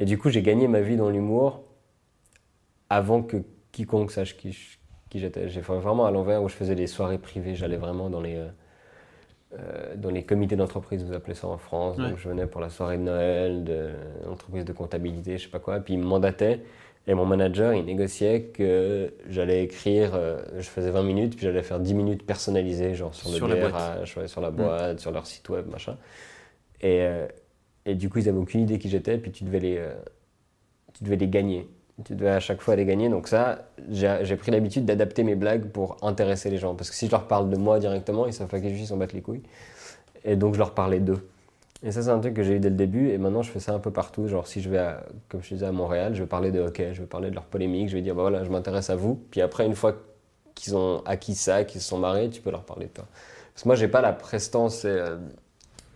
Et 0.00 0.04
du 0.04 0.18
coup, 0.18 0.30
j'ai 0.30 0.42
gagné 0.42 0.66
ma 0.66 0.80
vie 0.80 0.96
dans 0.96 1.10
l'humour 1.10 1.62
avant 2.90 3.22
que 3.22 3.36
quiconque 3.70 4.10
sache 4.10 4.36
qui, 4.36 4.56
qui 5.10 5.20
j'étais. 5.20 5.48
J'ai 5.48 5.60
vraiment 5.60 6.06
à 6.06 6.10
l'envers 6.10 6.42
où 6.42 6.48
je 6.48 6.54
faisais 6.54 6.74
des 6.74 6.88
soirées 6.88 7.18
privées, 7.18 7.54
j'allais 7.54 7.76
vraiment 7.76 8.10
dans 8.10 8.20
les. 8.20 8.36
Euh, 8.36 8.48
euh, 9.58 9.94
dans 9.96 10.10
les 10.10 10.22
comités 10.22 10.56
d'entreprise, 10.56 11.04
vous 11.04 11.12
appelez 11.12 11.34
ça 11.34 11.46
en 11.48 11.58
France. 11.58 11.96
Donc 11.96 12.16
je 12.16 12.28
venais 12.28 12.46
pour 12.46 12.60
la 12.60 12.68
soirée 12.68 12.96
de 12.96 13.02
Noël, 13.02 13.64
de 13.64 13.90
l'entreprise 14.26 14.64
de 14.64 14.72
comptabilité, 14.72 15.38
je 15.38 15.44
sais 15.44 15.50
pas 15.50 15.58
quoi. 15.58 15.80
Puis 15.80 15.94
il 15.94 16.00
me 16.00 16.04
mandatait 16.04 16.60
et 17.06 17.14
mon 17.14 17.26
manager, 17.26 17.74
il 17.74 17.84
négociait 17.84 18.44
que 18.44 19.12
j'allais 19.28 19.62
écrire, 19.62 20.12
euh, 20.14 20.38
je 20.56 20.68
faisais 20.68 20.90
20 20.90 21.02
minutes, 21.02 21.36
puis 21.36 21.44
j'allais 21.44 21.62
faire 21.62 21.78
10 21.78 21.92
minutes 21.92 22.24
personnalisées, 22.24 22.94
genre 22.94 23.14
sur, 23.14 23.30
le 23.30 23.54
DRH, 23.54 24.26
sur 24.26 24.40
la 24.40 24.50
mm. 24.50 24.56
boîte, 24.56 25.00
sur 25.00 25.10
leur 25.10 25.26
site 25.26 25.46
web, 25.50 25.66
machin. 25.70 25.98
Et, 26.80 27.02
euh, 27.02 27.26
et 27.84 27.94
du 27.94 28.08
coup, 28.08 28.20
ils 28.20 28.24
n'avaient 28.24 28.38
aucune 28.38 28.62
idée 28.62 28.78
qui 28.78 28.88
j'étais, 28.88 29.18
puis 29.18 29.32
tu 29.32 29.44
devais 29.44 29.60
les, 29.60 29.82
tu 30.94 31.04
devais 31.04 31.16
les 31.16 31.28
gagner. 31.28 31.68
Tu 32.04 32.16
devais 32.16 32.30
à 32.30 32.40
chaque 32.40 32.60
fois 32.60 32.74
les 32.74 32.84
gagner. 32.84 33.08
Donc 33.08 33.28
ça, 33.28 33.66
j'ai 33.90 34.36
pris 34.36 34.50
l'habitude 34.50 34.84
d'adapter 34.84 35.22
mes 35.22 35.36
blagues 35.36 35.66
pour 35.66 35.96
intéresser 36.02 36.50
les 36.50 36.58
gens. 36.58 36.74
Parce 36.74 36.90
que 36.90 36.96
si 36.96 37.06
je 37.06 37.10
leur 37.12 37.28
parle 37.28 37.50
de 37.50 37.56
moi 37.56 37.78
directement, 37.78 38.26
ils 38.26 38.32
savent 38.32 38.48
pas 38.48 38.58
qui 38.60 38.68
je 38.70 38.74
suis, 38.74 38.84
ils 38.84 38.86
s'en 38.88 38.96
battent 38.96 39.12
les 39.12 39.22
couilles. 39.22 39.42
Et 40.24 40.34
donc 40.36 40.54
je 40.54 40.58
leur 40.58 40.74
parlais 40.74 41.00
d'eux. 41.00 41.28
Et 41.84 41.92
ça, 41.92 42.02
c'est 42.02 42.08
un 42.08 42.18
truc 42.18 42.34
que 42.34 42.42
j'ai 42.42 42.54
eu 42.54 42.60
dès 42.60 42.70
le 42.70 42.76
début. 42.76 43.10
Et 43.10 43.18
maintenant, 43.18 43.42
je 43.42 43.50
fais 43.50 43.60
ça 43.60 43.74
un 43.74 43.78
peu 43.78 43.90
partout. 43.90 44.26
Genre, 44.26 44.46
si 44.46 44.62
je 44.62 44.70
vais, 44.70 44.78
à, 44.78 45.04
comme 45.28 45.42
je 45.42 45.54
disais, 45.54 45.66
à 45.66 45.72
Montréal, 45.72 46.14
je 46.14 46.22
vais 46.22 46.28
parler 46.28 46.50
de 46.50 46.60
hockey, 46.60 46.94
je 46.94 47.02
vais 47.02 47.06
parler 47.06 47.28
de 47.28 47.34
leur 47.34 47.44
polémique, 47.44 47.90
je 47.90 47.94
vais 47.94 48.02
dire, 48.02 48.14
bah 48.14 48.22
voilà, 48.22 48.42
je 48.42 48.50
m'intéresse 48.50 48.88
à 48.88 48.96
vous. 48.96 49.20
Puis 49.30 49.42
après, 49.42 49.66
une 49.66 49.74
fois 49.74 49.94
qu'ils 50.54 50.76
ont 50.76 51.02
acquis 51.04 51.34
ça, 51.34 51.64
qu'ils 51.64 51.82
se 51.82 51.88
sont 51.88 51.98
marrés, 51.98 52.30
tu 52.30 52.40
peux 52.40 52.50
leur 52.50 52.64
parler 52.64 52.86
de 52.86 52.92
toi. 52.92 53.04
Parce 53.52 53.64
que 53.64 53.68
moi, 53.68 53.76
j'ai 53.76 53.88
pas 53.88 54.00
la 54.00 54.14
prestance. 54.14 54.84
Euh, 54.86 55.18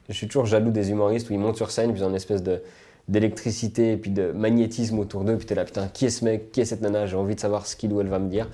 je 0.08 0.14
suis 0.14 0.26
toujours 0.26 0.44
jaloux 0.44 0.70
des 0.70 0.90
humoristes 0.90 1.30
où 1.30 1.32
ils 1.32 1.38
montent 1.38 1.56
sur 1.56 1.70
scène, 1.70 1.90
puis 1.92 2.00
ils 2.00 2.04
ont 2.04 2.10
une 2.10 2.14
espèce 2.14 2.42
de 2.42 2.62
d'électricité 3.08 3.92
et 3.92 3.96
puis 3.96 4.10
de 4.10 4.32
magnétisme 4.32 4.98
autour 4.98 5.24
d'eux. 5.24 5.36
Puis 5.36 5.46
t'es 5.46 5.54
là, 5.54 5.64
putain, 5.64 5.88
qui 5.88 6.06
est 6.06 6.10
ce 6.10 6.24
mec? 6.24 6.52
Qui 6.52 6.60
est 6.60 6.64
cette 6.64 6.82
nana? 6.82 7.06
J'ai 7.06 7.16
envie 7.16 7.34
de 7.34 7.40
savoir 7.40 7.66
ce 7.66 7.74
qu'il 7.74 7.92
ou 7.92 8.00
elle 8.00 8.08
va 8.08 8.18
me 8.18 8.28
dire. 8.28 8.48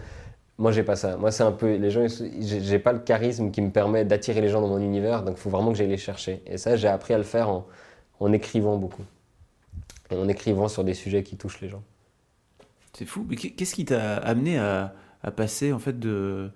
Moi, 0.56 0.70
j'ai 0.70 0.84
pas 0.84 0.94
ça. 0.94 1.16
Moi, 1.16 1.32
c'est 1.32 1.42
un 1.42 1.50
peu. 1.50 1.74
Les 1.74 1.90
gens, 1.90 2.06
j'ai 2.40 2.78
pas 2.78 2.92
le 2.92 3.00
charisme 3.00 3.50
qui 3.50 3.60
me 3.60 3.70
permet 3.70 4.04
d'attirer 4.04 4.40
les 4.40 4.48
gens 4.48 4.60
dans 4.60 4.68
mon 4.68 4.78
univers. 4.78 5.24
Donc, 5.24 5.34
il 5.36 5.40
faut 5.40 5.50
vraiment 5.50 5.72
que 5.72 5.78
j'aille 5.78 5.88
les 5.88 5.96
chercher. 5.96 6.42
Et 6.46 6.58
ça, 6.58 6.76
j'ai 6.76 6.86
appris 6.86 7.12
à 7.12 7.18
le 7.18 7.24
faire 7.24 7.48
en, 7.48 7.66
en 8.20 8.32
écrivant 8.32 8.76
beaucoup. 8.76 9.02
Et 10.10 10.16
en 10.16 10.28
écrivant 10.28 10.68
sur 10.68 10.84
des 10.84 10.94
sujets 10.94 11.24
qui 11.24 11.36
touchent 11.36 11.60
les 11.60 11.68
gens. 11.68 11.82
C'est 12.92 13.04
fou. 13.04 13.26
Mais 13.28 13.34
qu'est-ce 13.34 13.74
qui 13.74 13.84
t'a 13.84 14.18
amené 14.18 14.58
à, 14.58 14.94
à, 15.24 15.32
passer, 15.32 15.72
en 15.72 15.80
fait, 15.80 15.98
de 15.98 16.50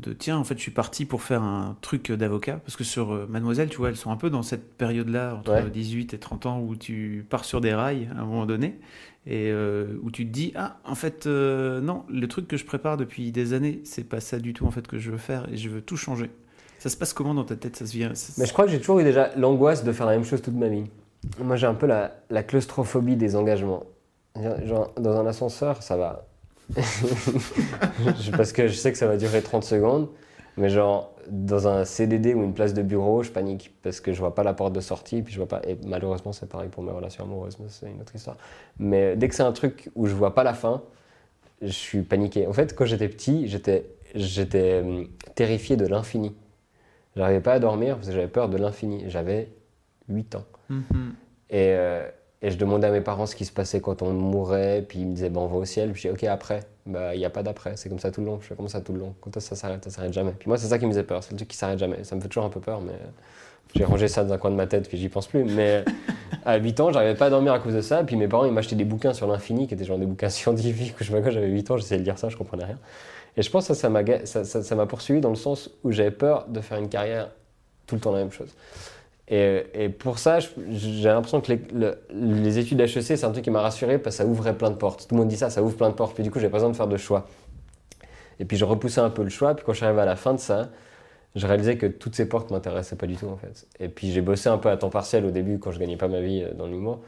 de 0.00 0.12
tiens, 0.12 0.38
en 0.38 0.44
fait, 0.44 0.56
je 0.56 0.62
suis 0.62 0.70
parti 0.70 1.04
pour 1.04 1.22
faire 1.22 1.42
un 1.42 1.76
truc 1.80 2.10
d'avocat. 2.10 2.60
Parce 2.64 2.76
que 2.76 2.84
sur 2.84 3.12
euh, 3.12 3.26
Mademoiselle, 3.28 3.68
tu 3.68 3.76
vois, 3.76 3.88
elles 3.88 3.96
sont 3.96 4.10
un 4.10 4.16
peu 4.16 4.30
dans 4.30 4.42
cette 4.42 4.74
période-là, 4.74 5.36
entre 5.36 5.70
18 5.70 6.14
et 6.14 6.18
30 6.18 6.46
ans, 6.46 6.60
où 6.60 6.76
tu 6.76 7.26
pars 7.28 7.44
sur 7.44 7.60
des 7.60 7.74
rails 7.74 8.08
à 8.16 8.20
un 8.20 8.24
moment 8.24 8.46
donné, 8.46 8.78
et 9.26 9.50
euh, 9.50 9.98
où 10.02 10.10
tu 10.10 10.26
te 10.26 10.32
dis, 10.32 10.52
ah, 10.56 10.78
en 10.84 10.94
fait, 10.94 11.26
euh, 11.26 11.80
non, 11.80 12.04
le 12.08 12.26
truc 12.26 12.48
que 12.48 12.56
je 12.56 12.64
prépare 12.64 12.96
depuis 12.96 13.32
des 13.32 13.52
années, 13.52 13.80
c'est 13.84 14.04
pas 14.04 14.20
ça 14.20 14.38
du 14.38 14.52
tout, 14.52 14.66
en 14.66 14.70
fait, 14.70 14.86
que 14.86 14.98
je 14.98 15.10
veux 15.10 15.18
faire, 15.18 15.48
et 15.52 15.56
je 15.56 15.68
veux 15.68 15.82
tout 15.82 15.96
changer. 15.96 16.30
Ça 16.78 16.88
se 16.88 16.96
passe 16.96 17.12
comment 17.12 17.34
dans 17.34 17.44
ta 17.44 17.56
tête? 17.56 17.76
Ça 17.76 17.86
se 17.86 17.92
vient 17.92 18.12
Mais 18.38 18.46
je 18.46 18.52
crois 18.52 18.64
que 18.64 18.70
j'ai 18.70 18.78
toujours 18.78 19.00
eu 19.00 19.04
déjà 19.04 19.30
l'angoisse 19.36 19.84
de 19.84 19.92
faire 19.92 20.06
la 20.06 20.12
même 20.12 20.24
chose 20.24 20.40
toute 20.40 20.54
ma 20.54 20.68
vie. 20.68 20.84
Moi, 21.38 21.56
j'ai 21.56 21.66
un 21.66 21.74
peu 21.74 21.86
la, 21.86 22.16
la 22.30 22.42
claustrophobie 22.42 23.16
des 23.16 23.36
engagements. 23.36 23.84
Genre, 24.64 24.94
dans 24.98 25.18
un 25.18 25.26
ascenseur, 25.26 25.82
ça 25.82 25.98
va 25.98 26.29
parce 28.36 28.52
que 28.52 28.68
je 28.68 28.74
sais 28.74 28.92
que 28.92 28.98
ça 28.98 29.06
va 29.06 29.16
durer 29.16 29.42
30 29.42 29.64
secondes. 29.64 30.08
Mais 30.56 30.68
genre, 30.68 31.14
dans 31.28 31.68
un 31.68 31.84
CDD 31.84 32.34
ou 32.34 32.42
une 32.42 32.54
place 32.54 32.74
de 32.74 32.82
bureau, 32.82 33.22
je 33.22 33.30
panique 33.30 33.74
parce 33.82 34.00
que 34.00 34.12
je 34.12 34.18
vois 34.18 34.34
pas 34.34 34.42
la 34.42 34.52
porte 34.52 34.72
de 34.72 34.80
sortie. 34.80 35.22
Puis 35.22 35.32
je 35.32 35.38
vois 35.38 35.48
pas, 35.48 35.60
et 35.66 35.78
malheureusement, 35.86 36.32
c'est 36.32 36.48
pareil 36.48 36.68
pour 36.68 36.82
mes 36.82 36.92
relations 36.92 37.24
amoureuses, 37.24 37.58
mais 37.60 37.66
c'est 37.68 37.90
une 37.90 38.00
autre 38.00 38.14
histoire. 38.14 38.36
Mais 38.78 39.16
dès 39.16 39.28
que 39.28 39.34
c'est 39.34 39.42
un 39.42 39.52
truc 39.52 39.90
où 39.94 40.06
je 40.06 40.14
vois 40.14 40.34
pas 40.34 40.44
la 40.44 40.54
fin, 40.54 40.82
je 41.62 41.68
suis 41.68 42.02
paniqué. 42.02 42.46
En 42.46 42.52
fait, 42.52 42.74
quand 42.74 42.84
j'étais 42.84 43.08
petit, 43.08 43.48
j'étais, 43.48 43.86
j'étais 44.14 44.80
hum, 44.80 45.08
terrifié 45.34 45.76
de 45.76 45.86
l'infini. 45.86 46.34
J'arrivais 47.16 47.40
pas 47.40 47.54
à 47.54 47.58
dormir 47.58 47.96
parce 47.96 48.08
que 48.08 48.14
j'avais 48.14 48.28
peur 48.28 48.48
de 48.48 48.56
l'infini. 48.56 49.04
J'avais 49.08 49.48
8 50.08 50.36
ans. 50.36 50.44
Mm-hmm. 50.70 51.10
Et, 51.50 51.74
euh, 51.74 52.08
et 52.42 52.50
je 52.50 52.56
demandais 52.56 52.86
à 52.86 52.90
mes 52.90 53.02
parents 53.02 53.26
ce 53.26 53.36
qui 53.36 53.44
se 53.44 53.52
passait 53.52 53.80
quand 53.80 54.02
on 54.02 54.12
mourait, 54.12 54.84
puis 54.88 55.00
ils 55.00 55.06
me 55.06 55.12
disaient, 55.12 55.28
bah, 55.28 55.40
on 55.40 55.46
va 55.46 55.56
au 55.56 55.64
ciel. 55.64 55.92
Puis 55.92 56.02
je 56.02 56.08
dis, 56.08 56.14
ok, 56.14 56.24
après. 56.24 56.60
Bah, 56.86 57.14
il 57.14 57.18
n'y 57.18 57.24
a 57.26 57.30
pas 57.30 57.42
d'après, 57.42 57.76
c'est 57.76 57.88
comme 57.88 57.98
ça 57.98 58.10
tout 58.10 58.20
le 58.20 58.26
long. 58.26 58.38
Je 58.40 58.46
fais 58.46 58.54
comme 58.54 58.68
ça 58.68 58.80
tout 58.80 58.92
le 58.92 58.98
long. 58.98 59.14
Quand 59.20 59.38
ça 59.38 59.54
s'arrête, 59.54 59.84
ça 59.84 59.90
s'arrête 59.90 60.12
jamais. 60.12 60.32
Puis 60.38 60.48
moi, 60.48 60.56
c'est 60.56 60.68
ça 60.68 60.78
qui 60.78 60.86
me 60.86 60.90
faisait 60.90 61.02
peur, 61.02 61.22
c'est 61.22 61.32
le 61.32 61.36
truc 61.36 61.48
qui 61.48 61.56
s'arrête 61.56 61.78
jamais. 61.78 62.02
Ça 62.04 62.16
me 62.16 62.20
fait 62.20 62.28
toujours 62.28 62.44
un 62.44 62.48
peu 62.48 62.60
peur, 62.60 62.80
mais 62.80 62.94
j'ai 63.74 63.84
rangé 63.84 64.08
ça 64.08 64.24
dans 64.24 64.32
un 64.32 64.38
coin 64.38 64.50
de 64.50 64.56
ma 64.56 64.66
tête, 64.66 64.88
puis 64.88 64.96
j'y 64.98 65.08
pense 65.08 65.26
plus. 65.26 65.44
Mais 65.44 65.84
à 66.44 66.56
8 66.56 66.80
ans, 66.80 66.92
j'arrivais 66.92 67.14
pas 67.14 67.26
à 67.26 67.30
dormir 67.30 67.52
à 67.52 67.58
cause 67.58 67.74
de 67.74 67.82
ça. 67.82 68.02
Puis 68.04 68.16
mes 68.16 68.26
parents, 68.26 68.46
ils 68.46 68.52
m'achetaient 68.52 68.74
des 68.74 68.84
bouquins 68.84 69.12
sur 69.12 69.26
l'infini, 69.26 69.66
qui 69.66 69.74
étaient 69.74 69.84
genre 69.84 69.98
des 69.98 70.06
bouquins 70.06 70.28
scientifiques. 70.30 70.94
Je 70.98 71.04
sais 71.04 71.12
pas 71.12 71.20
quoi, 71.20 71.30
j'avais 71.30 71.48
8 71.48 71.70
ans, 71.70 71.76
j'essayais 71.76 72.00
de 72.00 72.04
lire 72.04 72.18
ça, 72.18 72.30
je 72.30 72.36
comprenais 72.36 72.64
rien. 72.64 72.78
Et 73.36 73.42
je 73.42 73.50
pense 73.50 73.68
que 73.68 73.74
ça 73.74 73.88
m'a 73.90 74.02
ça, 74.24 74.44
ça, 74.44 74.86
poursuivi 74.86 75.20
dans 75.20 75.30
le 75.30 75.36
sens 75.36 75.70
où 75.84 75.92
j'avais 75.92 76.10
peur 76.10 76.46
de 76.48 76.60
faire 76.60 76.78
une 76.78 76.88
carrière 76.88 77.30
tout 77.86 77.94
le 77.94 78.00
temps 78.00 78.12
la 78.12 78.18
même 78.18 78.32
chose. 78.32 78.48
Et, 79.32 79.88
pour 79.88 80.18
ça, 80.18 80.40
j'ai 80.40 81.08
l'impression 81.08 81.40
que 81.40 81.52
les, 81.52 81.60
le- 81.72 81.98
les 82.12 82.58
études 82.58 82.80
HEC, 82.80 83.02
c'est 83.02 83.24
un 83.24 83.30
truc 83.30 83.44
qui 83.44 83.50
m'a 83.50 83.60
rassuré 83.60 83.98
parce 83.98 84.16
que 84.16 84.24
ça 84.24 84.28
ouvrait 84.28 84.56
plein 84.58 84.70
de 84.70 84.74
portes. 84.74 85.06
Tout 85.08 85.14
le 85.14 85.20
monde 85.20 85.28
dit 85.28 85.36
ça, 85.36 85.50
ça 85.50 85.62
ouvre 85.62 85.76
plein 85.76 85.88
de 85.88 85.94
portes. 85.94 86.14
Puis 86.14 86.24
du 86.24 86.32
coup, 86.32 86.40
j'ai 86.40 86.48
pas 86.48 86.56
besoin 86.56 86.70
de 86.70 86.76
faire 86.76 86.88
de 86.88 86.96
choix. 86.96 87.28
Et 88.40 88.44
puis 88.44 88.56
je 88.56 88.64
repoussais 88.64 89.00
un 89.00 89.10
peu 89.10 89.22
le 89.22 89.28
choix. 89.28 89.54
Puis 89.54 89.64
quand 89.64 89.72
je 89.72 89.78
suis 89.78 89.86
à 89.86 89.92
la 89.92 90.16
fin 90.16 90.34
de 90.34 90.40
ça, 90.40 90.70
je 91.36 91.46
réalisais 91.46 91.76
que 91.76 91.86
toutes 91.86 92.16
ces 92.16 92.28
portes 92.28 92.50
m'intéressaient 92.50 92.96
pas 92.96 93.06
du 93.06 93.16
tout 93.16 93.28
en 93.28 93.36
fait. 93.36 93.68
Et 93.78 93.88
puis 93.88 94.10
j'ai 94.10 94.20
bossé 94.20 94.48
un 94.48 94.58
peu 94.58 94.68
à 94.68 94.76
temps 94.76 94.90
partiel 94.90 95.24
au 95.24 95.30
début 95.30 95.60
quand 95.60 95.70
je 95.70 95.78
gagnais 95.78 95.96
pas 95.96 96.08
ma 96.08 96.20
vie 96.20 96.42
euh, 96.42 96.52
dans 96.54 96.66
l'humour. 96.66 97.00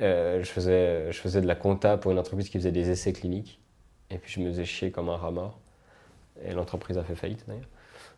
Euh, 0.00 0.42
je, 0.42 0.48
faisais, 0.48 1.12
je 1.12 1.18
faisais 1.18 1.42
de 1.42 1.46
la 1.46 1.54
compta 1.54 1.98
pour 1.98 2.10
une 2.10 2.18
entreprise 2.18 2.48
qui 2.48 2.56
faisait 2.58 2.72
des 2.72 2.88
essais 2.90 3.12
cliniques. 3.12 3.60
Et 4.10 4.16
puis 4.16 4.32
je 4.32 4.40
me 4.40 4.48
faisais 4.50 4.64
chier 4.64 4.90
comme 4.90 5.10
un 5.10 5.16
rat 5.16 5.30
mort. 5.30 5.58
Et 6.42 6.52
l'entreprise 6.52 6.96
a 6.96 7.04
fait 7.04 7.14
faillite 7.14 7.44
d'ailleurs. 7.46 7.68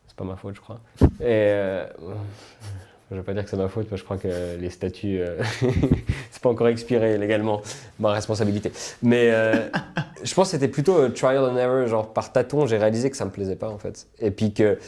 C'est 0.06 0.16
pas 0.16 0.24
ma 0.24 0.36
faute, 0.36 0.54
je 0.54 0.60
crois. 0.60 0.80
Et 1.02 1.06
euh, 1.24 1.86
je 3.10 3.16
vais 3.16 3.22
pas 3.22 3.34
dire 3.34 3.44
que 3.44 3.50
c'est 3.50 3.56
ma 3.56 3.68
faute, 3.68 3.88
que 3.88 3.96
je 3.96 4.02
crois 4.02 4.16
que 4.16 4.56
les 4.58 4.70
statuts, 4.70 5.20
euh, 5.20 5.40
c'est 6.30 6.42
pas 6.42 6.48
encore 6.48 6.68
expiré 6.68 7.16
légalement, 7.18 7.62
ma 8.00 8.12
responsabilité. 8.12 8.72
Mais 9.02 9.30
euh, 9.30 9.68
je 10.24 10.34
pense 10.34 10.48
que 10.48 10.52
c'était 10.52 10.68
plutôt 10.68 10.98
euh, 10.98 11.08
trial 11.10 11.44
and 11.44 11.56
error, 11.56 11.86
genre 11.86 12.12
par 12.12 12.32
tâton, 12.32 12.66
j'ai 12.66 12.78
réalisé 12.78 13.10
que 13.10 13.16
ça 13.16 13.24
me 13.24 13.30
plaisait 13.30 13.56
pas 13.56 13.68
en 13.68 13.78
fait. 13.78 14.08
Et 14.18 14.32
puis 14.32 14.52
que 14.52 14.78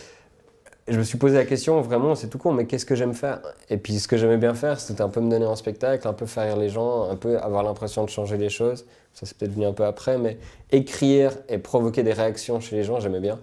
je 0.88 0.98
me 0.98 1.04
suis 1.04 1.18
posé 1.18 1.36
la 1.36 1.44
question, 1.44 1.80
vraiment, 1.80 2.14
c'est 2.16 2.28
tout 2.28 2.38
con, 2.38 2.52
mais 2.52 2.66
qu'est-ce 2.66 2.86
que 2.86 2.96
j'aime 2.96 3.14
faire? 3.14 3.40
Et 3.70 3.76
puis 3.76 4.00
ce 4.00 4.08
que 4.08 4.16
j'aimais 4.16 4.38
bien 4.38 4.54
faire, 4.54 4.80
c'était 4.80 5.02
un 5.02 5.10
peu 5.10 5.20
me 5.20 5.30
donner 5.30 5.46
en 5.46 5.54
spectacle, 5.54 6.08
un 6.08 6.12
peu 6.12 6.26
faire 6.26 6.44
rire 6.44 6.56
les 6.56 6.70
gens, 6.70 7.08
un 7.08 7.16
peu 7.16 7.38
avoir 7.38 7.62
l'impression 7.62 8.04
de 8.04 8.10
changer 8.10 8.36
les 8.36 8.48
choses. 8.48 8.84
Ça, 9.14 9.26
c'est 9.26 9.36
peut-être 9.36 9.52
venu 9.52 9.66
un 9.66 9.72
peu 9.72 9.84
après, 9.84 10.18
mais 10.18 10.38
écrire 10.72 11.32
et 11.48 11.58
provoquer 11.58 12.02
des 12.02 12.12
réactions 12.12 12.58
chez 12.58 12.76
les 12.76 12.84
gens, 12.84 12.98
j'aimais 12.98 13.20
bien. 13.20 13.38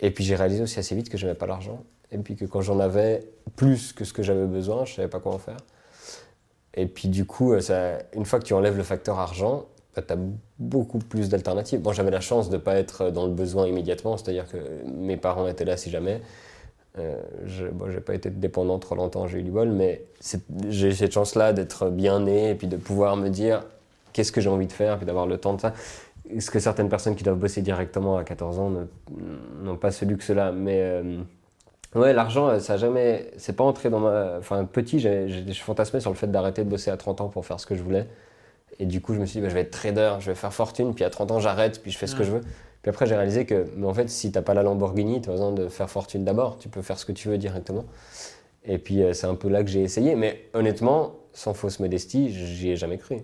Et 0.00 0.10
puis 0.10 0.24
j'ai 0.24 0.34
réalisé 0.34 0.62
aussi 0.62 0.78
assez 0.78 0.94
vite 0.94 1.10
que 1.10 1.18
j'aimais 1.18 1.34
pas 1.34 1.46
l'argent. 1.46 1.82
Et 2.14 2.18
puis 2.18 2.36
que 2.36 2.44
quand 2.44 2.60
j'en 2.62 2.78
avais 2.80 3.24
plus 3.56 3.92
que 3.92 4.04
ce 4.04 4.12
que 4.12 4.22
j'avais 4.22 4.46
besoin, 4.46 4.84
je 4.84 4.94
savais 4.94 5.08
pas 5.08 5.18
quoi 5.20 5.34
en 5.34 5.38
faire. 5.38 5.56
Et 6.74 6.86
puis 6.86 7.08
du 7.08 7.24
coup, 7.26 7.52
euh, 7.52 7.60
ça, 7.60 7.98
une 8.14 8.24
fois 8.24 8.38
que 8.38 8.44
tu 8.44 8.54
enlèves 8.54 8.76
le 8.76 8.82
facteur 8.84 9.18
argent, 9.18 9.66
bah, 9.94 10.02
tu 10.06 10.12
as 10.12 10.18
beaucoup 10.58 10.98
plus 10.98 11.28
d'alternatives. 11.28 11.80
Bon, 11.80 11.92
j'avais 11.92 12.10
la 12.10 12.20
chance 12.20 12.48
de 12.50 12.56
ne 12.56 12.60
pas 12.60 12.76
être 12.76 13.10
dans 13.10 13.26
le 13.26 13.32
besoin 13.32 13.66
immédiatement, 13.66 14.16
c'est-à-dire 14.16 14.46
que 14.48 14.56
mes 14.88 15.16
parents 15.16 15.46
étaient 15.48 15.64
là 15.64 15.76
si 15.76 15.90
jamais. 15.90 16.20
Euh, 16.98 17.20
je 17.46 17.66
n'ai 17.66 18.00
pas 18.00 18.14
été 18.14 18.30
dépendant 18.30 18.78
trop 18.78 18.94
longtemps, 18.94 19.26
j'ai 19.26 19.40
eu 19.40 19.42
du 19.42 19.50
bol, 19.50 19.68
mais 19.70 20.04
j'ai 20.68 20.92
cette 20.92 21.12
chance-là 21.12 21.52
d'être 21.52 21.90
bien 21.90 22.20
né 22.20 22.50
et 22.50 22.54
puis 22.54 22.68
de 22.68 22.76
pouvoir 22.76 23.16
me 23.16 23.28
dire 23.28 23.64
qu'est-ce 24.12 24.30
que 24.30 24.40
j'ai 24.40 24.48
envie 24.48 24.68
de 24.68 24.72
faire, 24.72 24.96
puis 24.98 25.06
d'avoir 25.06 25.26
le 25.26 25.36
temps 25.38 25.54
de 25.54 25.60
ça. 25.60 25.74
Ce 26.38 26.50
que 26.50 26.60
certaines 26.60 26.88
personnes 26.88 27.16
qui 27.16 27.24
doivent 27.24 27.38
bosser 27.38 27.62
directement 27.62 28.16
à 28.16 28.22
14 28.24 28.58
ans 28.60 28.70
ne- 28.70 28.86
n'ont 29.64 29.76
pas 29.76 29.90
ce 29.90 30.04
luxe-là? 30.04 30.52
Mais 30.52 30.78
euh, 30.80 31.20
ouais, 31.94 32.12
l'argent, 32.12 32.48
euh, 32.48 32.58
ça 32.60 32.74
a 32.74 32.76
jamais. 32.76 33.30
C'est 33.36 33.54
pas 33.56 33.64
entré 33.64 33.90
dans 33.90 34.00
ma. 34.00 34.36
Enfin, 34.38 34.64
petit, 34.64 34.98
j'ai- 34.98 35.28
fantasmais 35.54 36.00
sur 36.00 36.10
le 36.10 36.16
fait 36.16 36.26
d'arrêter 36.30 36.64
de 36.64 36.68
bosser 36.70 36.90
à 36.90 36.96
30 36.96 37.20
ans 37.20 37.28
pour 37.28 37.46
faire 37.46 37.60
ce 37.60 37.66
que 37.66 37.74
je 37.74 37.82
voulais. 37.82 38.06
Et 38.80 38.86
du 38.86 39.00
coup, 39.00 39.14
je 39.14 39.20
me 39.20 39.26
suis 39.26 39.38
dit, 39.38 39.42
bah, 39.42 39.48
je 39.48 39.54
vais 39.54 39.60
être 39.62 39.70
trader, 39.70 40.14
je 40.20 40.30
vais 40.30 40.34
faire 40.34 40.52
fortune, 40.52 40.94
puis 40.94 41.04
à 41.04 41.10
30 41.10 41.30
ans, 41.30 41.40
j'arrête, 41.40 41.80
puis 41.82 41.90
je 41.92 41.98
fais 41.98 42.06
ce 42.08 42.16
que 42.16 42.24
je 42.24 42.32
veux. 42.32 42.40
Puis 42.82 42.90
après, 42.90 43.06
j'ai 43.06 43.14
réalisé 43.16 43.46
que, 43.46 43.66
mais 43.76 43.86
en 43.86 43.94
fait, 43.94 44.10
si 44.10 44.32
t'as 44.32 44.42
pas 44.42 44.52
la 44.54 44.62
Lamborghini, 44.62 45.20
tu 45.22 45.28
as 45.30 45.32
besoin 45.32 45.52
de 45.52 45.68
faire 45.68 45.88
fortune 45.90 46.24
d'abord. 46.24 46.58
Tu 46.58 46.68
peux 46.68 46.82
faire 46.82 46.98
ce 46.98 47.04
que 47.06 47.12
tu 47.12 47.28
veux 47.28 47.38
directement. 47.38 47.84
Et 48.64 48.78
puis, 48.78 49.02
euh, 49.02 49.12
c'est 49.12 49.26
un 49.26 49.34
peu 49.36 49.48
là 49.48 49.62
que 49.64 49.70
j'ai 49.70 49.82
essayé. 49.82 50.16
Mais 50.16 50.48
honnêtement, 50.54 51.14
sans 51.32 51.54
fausse 51.54 51.80
modestie, 51.80 52.30
j'y 52.30 52.70
ai 52.70 52.76
jamais 52.76 52.98
cru. 52.98 53.18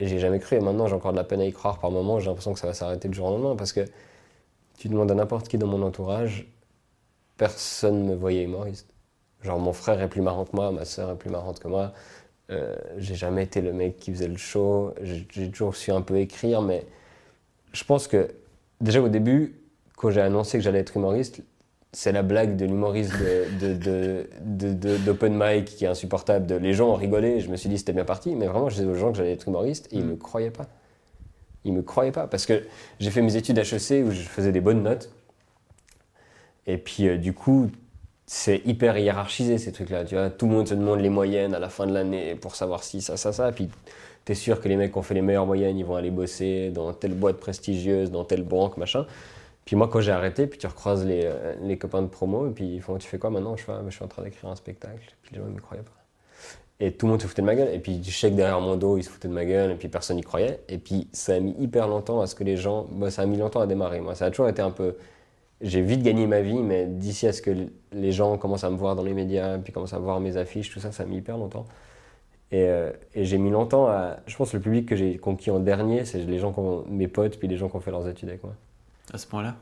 Et 0.00 0.06
J'ai 0.06 0.18
jamais 0.18 0.38
cru. 0.38 0.56
Et 0.56 0.60
maintenant, 0.60 0.86
j'ai 0.86 0.94
encore 0.94 1.12
de 1.12 1.16
la 1.18 1.24
peine 1.24 1.40
à 1.40 1.44
y 1.44 1.52
croire 1.52 1.78
par 1.78 1.90
moment. 1.90 2.20
J'ai 2.20 2.26
l'impression 2.28 2.52
que 2.54 2.58
ça 2.60 2.66
va 2.66 2.72
s'arrêter 2.74 3.08
du 3.08 3.14
jour 3.16 3.26
au 3.26 3.30
lendemain. 3.32 3.56
Parce 3.56 3.72
que 3.72 3.80
tu 4.78 4.88
demandes 4.88 5.10
à 5.10 5.14
n'importe 5.14 5.48
qui 5.48 5.58
dans 5.58 5.66
mon 5.66 5.82
entourage, 5.82 6.46
personne 7.38 8.04
ne 8.04 8.10
me 8.10 8.14
voyait 8.14 8.42
humoriste. 8.44 8.88
Genre, 9.42 9.58
mon 9.58 9.72
frère 9.72 10.02
est 10.02 10.08
plus 10.08 10.20
marrant 10.20 10.44
que 10.44 10.54
moi, 10.54 10.70
ma 10.72 10.84
soeur 10.84 11.10
est 11.10 11.16
plus 11.16 11.30
marrante 11.30 11.60
que 11.60 11.68
moi. 11.68 11.92
Euh, 12.50 12.74
j'ai 12.98 13.14
jamais 13.14 13.44
été 13.44 13.60
le 13.60 13.72
mec 13.72 13.96
qui 13.98 14.12
faisait 14.12 14.28
le 14.28 14.36
show. 14.36 14.92
J'ai 15.02 15.50
toujours 15.50 15.76
su 15.76 15.90
un 15.92 16.02
peu 16.02 16.18
écrire, 16.18 16.60
mais 16.60 16.84
je 17.72 17.84
pense 17.84 18.08
que 18.08 18.28
déjà 18.80 19.00
au 19.00 19.08
début, 19.08 19.54
quand 19.96 20.10
j'ai 20.10 20.20
annoncé 20.20 20.58
que 20.58 20.64
j'allais 20.64 20.80
être 20.80 20.96
humoriste, 20.96 21.42
c'est 21.92 22.12
la 22.12 22.22
blague 22.22 22.56
de 22.56 22.66
l'humoriste 22.66 23.12
de, 23.12 23.58
de, 23.60 23.74
de, 23.74 24.26
de- 24.42 24.72
de- 24.74 24.96
d'open 24.98 25.34
mic 25.34 25.64
qui 25.66 25.84
est 25.84 25.88
insupportable. 25.88 26.46
De, 26.46 26.54
les 26.56 26.72
gens 26.74 26.90
ont 26.90 26.94
rigolé, 26.96 27.40
je 27.40 27.48
me 27.50 27.56
suis 27.56 27.68
dit 27.68 27.78
c'était 27.78 27.92
bien 27.94 28.04
parti, 28.04 28.34
mais 28.34 28.46
vraiment 28.46 28.68
je 28.68 28.74
disais 28.76 28.86
aux 28.86 28.94
gens 28.94 29.10
que 29.12 29.18
j'allais 29.18 29.32
être 29.32 29.48
humoriste 29.48 29.88
et 29.92 29.96
ils 29.96 30.04
Mm. 30.04 30.10
me 30.10 30.16
croyaient 30.16 30.50
pas. 30.50 30.66
Ils 31.64 31.72
me 31.72 31.82
croyaient 31.82 32.12
pas 32.12 32.26
parce 32.26 32.44
que 32.46 32.62
j'ai 33.00 33.10
fait 33.10 33.22
mes 33.22 33.36
études 33.36 33.58
HEC 33.58 34.04
où 34.06 34.10
je 34.10 34.20
faisais 34.22 34.52
des 34.52 34.60
bonnes 34.60 34.82
notes. 34.82 35.10
Et 36.68 36.78
puis 36.78 37.08
euh, 37.08 37.16
du 37.16 37.32
coup, 37.32 37.70
c'est 38.26 38.62
hyper 38.64 38.96
hiérarchisé 38.96 39.58
ces 39.58 39.72
trucs-là. 39.72 40.04
Tu 40.04 40.14
vois, 40.14 40.30
tout 40.30 40.46
le 40.46 40.52
monde 40.52 40.68
se 40.68 40.74
demande 40.74 41.00
les 41.00 41.08
moyennes 41.08 41.54
à 41.54 41.58
la 41.58 41.70
fin 41.70 41.86
de 41.86 41.92
l'année 41.92 42.36
pour 42.36 42.54
savoir 42.54 42.84
si 42.84 43.00
ça, 43.00 43.16
ça, 43.16 43.32
ça. 43.32 43.50
Puis 43.50 43.68
t'es 44.24 44.34
sûr 44.34 44.60
que 44.60 44.68
les 44.68 44.76
mecs 44.76 44.92
qui 44.92 44.98
ont 44.98 45.02
fait 45.02 45.14
les 45.14 45.22
meilleures 45.22 45.46
moyennes, 45.46 45.78
ils 45.78 45.84
vont 45.84 45.96
aller 45.96 46.10
bosser 46.12 46.70
dans 46.70 46.92
telle 46.92 47.14
boîte 47.14 47.38
prestigieuse, 47.38 48.12
dans 48.12 48.24
telle 48.24 48.44
banque, 48.44 48.76
machin. 48.76 49.06
Puis 49.64 49.76
moi, 49.76 49.88
quand 49.88 50.00
j'ai 50.00 50.12
arrêté, 50.12 50.46
puis 50.46 50.58
tu 50.58 50.66
recroises 50.66 51.04
les, 51.04 51.22
euh, 51.24 51.54
les 51.62 51.76
copains 51.76 52.02
de 52.02 52.06
promo, 52.06 52.48
et 52.48 52.50
puis 52.50 52.76
ils 52.76 52.80
font 52.80 52.96
Tu 52.98 53.08
fais 53.08 53.18
quoi 53.18 53.30
maintenant? 53.30 53.56
Je 53.56 53.62
suis 53.90 54.04
en 54.04 54.08
train 54.08 54.22
d'écrire 54.22 54.50
un 54.50 54.56
spectacle. 54.56 55.14
Puis 55.22 55.34
les 55.34 55.40
gens, 55.40 55.46
ils 55.48 55.54
me 55.54 55.60
croyaient 55.60 55.82
pas. 55.82 55.92
Et 56.80 56.92
tout 56.92 57.06
le 57.06 57.12
monde 57.12 57.22
se 57.22 57.26
foutait 57.26 57.42
de 57.42 57.46
ma 57.46 57.54
gueule. 57.54 57.74
Et 57.74 57.78
puis 57.78 58.00
je 58.04 58.10
sais 58.10 58.30
que 58.30 58.36
derrière 58.36 58.60
mon 58.60 58.76
dos, 58.76 58.98
ils 58.98 59.02
se 59.02 59.10
foutaient 59.10 59.28
de 59.28 59.32
ma 59.32 59.44
gueule, 59.44 59.72
et 59.72 59.74
puis 59.74 59.88
personne 59.88 60.16
n'y 60.16 60.22
croyait. 60.22 60.60
Et 60.68 60.78
puis 60.78 61.08
ça 61.12 61.34
a 61.34 61.40
mis 61.40 61.54
hyper 61.58 61.88
longtemps 61.88 62.20
à 62.20 62.26
ce 62.26 62.34
que 62.34 62.44
les 62.44 62.56
gens. 62.56 62.86
Bah, 62.90 63.10
ça 63.10 63.22
a 63.22 63.26
mis 63.26 63.36
longtemps 63.38 63.60
à 63.60 63.66
démarrer. 63.66 64.00
Moi, 64.00 64.14
ça 64.14 64.26
a 64.26 64.30
toujours 64.30 64.48
été 64.48 64.62
un 64.62 64.70
peu. 64.70 64.96
J'ai 65.60 65.82
vite 65.82 66.02
gagné 66.02 66.26
ma 66.26 66.40
vie, 66.40 66.58
mais 66.62 66.86
d'ici 66.86 67.26
à 67.26 67.32
ce 67.32 67.42
que 67.42 67.50
les 67.92 68.12
gens 68.12 68.38
commencent 68.38 68.62
à 68.64 68.70
me 68.70 68.76
voir 68.76 68.94
dans 68.94 69.02
les 69.02 69.14
médias, 69.14 69.58
puis 69.58 69.72
commencent 69.72 69.92
à 69.94 69.98
voir 69.98 70.20
mes 70.20 70.36
affiches, 70.36 70.70
tout 70.72 70.78
ça, 70.78 70.92
ça 70.92 71.02
a 71.02 71.06
mis 71.06 71.16
hyper 71.16 71.36
longtemps. 71.36 71.66
Et, 72.52 72.62
euh, 72.68 72.92
et 73.14 73.24
j'ai 73.24 73.38
mis 73.38 73.50
longtemps 73.50 73.88
à. 73.88 74.18
Je 74.26 74.36
pense 74.36 74.52
que 74.52 74.56
le 74.56 74.62
public 74.62 74.86
que 74.86 74.94
j'ai 74.96 75.18
conquis 75.18 75.50
en 75.50 75.58
dernier, 75.60 76.04
c'est 76.04 76.18
les 76.18 76.38
gens, 76.38 76.52
qui 76.52 76.60
ont- 76.60 76.84
mes 76.88 77.08
potes, 77.08 77.38
puis 77.38 77.48
les 77.48 77.56
gens 77.56 77.68
qui 77.68 77.76
ont 77.76 77.80
fait 77.80 77.90
leurs 77.90 78.08
études 78.08 78.28
avec 78.28 78.42
moi. 78.44 78.54
À 79.12 79.18
ce 79.18 79.26
point-là? 79.26 79.56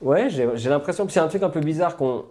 Ouais, 0.00 0.30
j'ai 0.30 0.68
l'impression 0.70 1.06
que 1.06 1.12
c'est 1.12 1.20
un 1.20 1.28
truc 1.28 1.42
un 1.42 1.50
peu 1.50 1.60
bizarre 1.60 1.96
qu'on. 1.96 2.24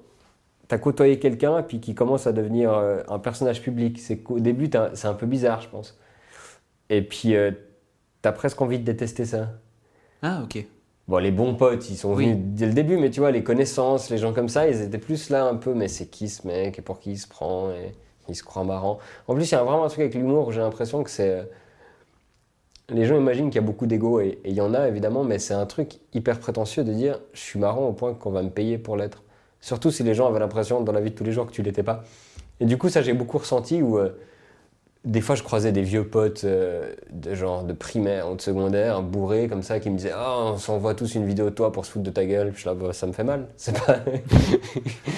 T'as 0.68 0.78
côtoyé 0.78 1.20
quelqu'un 1.20 1.62
puis 1.64 1.80
qui 1.82 1.94
commence 1.94 2.28
à 2.28 2.32
devenir 2.32 2.72
euh, 2.74 3.02
un 3.10 3.20
personnage 3.20 3.62
public. 3.62 4.00
C'est 4.00 4.18
qu'au 4.20 4.40
début, 4.40 4.70
c'est 4.94 5.08
un 5.08 5.14
peu 5.14 5.26
bizarre, 5.26 5.60
je 5.62 5.68
pense. 5.68 6.00
Et 6.90 7.02
puis, 7.02 7.36
euh, 7.36 7.52
t'as 8.22 8.32
presque 8.32 8.62
envie 8.62 8.80
de 8.80 8.84
détester 8.84 9.26
ça. 9.26 9.50
Ah, 10.22 10.42
ok. 10.44 10.66
Bon, 11.12 11.18
les 11.18 11.32
bons 11.32 11.56
potes, 11.56 11.90
ils 11.90 11.98
sont 11.98 12.14
Oui. 12.14 12.28
venus 12.28 12.38
dès 12.56 12.66
le 12.68 12.74
début, 12.74 12.96
mais 12.96 13.10
tu 13.10 13.20
vois, 13.20 13.32
les 13.32 13.44
connaissances, 13.44 14.10
les 14.10 14.18
gens 14.18 14.32
comme 14.32 14.48
ça, 14.48 14.70
ils 14.70 14.82
étaient 14.82 14.98
plus 14.98 15.30
là 15.30 15.44
un 15.46 15.56
peu, 15.58 15.74
mais 15.74 15.90
c'est 15.90 16.06
qui 16.06 16.30
ce 16.30 16.48
mec 16.48 16.80
et 16.80 16.82
pour 16.82 17.00
qui 17.02 17.12
il 17.12 17.18
se 17.18 17.28
prend 17.28 17.70
et 17.72 17.92
il 18.30 18.36
se 18.36 18.44
croit 18.44 18.64
marrant. 18.64 18.98
En 19.28 19.36
plus, 19.36 19.44
il 19.52 19.52
y 19.52 19.58
a 19.58 19.64
vraiment 19.64 19.84
un 19.84 19.90
truc 19.90 20.00
avec 20.00 20.16
l'humour 20.16 20.48
où 20.48 20.52
j'ai 20.54 20.62
l'impression 20.62 21.04
que 21.04 21.10
c'est. 21.10 21.30
euh, 21.30 21.44
Les 22.90 23.06
gens 23.06 23.18
imaginent 23.18 23.50
qu'il 23.50 23.56
y 23.62 23.64
a 23.64 23.68
beaucoup 23.68 23.88
d'ego 23.88 24.20
et 24.22 24.40
et 24.46 24.50
il 24.50 24.54
y 24.56 24.62
en 24.62 24.74
a 24.74 24.88
évidemment, 24.88 25.24
mais 25.26 25.38
c'est 25.40 25.54
un 25.54 25.66
truc 25.66 26.00
hyper 26.14 26.40
prétentieux 26.40 26.84
de 26.86 26.94
dire 26.94 27.20
je 27.34 27.40
suis 27.42 27.60
marrant 27.60 27.88
au 27.88 27.94
point 27.94 28.14
qu'on 28.14 28.32
va 28.32 28.42
me 28.42 28.50
payer 28.50 28.78
pour 28.78 28.96
l'être. 28.98 29.24
Surtout 29.60 29.92
si 29.92 30.04
les 30.04 30.14
gens 30.14 30.28
avaient 30.28 30.40
l'impression 30.40 30.82
dans 30.82 30.92
la 30.94 31.02
vie 31.02 31.12
de 31.12 31.16
tous 31.16 31.24
les 31.26 31.32
jours 31.34 31.46
que 31.46 31.52
tu 31.52 31.62
l'étais 31.62 31.84
pas. 31.84 32.04
Et 32.60 32.66
du 32.66 32.78
coup, 32.78 32.90
ça 32.90 33.02
j'ai 33.02 33.14
beaucoup 33.14 33.38
ressenti 33.38 33.82
où 33.82 33.98
euh, 33.98 34.10
des 35.04 35.22
fois 35.22 35.36
je 35.36 35.42
croisais 35.42 35.72
des 35.72 35.82
vieux 35.82 36.04
potes 36.06 36.44
euh, 36.44 36.94
de 37.12 37.34
genre 37.34 37.64
de 37.64 37.74
primaire 37.74 38.30
ou 38.30 38.36
de 38.36 38.42
secondaire, 38.42 39.02
bourrés 39.02 39.48
comme 39.48 39.64
ça, 39.64 39.80
qui 39.80 39.90
me 39.90 39.98
disaient 39.98 40.14
Ah, 40.16 40.38
on 40.54 40.58
s'envoie 40.58 40.94
tous 40.94 41.16
une 41.16 41.26
vidéo 41.26 41.46
de 41.46 41.56
toi 41.56 41.72
pour 41.72 41.86
se 41.86 41.92
foutre 41.92 42.06
de 42.06 42.12
ta 42.12 42.26
gueule. 42.26 42.50
Puis 42.52 42.58
je 42.58 42.60
suis 42.62 42.70
là, 42.70 42.76
Bah, 42.76 42.94
ça 42.94 43.08
me 43.08 43.12
fait 43.12 43.24
mal. 43.24 43.48
C'est 43.58 43.74
pas. 43.84 44.00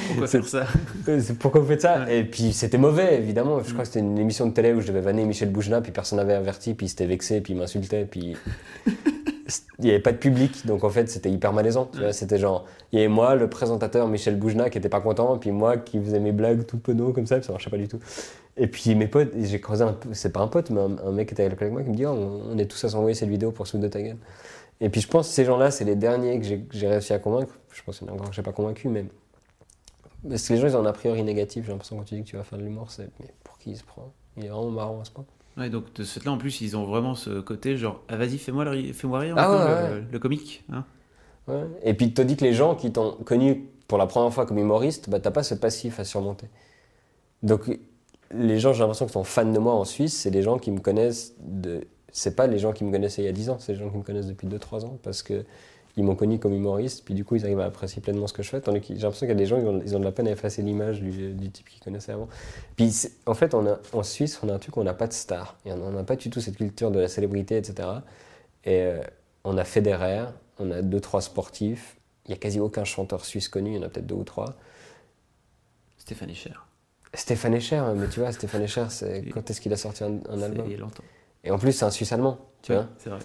Pourquoi 0.07 0.27
faire 0.27 0.47
ça 0.47 0.65
Euh, 1.07 1.21
pourquoi 1.39 1.61
vous 1.61 1.67
faites 1.67 1.81
ça 1.81 2.03
Ouais. 2.05 2.19
Et 2.19 2.23
puis 2.23 2.53
c'était 2.53 2.77
mauvais, 2.77 3.17
évidemment. 3.17 3.59
Je 3.61 3.71
crois 3.71 3.81
que 3.81 3.87
c'était 3.87 3.99
une 3.99 4.17
émission 4.17 4.45
de 4.47 4.53
télé 4.53 4.73
où 4.73 4.79
je 4.81 4.87
devais 4.87 5.01
vanner 5.01 5.25
Michel 5.25 5.49
Boujna, 5.49 5.81
puis 5.81 5.91
personne 5.91 6.17
n'avait 6.17 6.33
averti, 6.33 6.73
puis 6.73 6.85
il 6.85 6.89
s'était 6.89 7.05
vexé, 7.05 7.41
puis 7.41 7.53
il 7.53 7.59
m'insultait, 7.59 8.05
puis 8.05 8.37
il 9.79 9.85
n'y 9.85 9.89
avait 9.91 9.99
pas 9.99 10.11
de 10.13 10.17
public, 10.17 10.65
donc 10.65 10.83
en 10.83 10.89
fait 10.89 11.09
c'était 11.09 11.29
hyper 11.31 11.51
malaisant. 11.53 11.87
tu 11.91 11.99
vois. 11.99 12.13
C'était 12.13 12.37
genre, 12.39 12.65
il 12.91 12.97
y 12.99 13.01
avait 13.01 13.09
moi, 13.09 13.35
le 13.35 13.49
présentateur 13.49 14.07
Michel 14.07 14.37
Boujna, 14.37 14.69
qui 14.69 14.77
était 14.77 14.89
pas 14.89 15.01
content, 15.01 15.37
puis 15.37 15.51
moi 15.51 15.77
qui 15.77 15.99
faisais 16.01 16.19
mes 16.19 16.31
blagues 16.31 16.65
tout 16.65 16.77
penaud 16.79 17.11
comme 17.13 17.27
ça, 17.27 17.35
puis 17.37 17.45
ça 17.45 17.51
marchait 17.51 17.69
pas 17.69 17.77
du 17.77 17.87
tout. 17.87 17.99
Et 18.57 18.67
puis 18.67 18.95
mes 18.95 19.07
potes, 19.07 19.31
j'ai 19.37 19.59
croisé 19.61 19.83
un 19.83 19.97
c'est 20.13 20.31
pas 20.33 20.41
un 20.41 20.47
pote, 20.47 20.69
mais 20.69 20.81
un, 20.81 20.97
un 21.07 21.11
mec 21.11 21.27
qui 21.29 21.33
était 21.33 21.43
avec 21.45 21.61
moi 21.71 21.83
qui 21.83 21.89
me 21.89 21.95
dit, 21.95 22.05
Oh, 22.05 22.11
on 22.11 22.53
on 22.53 22.57
est 22.57 22.65
tous 22.67 22.83
à 22.85 22.89
s'envoyer 22.89 23.15
cette 23.15 23.29
vidéo 23.29 23.51
pour 23.51 23.67
se 23.67 23.77
de 23.77 23.87
ta 23.87 24.01
gueule. 24.01 24.17
Et 24.81 24.89
puis 24.89 25.01
je 25.01 25.07
pense 25.07 25.27
que 25.29 25.33
ces 25.35 25.45
gens-là, 25.45 25.71
c'est 25.71 25.85
les 25.85 25.95
derniers 25.95 26.39
que 26.39 26.45
j'ai- 26.71 26.87
réussi 26.87 27.13
à 27.13 27.19
convaincre. 27.19 27.53
Je 27.73 27.83
pense 27.83 27.99
qu'il 27.99 28.07
y 28.07 28.11
en 28.11 28.13
a 28.13 28.15
encore 28.15 28.29
que 28.29 28.35
j'ai 28.35 28.43
pas 28.43 28.53
convaincu, 28.53 28.89
mais 28.89 29.05
parce 30.27 30.47
que 30.47 30.53
les 30.53 30.59
gens, 30.59 30.67
ils 30.67 30.77
ont 30.77 30.81
un 30.81 30.85
a 30.85 30.93
priori 30.93 31.23
négatif. 31.23 31.65
J'ai 31.65 31.71
l'impression 31.71 31.97
quand 31.97 32.03
tu 32.03 32.15
dis 32.15 32.23
que 32.23 32.27
tu 32.29 32.37
vas 32.37 32.43
faire 32.43 32.57
de 32.59 32.63
l'humour, 32.63 32.91
c'est 32.91 33.09
mais 33.19 33.33
pour 33.43 33.57
qui 33.57 33.71
il 33.71 33.77
se 33.77 33.83
prend? 33.83 34.11
Il 34.37 34.45
est 34.45 34.49
vraiment 34.49 34.71
marrant 34.71 35.01
à 35.01 35.05
ce 35.05 35.11
point. 35.11 35.25
Ouais, 35.57 35.69
donc 35.69 35.93
de 35.93 36.03
ce 36.03 36.19
fait-là, 36.19 36.31
en 36.31 36.37
plus, 36.37 36.61
ils 36.61 36.75
ont 36.75 36.85
vraiment 36.85 37.15
ce 37.15 37.39
côté 37.39 37.77
genre, 37.77 38.01
ah, 38.07 38.17
vas-y, 38.17 38.37
fais-moi 38.37 38.63
rire, 38.65 38.93
Ah 39.37 39.47
maintenant, 39.47 39.65
ouais, 39.65 39.89
le, 40.01 40.05
le 40.11 40.19
comique. 40.19 40.63
Hein 40.71 40.85
Ouais. 41.47 41.65
Et 41.83 41.93
puis, 41.93 42.07
tu 42.07 42.13
te 42.13 42.21
dis 42.21 42.37
que 42.37 42.43
les 42.43 42.53
gens 42.53 42.75
qui 42.75 42.91
t'ont 42.91 43.11
connu 43.25 43.65
pour 43.87 43.97
la 43.97 44.07
première 44.07 44.33
fois 44.33 44.45
comme 44.45 44.57
humoriste, 44.57 45.09
bah, 45.09 45.19
t'as 45.19 45.31
pas 45.31 45.43
ce 45.43 45.55
passif 45.55 45.99
à 45.99 46.05
surmonter. 46.05 46.47
Donc, 47.43 47.69
les 48.31 48.59
gens, 48.59 48.73
j'ai 48.73 48.79
l'impression, 48.79 49.05
qui 49.05 49.11
sont 49.11 49.23
fans 49.23 49.45
de 49.51 49.59
moi 49.59 49.73
en 49.73 49.85
Suisse, 49.85 50.17
c'est 50.17 50.29
les 50.29 50.41
gens 50.41 50.57
qui 50.57 50.71
me 50.71 50.79
connaissent 50.79 51.35
de. 51.39 51.81
C'est 52.11 52.35
pas 52.35 52.47
les 52.47 52.59
gens 52.59 52.73
qui 52.73 52.83
me 52.83 52.91
connaissaient 52.91 53.23
il 53.23 53.25
y 53.25 53.29
a 53.29 53.33
10 53.33 53.49
ans, 53.49 53.57
c'est 53.59 53.73
les 53.73 53.79
gens 53.79 53.89
qui 53.89 53.97
me 53.97 54.03
connaissent 54.03 54.27
depuis 54.27 54.47
2-3 54.47 54.85
ans 54.85 54.99
parce 55.01 55.23
que 55.23 55.45
ils 55.95 56.03
m'ont 56.03 56.15
connu 56.15 56.39
comme 56.39 56.53
humoriste, 56.53 57.05
puis 57.05 57.13
du 57.13 57.23
coup, 57.23 57.35
ils 57.35 57.45
arrivent 57.45 57.59
à 57.59 57.65
apprécier 57.65 58.01
pleinement 58.01 58.25
ce 58.25 58.33
que 58.33 58.41
je 58.41 58.49
fais. 58.49 58.61
Tandis 58.61 58.81
que 58.81 58.87
j'ai 58.87 58.93
l'impression 58.95 59.27
qu'il 59.27 59.29
y 59.29 59.31
a 59.31 59.35
des 59.35 59.45
gens, 59.45 59.59
ils 59.59 59.67
ont, 59.67 59.81
ils 59.85 59.95
ont 59.95 59.99
de 59.99 60.05
la 60.05 60.11
peine 60.11 60.27
à 60.27 60.31
effacer 60.31 60.63
l'image 60.63 61.01
du, 61.01 61.33
du, 61.33 61.51
type 61.51 61.69
qu'ils 61.69 61.81
connaissaient 61.81 62.13
avant. 62.13 62.27
Puis 62.75 62.91
en 63.27 63.35
fait, 63.35 63.53
on 63.53 63.67
a, 63.67 63.77
en 63.93 64.01
Suisse, 64.01 64.39
on 64.41 64.49
a 64.49 64.53
un 64.53 64.59
truc 64.59 64.75
où 64.75 64.81
on 64.81 64.83
n'a 64.83 64.95
pas 64.95 65.07
de 65.07 65.13
star. 65.13 65.55
on 65.65 65.91
n'a 65.91 66.03
pas 66.03 66.15
du 66.15 66.31
tout 66.31 66.41
cette 66.41 66.57
culture 66.57 66.89
de 66.89 66.99
la 66.99 67.07
célébrité, 67.07 67.57
etc. 67.57 67.87
Et 68.65 68.81
euh, 68.81 69.03
on 69.43 69.55
a 69.57 69.63
Federer, 69.63 70.25
on 70.57 70.71
a 70.71 70.81
deux, 70.81 70.99
trois 70.99 71.21
sportifs. 71.21 71.97
Il 72.25 72.29
n'y 72.29 72.35
a 72.35 72.37
quasi 72.37 72.59
aucun 72.59 72.85
chanteur 72.85 73.23
suisse 73.23 73.47
connu, 73.47 73.71
il 73.71 73.75
y 73.75 73.79
en 73.79 73.83
a 73.83 73.89
peut-être 73.89 74.07
deux 74.07 74.15
ou 74.15 74.23
trois. 74.23 74.55
Stéphane 75.97 76.31
Echer. 76.31 76.53
Stéphane 77.13 77.53
Echer, 77.53 77.83
mais 77.95 78.07
tu 78.07 78.19
vois, 78.19 78.31
Stéphane 78.31 78.63
Echer, 78.63 78.85
c'est 78.89 79.25
quand 79.31 79.47
est-ce 79.47 79.61
qu'il 79.61 79.71
a 79.73 79.77
sorti 79.77 80.03
un, 80.03 80.19
un 80.29 80.41
album? 80.41 80.65
Il 80.65 80.71
y 80.71 80.75
a 80.75 80.79
longtemps. 80.79 81.03
Et 81.43 81.51
en 81.51 81.59
plus, 81.59 81.73
c'est 81.73 81.85
un 81.85 81.91
Suisse 81.91 82.11
allemand, 82.11 82.39
tu 82.63 82.71
vois. 82.71 82.87
C'est 82.97 83.09
vrai. 83.09 83.19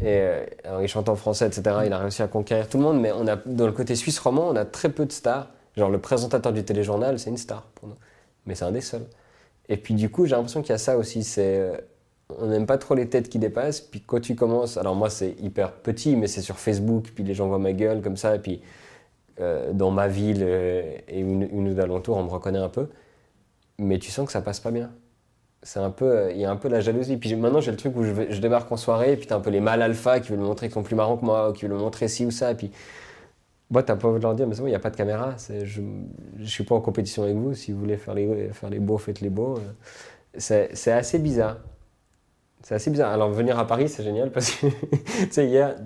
Et 0.00 0.04
euh, 0.06 0.46
alors, 0.62 0.80
il 0.80 0.88
chante 0.88 1.08
en 1.08 1.16
français, 1.16 1.48
etc. 1.48 1.78
Il 1.84 1.92
a 1.92 1.98
réussi 1.98 2.22
à 2.22 2.28
conquérir 2.28 2.68
tout 2.68 2.78
le 2.78 2.84
monde, 2.84 3.00
mais 3.00 3.10
on 3.12 3.26
a, 3.26 3.36
dans 3.44 3.66
le 3.66 3.72
côté 3.72 3.96
suisse 3.96 4.20
roman, 4.20 4.48
on 4.48 4.56
a 4.56 4.64
très 4.64 4.88
peu 4.88 5.04
de 5.04 5.12
stars. 5.12 5.48
Genre, 5.76 5.90
le 5.90 5.98
présentateur 5.98 6.52
du 6.52 6.64
téléjournal, 6.64 7.18
c'est 7.18 7.30
une 7.30 7.36
star 7.36 7.62
pour 7.74 7.88
nous. 7.88 7.96
Mais 8.46 8.54
c'est 8.54 8.64
un 8.64 8.70
des 8.70 8.80
seuls. 8.80 9.06
Et 9.68 9.76
puis, 9.76 9.94
du 9.94 10.10
coup, 10.10 10.26
j'ai 10.26 10.36
l'impression 10.36 10.62
qu'il 10.62 10.70
y 10.70 10.74
a 10.74 10.78
ça 10.78 10.96
aussi. 10.96 11.24
C'est. 11.24 11.58
Euh, 11.58 11.76
on 12.38 12.46
n'aime 12.46 12.66
pas 12.66 12.78
trop 12.78 12.94
les 12.94 13.08
têtes 13.08 13.28
qui 13.28 13.40
dépassent. 13.40 13.80
Puis 13.80 14.00
quand 14.00 14.20
tu 14.20 14.34
commences, 14.34 14.78
alors 14.78 14.94
moi 14.94 15.10
c'est 15.10 15.36
hyper 15.42 15.72
petit, 15.72 16.16
mais 16.16 16.26
c'est 16.26 16.40
sur 16.40 16.58
Facebook, 16.58 17.10
puis 17.14 17.22
les 17.22 17.34
gens 17.34 17.48
voient 17.48 17.58
ma 17.58 17.74
gueule 17.74 18.00
comme 18.00 18.16
ça, 18.16 18.34
et 18.34 18.38
puis 18.38 18.62
euh, 19.40 19.74
dans 19.74 19.90
ma 19.90 20.08
ville 20.08 20.42
et 20.42 21.20
une, 21.20 21.42
une 21.42 21.68
ou 21.68 21.74
d'alentour, 21.74 22.16
on 22.16 22.24
me 22.24 22.30
reconnaît 22.30 22.58
un 22.58 22.70
peu. 22.70 22.88
Mais 23.78 23.98
tu 23.98 24.10
sens 24.10 24.24
que 24.24 24.32
ça 24.32 24.40
passe 24.40 24.58
pas 24.58 24.70
bien 24.70 24.90
c'est 25.64 25.80
un 25.80 25.90
peu 25.90 26.04
euh, 26.04 26.32
il 26.32 26.38
y 26.38 26.44
a 26.44 26.50
un 26.50 26.56
peu 26.56 26.68
la 26.68 26.80
jalousie. 26.80 27.16
Puis 27.16 27.34
maintenant 27.34 27.60
j'ai 27.60 27.70
le 27.70 27.76
truc 27.76 27.96
où 27.96 28.04
je, 28.04 28.12
je, 28.30 28.40
débarque 28.40 28.70
en 28.70 28.76
soirée 28.76 29.12
et 29.14 29.16
puis 29.16 29.26
t'as 29.26 29.36
un 29.36 29.40
peu 29.40 29.50
les 29.50 29.60
mâles 29.60 29.82
alpha 29.82 30.20
qui 30.20 30.30
veulent 30.30 30.38
me 30.38 30.44
montrer 30.44 30.66
qu'ils 30.66 30.74
sont 30.74 30.82
plus 30.82 30.94
marrants 30.94 31.16
que 31.16 31.24
moi 31.24 31.50
ou 31.50 31.52
qui 31.52 31.64
veulent 31.64 31.76
me 31.76 31.80
montrer 31.80 32.06
ci 32.06 32.26
ou 32.26 32.30
ça 32.30 32.52
et 32.52 32.54
puis 32.54 32.70
moi 33.70 33.82
t'as 33.82 33.96
pas 33.96 34.06
envie 34.08 34.18
de 34.18 34.22
leur 34.22 34.34
dire 34.34 34.46
mais 34.46 34.54
c'est 34.54 34.60
bon 34.60 34.66
il 34.66 34.70
n'y 34.70 34.76
a 34.76 34.80
pas 34.80 34.90
de 34.90 34.96
caméra 34.96 35.34
je 35.48 35.80
je 36.38 36.44
suis 36.44 36.64
pas 36.64 36.74
en 36.74 36.80
compétition 36.80 37.22
avec 37.22 37.34
vous 37.34 37.54
si 37.54 37.72
vous 37.72 37.80
voulez 37.80 37.96
faire 37.96 38.14
les 38.14 38.50
faire 38.52 38.68
les 38.68 38.78
beaux 38.78 38.98
faites 38.98 39.22
les 39.22 39.30
beaux 39.30 39.58
c'est 40.36 40.92
assez 40.92 41.18
bizarre. 41.18 41.58
C'est 42.62 42.74
assez 42.74 42.90
bizarre. 42.90 43.12
Alors 43.12 43.30
venir 43.30 43.58
à 43.58 43.66
Paris 43.66 43.88
c'est 43.88 44.02
génial 44.02 44.30
parce 44.30 44.50
que 44.50 44.66
tu 44.96 45.28
sais 45.30 45.46
hier 45.46 45.76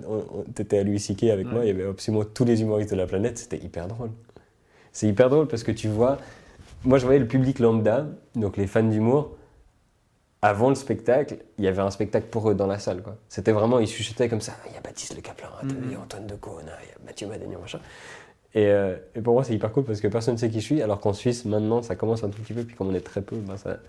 t'étais 0.55 0.79
à 0.79 0.83
Louis 0.83 1.03
avec 1.31 1.47
moi 1.47 1.63
il 1.63 1.67
y 1.67 1.71
avait 1.71 1.87
absolument 1.87 2.25
tous 2.25 2.45
les 2.45 2.61
humoristes 2.61 2.91
de 2.91 2.95
la 2.95 3.05
planète 3.05 3.37
c'était 3.37 3.63
hyper 3.63 3.87
drôle. 3.87 4.11
C'est 4.91 5.07
hyper 5.07 5.29
drôle 5.29 5.47
parce 5.47 5.63
que 5.63 5.71
tu 5.71 5.87
vois 5.87 6.17
moi 6.83 6.97
je 6.97 7.05
voyais 7.05 7.19
le 7.19 7.27
public 7.27 7.59
lambda 7.59 8.07
donc 8.35 8.57
les 8.57 8.67
fans 8.67 8.83
d'humour 8.83 9.35
avant 10.41 10.69
le 10.69 10.75
spectacle, 10.75 11.37
il 11.57 11.65
y 11.65 11.67
avait 11.67 11.81
un 11.81 11.91
spectacle 11.91 12.27
pour 12.27 12.49
eux 12.49 12.55
dans 12.55 12.67
la 12.67 12.79
salle. 12.79 13.03
C'était 13.27 13.51
vraiment, 13.51 13.79
ils 13.79 13.87
chuchotaient 13.87 14.29
comme 14.29 14.41
ça. 14.41 14.53
Il 14.67 14.73
y 14.73 14.77
a 14.77 14.81
Baptiste 14.81 15.15
Le 15.15 15.21
Caplin, 15.21 15.49
il 15.63 15.91
y 15.91 15.95
a 15.95 15.99
Antoine 15.99 16.27
de 16.27 16.35
Caunes, 16.35 16.71
il 16.83 16.89
y 16.89 16.91
a 16.91 17.05
Mathieu 17.05 17.27
Madagnon, 17.27 17.59
machin. 17.59 17.79
Euh, 18.55 18.97
et, 19.15 19.21
pour 19.21 19.33
moi, 19.33 19.43
c'est 19.43 19.53
hyper 19.53 19.71
cool 19.71 19.83
parce 19.83 20.01
que 20.01 20.07
personne 20.07 20.33
ne 20.33 20.39
sait 20.39 20.49
qui 20.49 20.59
je 20.59 20.65
suis, 20.65 20.81
alors 20.81 20.99
qu'en 20.99 21.13
Suisse, 21.13 21.45
maintenant, 21.45 21.81
ça 21.81 21.95
commence 21.95 22.23
un 22.23 22.29
tout 22.29 22.41
petit 22.41 22.53
peu, 22.53 22.63
puis 22.63 22.75
comme 22.75 22.87
on 22.87 22.95
est 22.95 23.01
très 23.01 23.21
peu, 23.21 23.35
ben 23.35 23.57
ça, 23.57 23.79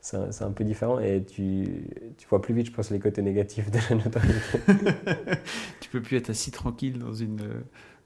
c'est 0.00 0.42
un 0.42 0.50
peu 0.50 0.64
différent 0.64 0.98
et 0.98 1.24
tu, 1.24 1.86
tu 2.18 2.28
vois 2.28 2.42
plus 2.42 2.52
vite, 2.52 2.66
je 2.66 2.72
pense, 2.72 2.90
les 2.90 2.98
côtés 2.98 3.22
négatifs 3.22 3.70
de 3.70 3.78
la 3.88 3.96
notoriété. 3.96 4.58
tu 5.80 5.88
peux 5.88 6.02
plus 6.02 6.18
être 6.18 6.30
assis 6.30 6.50
tranquille 6.50 6.98
dans 6.98 7.14
une, 7.14 7.40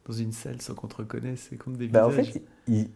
dans 0.07 0.13
une 0.13 0.33
salle 0.33 0.61
sans 0.61 0.75
qu'on 0.75 0.87
te 0.87 0.97
reconnaisse 0.97 1.51
et 1.53 1.57
qu'on 1.57 1.73
te 1.73 1.85
bah, 1.87 2.07
En 2.07 2.11
fait, 2.11 2.43
il, 2.69 2.89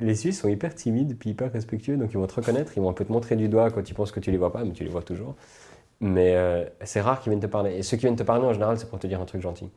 les 0.00 0.14
Suisses 0.14 0.40
sont 0.40 0.48
hyper 0.48 0.74
timides 0.74 1.16
puis 1.18 1.30
hyper 1.30 1.52
respectueux, 1.52 1.96
donc 1.96 2.10
ils 2.12 2.18
vont 2.18 2.26
te 2.26 2.34
reconnaître, 2.34 2.72
ils 2.76 2.80
vont 2.80 2.90
un 2.90 2.94
peu 2.94 3.04
te 3.04 3.12
montrer 3.12 3.36
du 3.36 3.48
doigt 3.48 3.70
quand 3.70 3.82
tu 3.82 3.94
penses 3.94 4.12
que 4.12 4.20
tu 4.20 4.30
les 4.30 4.36
vois 4.36 4.52
pas, 4.52 4.64
mais 4.64 4.72
tu 4.72 4.84
les 4.84 4.90
vois 4.90 5.02
toujours. 5.02 5.36
Mais 6.00 6.34
euh, 6.34 6.64
c'est 6.82 7.00
rare 7.00 7.20
qu'ils 7.20 7.30
viennent 7.30 7.42
te 7.42 7.46
parler. 7.46 7.76
Et 7.76 7.82
ceux 7.82 7.96
qui 7.96 8.02
viennent 8.02 8.16
te 8.16 8.24
parler 8.24 8.44
en 8.44 8.52
général, 8.52 8.78
c'est 8.78 8.88
pour 8.88 8.98
te 8.98 9.06
dire 9.06 9.20
un 9.20 9.24
truc 9.24 9.40
gentil. 9.40 9.70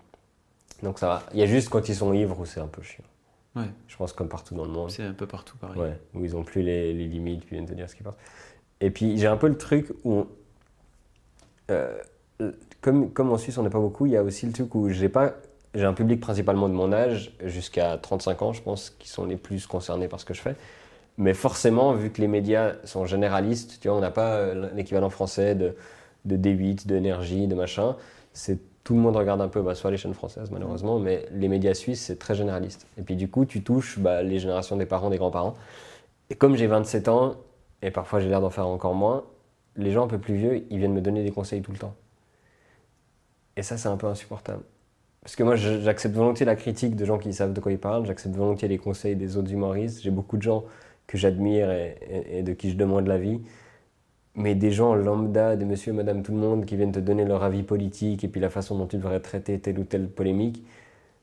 Donc 0.84 1.00
ça 1.00 1.08
va. 1.08 1.24
Il 1.34 1.40
y 1.40 1.44
a 1.44 1.46
juste 1.46 1.70
quand 1.70 1.88
ils 1.88 1.96
sont 1.96 2.14
ivres 2.14 2.40
où 2.40 2.46
c'est 2.46 2.60
un 2.60 2.68
peu 2.68 2.82
chiant. 2.82 3.04
Ouais. 3.56 3.70
Je 3.88 3.96
pense 3.98 4.14
comme 4.14 4.30
partout 4.30 4.56
dans 4.56 4.66
le 4.66 4.72
monde. 4.72 4.92
C'est 4.92 5.04
un 5.04 5.14
peu 5.14 5.28
partout 5.28 5.58
pareil. 5.58 5.80
Ouais, 5.80 6.00
où 6.14 6.24
ils 6.24 6.36
ont 6.36 6.44
plus 6.44 6.62
les, 6.62 6.94
limites, 6.94 7.46
puis 7.46 7.56
ils 7.56 7.60
viennent 7.60 7.70
te 7.70 7.74
dire 7.74 7.90
ce 7.90 7.96
qu'ils 7.96 8.04
pensent. 8.04 8.18
Et 8.82 8.92
puis 8.92 9.18
j'ai 9.18 9.28
un 9.28 9.38
peu 9.38 9.48
le 9.48 9.58
truc 9.58 9.92
où. 10.04 10.26
Euh, 11.72 11.98
comme, 12.82 13.12
comme 13.12 13.32
en 13.32 13.38
Suisse 13.38 13.58
on 13.58 13.64
n'est 13.64 13.70
pas 13.70 13.80
beaucoup, 13.80 14.06
il 14.06 14.12
y 14.12 14.18
a 14.18 14.24
aussi 14.24 14.46
le 14.46 14.54
truc 14.54 14.74
où 14.76 14.90
j'ai 14.90 15.10
pas 15.10 15.34
j'ai 15.76 15.86
un 15.86 15.94
public 15.94 16.20
principalement 16.20 16.70
de 16.70 16.74
mon 16.74 16.92
âge, 16.92 17.32
jusqu'à 17.44 17.98
35 17.98 18.42
ans, 18.42 18.54
je 18.54 18.62
pense, 18.62 18.90
qui 18.90 19.10
sont 19.10 19.26
les 19.26 19.38
plus 19.38 19.68
concernés 19.68 20.08
par 20.08 20.20
ce 20.20 20.26
que 20.26 20.34
je 20.34 20.42
fais. 20.42 20.56
Mais 21.18 21.34
forcément, 21.34 21.94
vu 21.94 22.12
que 22.12 22.22
les 22.22 22.28
médias 22.28 22.74
sont 22.84 23.06
généralistes, 23.06 23.80
tu 23.82 23.88
vois, 23.88 23.98
on 23.98 24.02
n'a 24.02 24.12
pas 24.12 24.36
euh, 24.36 24.70
l'équivalent 24.76 25.10
français 25.10 25.56
de, 25.56 25.76
de 26.26 26.38
D8, 26.38 26.86
d'énergie, 26.86 27.48
de 27.48 27.56
machin. 27.56 27.96
C'est 28.34 28.60
tout 28.84 28.94
le 28.94 29.02
monde 29.02 29.18
regarde 29.18 29.42
un 29.42 29.50
peu, 29.50 29.62
bah, 29.62 29.76
soit 29.76 29.92
les 29.92 29.98
chaînes 29.98 30.14
françaises 30.14 30.50
malheureusement, 30.52 31.00
mais 31.00 31.26
les 31.32 31.50
médias 31.50 31.74
suisses, 31.74 32.02
c'est 32.02 32.20
très 32.20 32.36
généraliste. 32.36 32.88
Et 32.98 33.02
puis 33.02 33.16
du 33.16 33.30
coup, 33.30 33.46
tu 33.46 33.62
touches 33.62 34.00
bah, 34.00 34.24
les 34.24 34.40
générations 34.40 34.78
des 34.78 34.86
parents, 34.86 35.10
des 35.10 35.18
grands-parents. 35.18 35.56
Et 36.30 36.36
comme 36.36 36.56
j'ai 36.56 36.68
27 36.68 37.10
ans, 37.10 37.36
et 37.82 37.92
parfois 37.92 38.20
j'ai 38.20 38.30
l'air 38.30 38.42
d'en 38.42 38.50
faire 38.50 38.68
encore 38.68 38.94
moins, 38.94 39.26
les 39.76 39.92
gens 39.92 40.06
un 40.06 40.08
peu 40.08 40.20
plus 40.20 40.36
vieux, 40.36 40.66
ils 40.70 40.78
viennent 40.78 40.94
me 40.94 41.02
donner 41.02 41.24
des 41.24 41.32
conseils 41.32 41.62
tout 41.62 41.72
le 41.72 41.78
temps. 41.78 41.96
Et 43.58 43.64
ça, 43.64 43.76
c'est 43.76 43.90
un 43.90 43.98
peu 43.98 44.08
insupportable. 44.08 44.64
Parce 45.22 45.36
que 45.36 45.44
moi, 45.44 45.56
j'accepte 45.56 46.16
volontiers 46.16 46.46
la 46.46 46.56
critique 46.56 46.96
de 46.96 47.04
gens 47.04 47.18
qui 47.18 47.34
savent 47.34 47.54
de 47.54 47.60
quoi 47.60 47.72
ils 47.72 47.80
parlent, 47.80 48.06
j'accepte 48.06 48.36
volontiers 48.36 48.68
les 48.68 48.78
conseils 48.78 49.16
des 49.16 49.36
autres 49.36 49.52
humoristes. 49.52 50.02
J'ai 50.02 50.12
beaucoup 50.12 50.38
de 50.38 50.42
gens 50.42 50.64
que 51.06 51.18
j'admire 51.18 51.72
et, 51.72 52.44
de 52.44 52.54
qui 52.54 52.72
je 52.72 52.78
demande 52.78 53.08
l'avis. 53.08 53.42
Mais 54.36 54.54
des 54.54 54.72
gens 54.72 54.94
lambda, 54.94 55.56
des 55.56 55.66
monsieur 55.66 55.92
et 55.94 55.96
madame 55.96 56.22
tout 56.22 56.32
le 56.32 56.38
monde 56.38 56.66
qui 56.66 56.76
viennent 56.76 56.92
te 56.92 57.00
donner 57.00 57.26
leur 57.26 57.44
avis 57.44 57.64
politique 57.64 58.24
et 58.24 58.28
puis 58.28 58.40
la 58.40 58.50
façon 58.50 58.78
dont 58.78 58.86
tu 58.86 58.98
devrais 58.98 59.20
traiter 59.20 59.60
telle 59.60 59.80
ou 59.80 59.84
telle 59.84 60.08
polémique, 60.08 60.64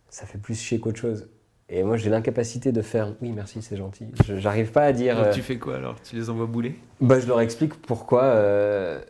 ça 0.08 0.26
fait 0.26 0.38
plus 0.38 0.60
chier 0.60 0.80
qu'autre 0.80 0.98
chose. 0.98 1.28
Et 1.68 1.82
moi, 1.82 1.96
j'ai 1.96 2.10
l'incapacité 2.10 2.72
de 2.72 2.82
faire 2.82 3.14
oui, 3.22 3.32
merci, 3.32 3.62
c'est 3.62 3.76
gentil. 3.76 4.06
J'arrive 4.36 4.70
pas 4.70 4.82
à 4.82 4.92
dire. 4.92 5.18
Euh, 5.18 5.32
tu 5.32 5.40
fais 5.40 5.58
quoi 5.58 5.76
alors? 5.76 6.00
Tu 6.02 6.16
les 6.16 6.28
envoies 6.28 6.46
bouler? 6.46 6.78
Bah, 7.00 7.20
Je 7.20 7.26
leur 7.26 7.40
explique 7.40 7.74
pourquoi. 7.74 8.24
Euh, 8.24 9.00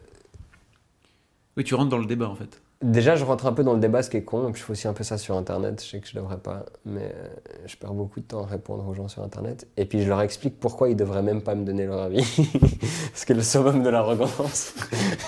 oui, 1.57 1.64
tu 1.64 1.75
rentres 1.75 1.90
dans 1.90 1.99
le 1.99 2.07
débat 2.07 2.29
en 2.29 2.37
fait. 2.37 2.61
Déjà, 2.85 3.16
je 3.16 3.25
rentre 3.25 3.47
un 3.47 3.55
peu 3.55 3.64
dans 3.64 3.73
le 3.73 3.81
débat, 3.81 4.03
ce 4.03 4.11
qui 4.11 4.18
est 4.18 4.25
con. 4.25 4.47
Et 4.47 4.53
puis, 4.53 4.61
je 4.61 4.66
fais 4.66 4.73
aussi 4.73 4.87
un 4.87 4.92
peu 4.92 5.05
ça 5.05 5.16
sur 5.16 5.38
Internet. 5.38 5.83
Je 5.83 5.88
sais 5.88 6.01
que 6.01 6.07
je 6.07 6.14
devrais 6.14 6.37
pas, 6.37 6.66
mais 6.85 7.14
euh, 7.14 7.29
je 7.64 7.77
perds 7.77 7.94
beaucoup 7.94 8.20
de 8.20 8.27
temps 8.27 8.42
à 8.42 8.47
répondre 8.47 8.87
aux 8.87 8.92
gens 8.92 9.09
sur 9.09 9.23
Internet. 9.23 9.66
Et 9.79 9.87
puis, 9.87 10.03
je 10.03 10.09
leur 10.11 10.20
explique 10.20 10.61
pourquoi 10.61 10.90
ils 10.90 10.97
devraient 10.97 11.23
même 11.23 11.40
pas 11.40 11.55
me 11.55 11.64
donner 11.64 11.87
leur 11.87 12.03
avis. 12.03 12.20
Parce 13.11 13.25
que 13.25 13.33
le 13.33 13.40
summum 13.40 13.83
de 13.83 13.88
l'arrogance. 13.88 14.75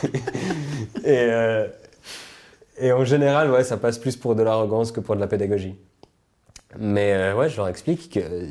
et, 1.02 1.06
euh, 1.06 1.66
et 2.78 2.92
en 2.92 3.06
général, 3.06 3.50
ouais, 3.50 3.64
ça 3.64 3.78
passe 3.78 3.96
plus 3.96 4.16
pour 4.16 4.34
de 4.34 4.42
l'arrogance 4.42 4.92
que 4.92 5.00
pour 5.00 5.14
de 5.14 5.20
la 5.20 5.26
pédagogie. 5.26 5.78
Mais 6.78 7.14
euh, 7.14 7.34
ouais, 7.34 7.48
je 7.48 7.56
leur 7.56 7.68
explique 7.68 8.12
que 8.12 8.50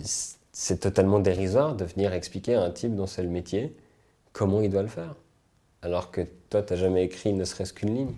c'est 0.51 0.79
totalement 0.79 1.19
dérisoire 1.19 1.75
de 1.75 1.85
venir 1.85 2.11
expliquer 2.13 2.55
à 2.55 2.63
un 2.63 2.71
type 2.71 2.95
dont 2.95 3.05
c'est 3.05 3.21
le 3.21 3.29
métier 3.29 3.75
comment 4.33 4.61
il 4.61 4.71
doit 4.71 4.81
le 4.81 4.87
faire. 4.87 5.13
Alors 5.83 6.09
que 6.09 6.21
toi, 6.49 6.63
tu 6.63 6.73
n'as 6.73 6.79
jamais 6.79 7.03
écrit 7.03 7.33
ne 7.33 7.45
serait-ce 7.45 7.71
qu'une 7.71 7.93
ligne. 7.93 8.13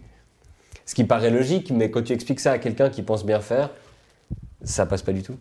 Ce 0.88 0.96
qui 0.96 1.04
paraît 1.04 1.30
logique, 1.30 1.70
mais 1.70 1.92
quand 1.92 2.02
tu 2.02 2.14
expliques 2.14 2.40
ça 2.40 2.54
à 2.54 2.58
quelqu'un 2.58 2.90
qui 2.90 3.04
pense 3.04 3.26
bien 3.26 3.42
faire, 3.42 3.70
ça 4.64 4.86
passe 4.86 5.04
pas 5.04 5.12
du 5.12 5.22
tout. 5.22 5.36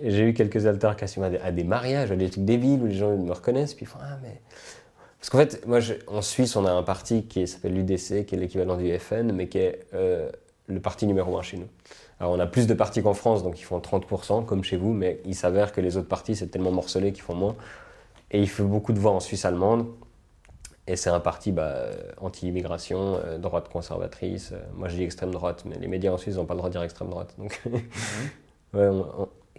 J'ai 0.00 0.28
eu 0.28 0.34
quelques 0.34 0.66
altercations 0.66 1.22
à 1.22 1.30
des, 1.30 1.38
à 1.38 1.50
des 1.50 1.64
mariages, 1.64 2.12
à 2.12 2.16
des 2.16 2.30
trucs 2.30 2.44
débiles 2.44 2.82
où 2.82 2.86
les 2.86 2.94
gens 2.94 3.16
me 3.16 3.32
reconnaissent, 3.32 3.74
puis 3.74 3.84
ils 3.84 3.88
font 3.88 3.98
Ah, 4.00 4.18
mais. 4.22 4.40
Parce 5.18 5.30
qu'en 5.30 5.38
fait, 5.38 5.66
moi, 5.66 5.78
en 6.06 6.20
Suisse, 6.20 6.54
on 6.54 6.66
a 6.66 6.70
un 6.70 6.82
parti 6.82 7.24
qui 7.24 7.46
s'appelle 7.46 7.74
l'UDC, 7.74 8.26
qui 8.26 8.34
est 8.34 8.38
l'équivalent 8.38 8.76
du 8.76 8.98
FN, 8.98 9.32
mais 9.32 9.48
qui 9.48 9.58
est 9.58 9.86
euh, 9.94 10.30
le 10.66 10.80
parti 10.80 11.06
numéro 11.06 11.38
un 11.38 11.42
chez 11.42 11.56
nous. 11.56 11.68
Alors, 12.20 12.32
on 12.32 12.38
a 12.38 12.46
plus 12.46 12.66
de 12.66 12.74
partis 12.74 13.02
qu'en 13.02 13.14
France, 13.14 13.42
donc 13.42 13.58
ils 13.58 13.64
font 13.64 13.78
30%, 13.78 14.44
comme 14.44 14.64
chez 14.64 14.76
vous, 14.76 14.92
mais 14.92 15.20
il 15.24 15.34
s'avère 15.34 15.72
que 15.72 15.80
les 15.80 15.96
autres 15.96 16.08
partis, 16.08 16.36
c'est 16.36 16.48
tellement 16.48 16.72
morcelé 16.72 17.12
qu'ils 17.12 17.22
font 17.22 17.34
moins. 17.34 17.56
Et 18.30 18.40
il 18.40 18.48
fait 18.48 18.62
beaucoup 18.62 18.92
de 18.92 18.98
voix 18.98 19.12
en 19.12 19.20
Suisse 19.20 19.44
allemande. 19.44 19.86
Et 20.88 20.96
c'est 20.96 21.10
un 21.10 21.20
parti 21.20 21.52
bah, 21.52 21.90
anti-immigration, 22.20 23.20
euh, 23.24 23.38
droite 23.38 23.68
conservatrice. 23.68 24.50
Euh, 24.52 24.58
moi 24.74 24.88
je 24.88 24.96
dis 24.96 25.04
extrême 25.04 25.30
droite, 25.30 25.64
mais 25.64 25.76
les 25.78 25.86
médias 25.86 26.10
en 26.10 26.18
Suisse 26.18 26.36
n'ont 26.36 26.44
pas 26.44 26.54
le 26.54 26.58
droit 26.58 26.70
de 26.70 26.74
dire 26.74 26.82
extrême 26.82 27.08
droite. 27.08 27.34
Donc 27.38 27.62
ouais, 28.74 28.90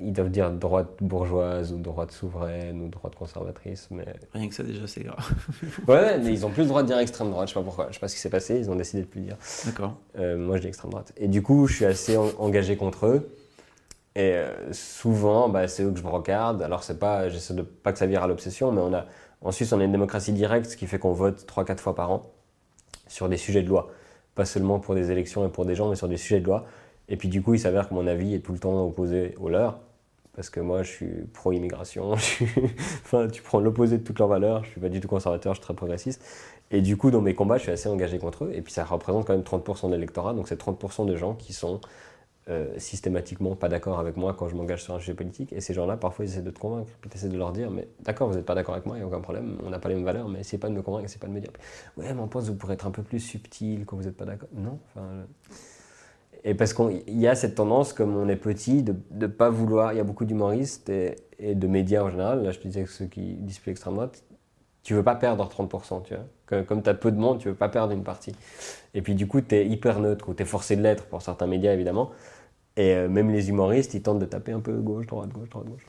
ils 0.01 0.11
doivent 0.11 0.31
dire 0.31 0.51
droite 0.51 0.89
bourgeoise 0.99 1.71
ou 1.71 1.77
droite 1.77 2.11
souveraine 2.11 2.81
ou 2.81 2.89
droite 2.89 3.15
conservatrice. 3.15 3.87
Mais... 3.89 4.05
Rien 4.33 4.49
que 4.49 4.55
ça 4.55 4.63
déjà 4.63 4.85
c'est 4.85 5.03
grave. 5.03 5.31
ouais, 5.87 6.17
mais 6.19 6.33
ils 6.33 6.41
n'ont 6.41 6.49
plus 6.49 6.63
le 6.63 6.67
droit 6.67 6.81
de 6.81 6.87
dire 6.87 6.97
extrême 6.97 7.29
droite, 7.29 7.47
je 7.47 7.53
sais 7.53 7.59
pas 7.59 7.63
pourquoi. 7.63 7.87
Je 7.87 7.93
sais 7.93 7.99
pas 8.01 8.09
ce 8.09 8.15
qui 8.15 8.21
s'est 8.21 8.29
passé, 8.29 8.57
ils 8.59 8.69
ont 8.69 8.75
décidé 8.75 9.03
de 9.03 9.07
plus 9.07 9.21
le 9.21 9.27
dire. 9.27 9.37
D'accord. 9.65 9.95
Euh, 10.19 10.37
moi 10.37 10.57
je 10.57 10.63
dis 10.63 10.67
extrême 10.67 10.91
droite. 10.91 11.13
Et 11.15 11.29
du 11.29 11.41
coup 11.41 11.67
je 11.67 11.75
suis 11.75 11.85
assez 11.85 12.17
engagé 12.17 12.75
contre 12.75 13.05
eux. 13.05 13.29
Et 14.15 14.35
souvent, 14.71 15.49
bah, 15.49 15.67
c'est 15.67 15.81
eux 15.81 15.89
que 15.89 15.97
je 15.97 16.03
me 16.03 16.09
regarde. 16.09 16.61
Alors, 16.61 16.83
c'est 16.83 16.99
pas, 16.99 17.29
j'essaie 17.29 17.55
de 17.55 17.63
pas 17.63 17.91
que 17.91 17.97
ça 17.97 18.05
vire 18.05 18.21
à 18.21 18.27
l'obsession, 18.27 18.71
mais 18.71 18.79
on 18.79 18.93
a, 18.93 19.07
en 19.43 19.51
Suisse, 19.51 19.71
on 19.73 19.79
a 19.79 19.83
une 19.83 19.91
démocratie 19.91 20.33
directe, 20.33 20.75
qui 20.75 20.87
fait 20.87 20.99
qu'on 20.99 21.13
vote 21.13 21.45
3-4 21.45 21.77
fois 21.77 21.95
par 21.95 22.11
an 22.11 22.23
sur 23.07 23.29
des 23.29 23.37
sujets 23.37 23.61
de 23.61 23.67
loi. 23.67 23.89
Pas 24.35 24.45
seulement 24.45 24.79
pour 24.79 24.95
des 24.95 25.11
élections 25.11 25.45
et 25.45 25.49
pour 25.49 25.65
des 25.65 25.75
gens, 25.75 25.89
mais 25.89 25.95
sur 25.95 26.07
des 26.07 26.17
sujets 26.17 26.39
de 26.39 26.45
loi. 26.45 26.65
Et 27.09 27.17
puis 27.17 27.27
du 27.27 27.41
coup, 27.41 27.53
il 27.53 27.59
s'avère 27.59 27.89
que 27.89 27.93
mon 27.93 28.07
avis 28.07 28.33
est 28.33 28.39
tout 28.39 28.53
le 28.53 28.59
temps 28.59 28.85
opposé 28.85 29.35
au 29.39 29.49
leur. 29.49 29.79
Parce 30.35 30.49
que 30.49 30.59
moi, 30.59 30.81
je 30.81 30.89
suis 30.89 31.11
pro-immigration. 31.33 32.15
tu 33.31 33.41
prends 33.43 33.59
l'opposé 33.59 33.99
de 33.99 34.03
toutes 34.03 34.17
leurs 34.17 34.29
valeurs. 34.29 34.63
Je 34.63 34.71
suis 34.71 34.81
pas 34.81 34.89
du 34.89 34.99
tout 34.99 35.07
conservateur, 35.07 35.53
je 35.53 35.59
suis 35.59 35.63
très 35.63 35.75
progressiste. 35.75 36.25
Et 36.71 36.81
du 36.81 36.97
coup, 36.97 37.11
dans 37.11 37.21
mes 37.21 37.35
combats, 37.35 37.57
je 37.57 37.63
suis 37.63 37.71
assez 37.71 37.87
engagé 37.87 38.17
contre 38.17 38.45
eux. 38.45 38.51
Et 38.55 38.61
puis 38.61 38.73
ça 38.73 38.83
représente 38.83 39.27
quand 39.27 39.33
même 39.33 39.43
30% 39.43 39.89
de 39.89 39.93
l'électorat. 39.93 40.33
Donc 40.33 40.47
c'est 40.47 40.59
30% 40.59 41.05
de 41.05 41.15
gens 41.15 41.35
qui 41.35 41.53
sont 41.53 41.81
euh, 42.49 42.77
systématiquement 42.77 43.55
pas 43.55 43.69
d'accord 43.69 43.99
avec 43.99 44.17
moi 44.17 44.33
quand 44.33 44.49
je 44.49 44.55
m'engage 44.55 44.83
sur 44.83 44.93
un 44.93 44.99
sujet 44.99 45.13
politique. 45.13 45.53
Et 45.53 45.61
ces 45.61 45.73
gens-là, 45.73 45.95
parfois, 45.97 46.25
ils 46.25 46.31
essaient 46.31 46.41
de 46.41 46.51
te 46.51 46.59
convaincre. 46.59 46.91
Puis 46.99 47.09
tu 47.09 47.17
essaies 47.17 47.29
de 47.29 47.37
leur 47.37 47.53
dire, 47.53 47.71
mais 47.71 47.87
d'accord, 48.01 48.27
vous 48.29 48.35
n'êtes 48.35 48.45
pas 48.45 48.55
d'accord 48.55 48.75
avec 48.75 48.85
moi, 48.85 48.97
il 48.97 48.99
n'y 48.99 49.05
a 49.05 49.07
aucun 49.07 49.21
problème, 49.21 49.57
on 49.63 49.69
n'a 49.69 49.79
pas 49.79 49.89
les 49.89 49.95
mêmes 49.95 50.03
valeurs, 50.03 50.27
mais 50.27 50.41
essayez 50.41 50.57
pas 50.57 50.69
de 50.69 50.73
me 50.73 50.81
convaincre, 50.81 51.05
essayez 51.05 51.19
pas 51.19 51.27
de 51.27 51.33
me 51.33 51.39
dire, 51.39 51.51
ouais, 51.97 52.13
mais 52.13 52.21
on 52.21 52.27
pense 52.27 52.49
vous 52.49 52.55
pourrez 52.55 52.73
être 52.73 52.87
un 52.87 52.91
peu 52.91 53.03
plus 53.03 53.19
subtil 53.19 53.85
quand 53.85 53.95
vous 53.95 54.03
n'êtes 54.03 54.17
pas 54.17 54.25
d'accord. 54.25 54.49
Non. 54.53 54.79
Et 56.43 56.55
parce 56.55 56.73
qu'il 56.73 57.01
y 57.07 57.27
a 57.27 57.35
cette 57.35 57.55
tendance, 57.55 57.93
comme 57.93 58.15
on 58.15 58.27
est 58.27 58.35
petit, 58.35 58.83
de 58.83 58.95
ne 59.11 59.27
pas 59.27 59.49
vouloir. 59.49 59.93
Il 59.93 59.97
y 59.97 60.01
a 60.01 60.03
beaucoup 60.03 60.25
d'humoristes 60.25 60.89
et, 60.89 61.15
de 61.55 61.67
médias 61.67 62.03
en 62.03 62.09
général. 62.09 62.43
Là, 62.43 62.51
je 62.51 62.59
te 62.59 62.67
disais 62.67 62.83
que 62.83 62.89
ceux 62.89 63.05
qui 63.05 63.35
disent 63.35 63.61
extrême 63.67 63.93
droite, 63.93 64.23
tu 64.83 64.93
veux 64.93 65.03
pas 65.03 65.15
perdre 65.15 65.47
30%, 65.47 66.03
tu 66.03 66.13
vois. 66.13 66.63
Comme, 66.63 66.83
tu 66.83 66.89
as 66.89 66.93
peu 66.93 67.11
de 67.11 67.17
monde, 67.17 67.39
tu 67.39 67.47
veux 67.47 67.55
pas 67.55 67.69
perdre 67.69 67.93
une 67.93 68.03
partie. 68.03 68.35
Et 68.93 69.01
puis 69.01 69.15
du 69.15 69.27
coup, 69.27 69.41
tu 69.41 69.55
es 69.55 69.65
hyper 69.65 69.99
neutre, 69.99 70.29
ou 70.29 70.33
tu 70.33 70.43
es 70.43 70.45
forcé 70.45 70.75
de 70.75 70.81
l'être 70.81 71.05
pour 71.05 71.21
certains 71.21 71.47
médias, 71.47 71.73
évidemment. 71.73 72.11
Et 72.75 72.93
euh, 72.93 73.07
même 73.07 73.31
les 73.31 73.49
humoristes, 73.49 73.93
ils 73.93 74.01
tentent 74.01 74.19
de 74.19 74.25
taper 74.25 74.51
un 74.51 74.59
peu 74.59 74.73
gauche, 74.73 75.07
droite, 75.07 75.29
gauche, 75.29 75.49
droite, 75.49 75.67
gauche. 75.67 75.85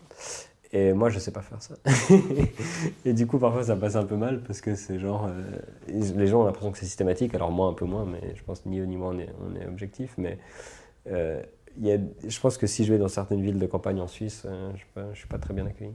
Et 0.73 0.93
moi, 0.93 1.09
je 1.09 1.19
sais 1.19 1.33
pas 1.33 1.43
faire 1.43 1.61
ça. 1.61 1.75
et 3.05 3.13
du 3.13 3.27
coup, 3.27 3.39
parfois, 3.39 3.65
ça 3.65 3.77
passe 3.77 3.97
un 3.97 4.05
peu 4.05 4.17
mal 4.17 4.43
parce 4.43 4.61
que 4.61 4.75
c'est 4.75 4.99
genre. 4.99 5.27
Euh, 5.27 5.59
les 5.89 6.27
gens 6.27 6.43
ont 6.43 6.45
l'impression 6.45 6.73
que 6.73 6.79
c'est 6.79 6.87
systématique, 6.87 7.35
alors 7.35 7.51
moi 7.51 7.69
un 7.69 7.75
peu 7.75 7.85
moins, 7.85 8.05
mais 8.05 8.35
je 8.35 8.43
pense 8.43 8.65
ni 8.67 8.81
eux 8.81 8.85
ni 8.85 8.97
moi 8.97 9.15
on 9.15 9.19
est, 9.57 9.67
objectif. 9.67 10.15
Mais 10.19 10.39
euh, 11.09 11.43
y 11.81 11.93
a, 11.93 11.99
je 12.27 12.41
pense 12.41 12.59
que 12.59 12.67
si 12.67 12.85
je 12.85 12.93
vais 12.93 12.99
dans 12.99 13.09
certaines 13.09 13.41
villes 13.41 13.59
de 13.59 13.67
campagne 13.67 14.01
en 14.01 14.09
Suisse, 14.09 14.47
je 14.47 15.01
ne 15.01 15.15
suis 15.15 15.29
pas 15.29 15.39
très 15.39 15.55
bien 15.55 15.67
accueilli. 15.67 15.95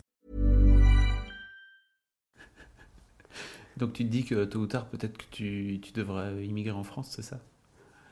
Donc 3.77 3.93
tu 3.93 4.05
te 4.05 4.09
dis 4.09 4.25
que 4.25 4.45
tôt 4.45 4.59
ou 4.59 4.67
tard, 4.67 4.87
peut-être 4.87 5.17
que 5.17 5.23
tu, 5.31 5.79
tu 5.81 5.91
devrais 5.93 6.45
immigrer 6.45 6.75
en 6.75 6.83
France, 6.83 7.11
c'est 7.15 7.23
ça? 7.23 7.39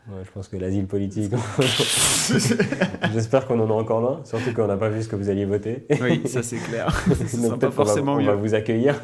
Ouais, 0.07 0.23
je 0.25 0.31
pense 0.31 0.47
que 0.47 0.57
l'asile 0.57 0.87
politique, 0.87 1.31
j'espère 3.13 3.45
qu'on 3.45 3.59
en 3.59 3.67
est 3.67 3.71
encore 3.71 4.01
loin, 4.01 4.21
surtout 4.23 4.53
qu'on 4.53 4.65
n'a 4.65 4.77
pas 4.77 4.89
vu 4.89 5.03
ce 5.03 5.07
que 5.07 5.15
vous 5.15 5.29
alliez 5.29 5.45
voter. 5.45 5.85
Oui, 6.01 6.21
ça 6.25 6.41
c'est 6.41 6.57
clair. 6.57 6.89
ça 7.27 7.57
pas 7.57 7.69
forcément 7.69 8.13
on 8.13 8.17
va, 8.17 8.23
on 8.23 8.25
va 8.25 8.35
vous 8.35 8.55
accueillir. 8.55 8.99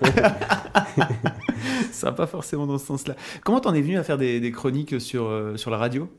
ça 1.92 2.08
va 2.08 2.14
pas 2.14 2.26
forcément 2.26 2.66
dans 2.66 2.80
ce 2.80 2.88
sens-là. 2.88 3.16
Comment 3.44 3.60
t'en 3.60 3.74
es 3.74 3.82
venu 3.82 3.98
à 3.98 4.04
faire 4.04 4.18
des, 4.18 4.40
des 4.40 4.52
chroniques 4.52 5.00
sur, 5.00 5.26
euh, 5.26 5.58
sur 5.58 5.70
la 5.70 5.78
radio? 5.78 6.10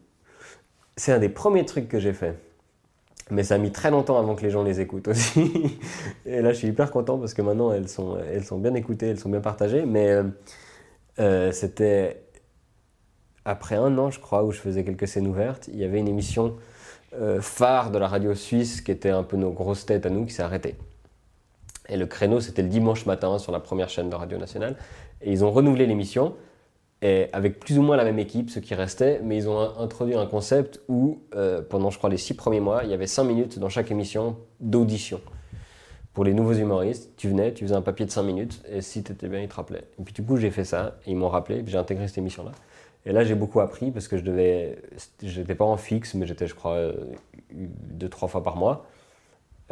C'est 0.96 1.12
un 1.12 1.18
des 1.18 1.30
premiers 1.30 1.64
trucs 1.64 1.88
que 1.88 1.98
j'ai 1.98 2.12
fait. 2.12 2.38
Mais 3.30 3.42
ça 3.42 3.56
a 3.56 3.58
mis 3.58 3.72
très 3.72 3.90
longtemps 3.90 4.18
avant 4.18 4.36
que 4.36 4.42
les 4.42 4.50
gens 4.50 4.62
les 4.62 4.80
écoutent 4.80 5.08
aussi. 5.08 5.78
Et 6.26 6.40
là, 6.42 6.52
je 6.52 6.58
suis 6.58 6.68
hyper 6.68 6.90
content 6.92 7.18
parce 7.18 7.34
que 7.34 7.42
maintenant, 7.42 7.72
elles 7.72 7.88
sont, 7.88 8.18
elles 8.18 8.44
sont 8.44 8.58
bien 8.58 8.74
écoutées, 8.74 9.08
elles 9.08 9.18
sont 9.18 9.28
bien 9.28 9.40
partagées. 9.40 9.84
Mais 9.84 10.10
euh, 10.10 10.24
euh, 11.18 11.50
c'était 11.50 12.22
après 13.44 13.76
un 13.76 13.98
an, 13.98 14.10
je 14.10 14.20
crois, 14.20 14.44
où 14.44 14.52
je 14.52 14.60
faisais 14.60 14.84
quelques 14.84 15.08
scènes 15.08 15.26
ouvertes. 15.26 15.68
Il 15.72 15.78
y 15.78 15.84
avait 15.84 15.98
une 15.98 16.08
émission 16.08 16.56
euh, 17.14 17.40
phare 17.40 17.90
de 17.90 17.98
la 17.98 18.06
radio 18.06 18.34
suisse 18.34 18.80
qui 18.80 18.92
était 18.92 19.10
un 19.10 19.24
peu 19.24 19.36
nos 19.36 19.50
grosses 19.50 19.86
têtes 19.86 20.06
à 20.06 20.10
nous 20.10 20.24
qui 20.24 20.32
s'est 20.32 20.42
arrêtée. 20.42 20.76
Et 21.88 21.96
le 21.96 22.06
créneau, 22.06 22.40
c'était 22.40 22.62
le 22.62 22.68
dimanche 22.68 23.06
matin 23.06 23.38
sur 23.38 23.52
la 23.52 23.60
première 23.60 23.88
chaîne 23.88 24.08
de 24.08 24.14
Radio 24.14 24.38
Nationale. 24.38 24.76
Et 25.20 25.32
ils 25.32 25.44
ont 25.44 25.50
renouvelé 25.50 25.86
l'émission 25.86 26.34
et 27.02 27.28
avec 27.32 27.60
plus 27.60 27.78
ou 27.78 27.82
moins 27.82 27.96
la 27.96 28.04
même 28.04 28.18
équipe, 28.18 28.50
ceux 28.50 28.60
qui 28.60 28.74
restaient, 28.74 29.20
mais 29.22 29.36
ils 29.36 29.48
ont 29.48 29.78
introduit 29.78 30.14
un 30.14 30.26
concept 30.26 30.80
où, 30.88 31.20
euh, 31.34 31.62
pendant 31.62 31.90
je 31.90 31.98
crois 31.98 32.10
les 32.10 32.16
six 32.16 32.34
premiers 32.34 32.60
mois, 32.60 32.84
il 32.84 32.90
y 32.90 32.94
avait 32.94 33.06
cinq 33.06 33.24
minutes 33.24 33.58
dans 33.58 33.68
chaque 33.68 33.90
émission 33.90 34.36
d'audition. 34.60 35.20
Pour 36.14 36.24
les 36.24 36.32
nouveaux 36.32 36.54
humoristes, 36.54 37.10
tu 37.16 37.28
venais, 37.28 37.52
tu 37.52 37.64
faisais 37.64 37.74
un 37.74 37.82
papier 37.82 38.06
de 38.06 38.10
cinq 38.10 38.22
minutes, 38.22 38.62
et 38.70 38.80
si 38.80 39.02
tu 39.02 39.12
étais 39.12 39.28
bien, 39.28 39.40
ils 39.40 39.48
te 39.48 39.54
rappelaient. 39.54 39.84
Et 39.98 40.02
puis 40.02 40.14
du 40.14 40.22
coup, 40.22 40.38
j'ai 40.38 40.50
fait 40.50 40.64
ça, 40.64 40.98
et 41.06 41.10
ils 41.10 41.16
m'ont 41.16 41.28
rappelé, 41.28 41.62
j'ai 41.66 41.76
intégré 41.76 42.08
cette 42.08 42.18
émission-là. 42.18 42.52
Et 43.04 43.12
là, 43.12 43.22
j'ai 43.22 43.36
beaucoup 43.36 43.60
appris 43.60 43.92
parce 43.92 44.08
que 44.08 44.16
je 44.16 44.24
devais. 44.24 44.78
J'étais 45.22 45.54
pas 45.54 45.64
en 45.64 45.76
fixe, 45.76 46.14
mais 46.14 46.26
j'étais, 46.26 46.48
je 46.48 46.56
crois, 46.56 46.72
euh, 46.72 46.92
deux, 47.52 48.08
trois 48.08 48.28
fois 48.28 48.42
par 48.42 48.56
mois. 48.56 48.86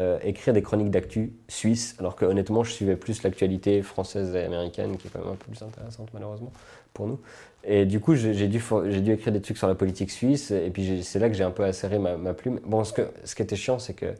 Euh, 0.00 0.18
écrire 0.24 0.52
des 0.52 0.62
chroniques 0.62 0.90
d'actu 0.90 1.32
suisse, 1.46 1.94
alors 2.00 2.16
que 2.16 2.24
honnêtement, 2.24 2.64
je 2.64 2.72
suivais 2.72 2.96
plus 2.96 3.22
l'actualité 3.22 3.80
française 3.80 4.34
et 4.34 4.42
américaine, 4.42 4.96
qui 4.96 5.06
est 5.06 5.10
quand 5.10 5.20
même 5.20 5.28
un 5.28 5.36
peu 5.36 5.46
plus 5.52 5.62
intéressante, 5.62 6.08
malheureusement 6.12 6.50
pour 6.94 7.06
nous. 7.06 7.20
Et 7.64 7.84
du 7.84 8.00
coup, 8.00 8.14
j'ai 8.14 8.48
dû, 8.48 8.58
dû 8.58 9.12
écrire 9.12 9.32
des 9.32 9.40
trucs 9.40 9.58
sur 9.58 9.68
la 9.68 9.74
politique 9.74 10.10
suisse, 10.10 10.50
et 10.50 10.70
puis 10.70 11.02
c'est 11.04 11.18
là 11.18 11.28
que 11.28 11.34
j'ai 11.34 11.44
un 11.44 11.50
peu 11.50 11.64
acéré 11.64 11.98
ma, 11.98 12.16
ma, 12.16 12.34
plume. 12.34 12.60
Bon, 12.64 12.82
ce, 12.84 12.92
que, 12.92 13.02
ce 13.24 13.34
qui 13.34 13.42
était 13.42 13.56
chiant, 13.56 13.78
c'est 13.78 13.94
que 13.94 14.14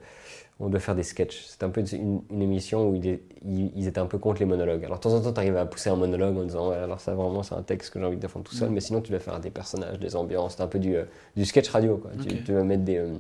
on 0.61 0.69
doit 0.69 0.81
faire 0.81 0.95
des 0.95 1.03
sketchs. 1.03 1.45
C'était 1.47 1.65
un 1.65 1.71
peu 1.71 1.81
une, 1.81 2.23
une, 2.31 2.43
émission 2.43 2.89
où 2.89 2.95
ils, 2.95 3.19
ils, 3.45 3.89
étaient 3.89 3.99
un 3.99 4.07
peu 4.07 4.19
contre 4.19 4.39
les 4.39 4.47
monologues. 4.47 4.85
Alors, 4.85 4.99
de 4.99 5.03
temps 5.03 5.13
en 5.13 5.21
temps, 5.21 5.33
tu 5.33 5.41
arrives 5.41 5.57
à 5.57 5.67
pousser 5.67 5.91
un 5.91 5.97
monologue 5.97 6.37
en 6.39 6.45
disant, 6.45 6.71
ouais, 6.71 6.77
alors 6.77 7.01
ça, 7.01 7.13
vraiment, 7.15 7.43
c'est 7.43 7.57
un 7.57 7.63
texte 7.63 7.93
que 7.93 7.99
j'ai 7.99 8.07
envie 8.07 8.17
de 8.17 8.21
défendre 8.21 8.45
tout 8.45 8.55
seul, 8.55 8.71
mm. 8.71 8.73
mais 8.73 8.81
sinon, 8.81 9.01
tu 9.01 9.11
dois 9.11 9.21
faire 9.21 9.41
des 9.41 9.51
personnages, 9.51 9.99
des 9.99 10.15
ambiances. 10.15 10.53
C'était 10.53 10.63
un 10.63 10.69
peu 10.69 10.79
du, 10.79 10.97
euh, 10.97 11.05
du 11.37 11.45
sketch 11.45 11.69
radio, 11.69 11.97
quoi. 11.97 12.13
Tu, 12.23 12.45
tu, 12.45 12.53
mettre 12.53 12.85
des. 12.85 12.99
Euh, 12.99 13.15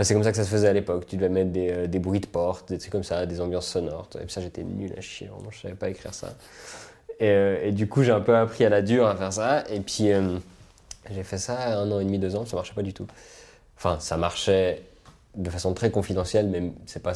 c'est 0.00 0.14
comme 0.14 0.22
ça 0.22 0.30
que 0.30 0.36
ça 0.36 0.44
se 0.44 0.48
faisait 0.48 0.68
à 0.68 0.72
l'époque. 0.72 1.06
Tu 1.06 1.16
devais 1.16 1.28
mettre 1.28 1.50
des, 1.50 1.70
euh, 1.70 1.98
bruits 1.98 2.20
de 2.20 2.26
porte, 2.26 2.72
des 2.72 2.78
comme 2.88 3.02
ça, 3.02 3.26
des 3.26 3.40
ambiances 3.40 3.66
sonores. 3.68 4.08
Et 4.14 4.24
puis 4.24 4.32
ça, 4.32 4.40
j'étais 4.40 4.64
nul 4.64 4.92
à 4.96 5.00
chier. 5.00 5.28
Vraiment, 5.28 5.50
je 5.50 5.60
savais 5.60 5.74
pas 5.74 5.90
écrire 5.90 6.14
ça. 6.14 6.34
Euh, 7.20 7.62
et, 7.62 7.72
du 7.72 7.88
coup, 7.88 8.02
j'ai 8.02 8.12
un 8.12 8.20
peu 8.20 8.34
appris 8.36 8.64
à 8.64 8.68
la 8.70 8.82
dure 8.82 9.06
à 9.06 9.14
faire 9.14 9.32
ça. 9.32 9.64
Et 9.70 9.80
puis, 9.80 10.12
euh, 10.12 10.38
j'ai 11.10 11.22
fait 11.22 11.38
ça 11.38 11.78
un 11.78 11.90
an 11.90 12.00
et 12.00 12.04
demi, 12.04 12.18
deux 12.18 12.34
ans. 12.36 12.46
Ça 12.46 12.56
marchait 12.56 12.74
pas 12.74 12.82
du 12.82 12.94
tout. 12.94 13.06
Enfin, 13.76 13.98
ça 14.00 14.16
marchait 14.16 14.82
de 15.36 15.50
façon 15.50 15.74
très 15.74 15.90
confidentielle, 15.90 16.48
mais 16.48 16.72
c'est 16.86 17.02
pas, 17.02 17.14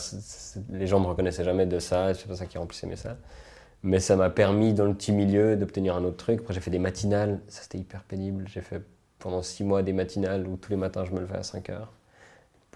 les 0.70 0.86
gens 0.86 1.00
me 1.00 1.06
reconnaissaient 1.06 1.44
jamais 1.44 1.66
de 1.66 1.78
ça. 1.78 2.12
C'est 2.14 2.28
pas 2.28 2.36
ça 2.36 2.46
qui 2.46 2.58
remplissait 2.58 2.86
mes 2.86 2.96
salles. 2.96 3.18
Mais 3.82 4.00
ça 4.00 4.16
m'a 4.16 4.30
permis, 4.30 4.74
dans 4.74 4.84
le 4.84 4.94
petit 4.94 5.12
milieu, 5.12 5.56
d'obtenir 5.56 5.96
un 5.96 6.04
autre 6.04 6.16
truc. 6.18 6.40
Après, 6.40 6.52
j'ai 6.52 6.60
fait 6.60 6.70
des 6.70 6.78
matinales. 6.78 7.40
Ça, 7.48 7.62
c'était 7.62 7.78
hyper 7.78 8.02
pénible. 8.02 8.44
J'ai 8.48 8.60
fait 8.60 8.82
pendant 9.18 9.42
six 9.42 9.64
mois 9.64 9.82
des 9.82 9.94
matinales 9.94 10.46
où 10.46 10.56
tous 10.56 10.70
les 10.70 10.76
matins, 10.76 11.04
je 11.06 11.12
me 11.12 11.20
levais 11.20 11.36
à 11.36 11.42
5 11.42 11.70
heures 11.70 11.92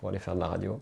pour 0.00 0.08
aller 0.08 0.18
faire 0.18 0.34
de 0.34 0.40
la 0.40 0.48
radio. 0.48 0.80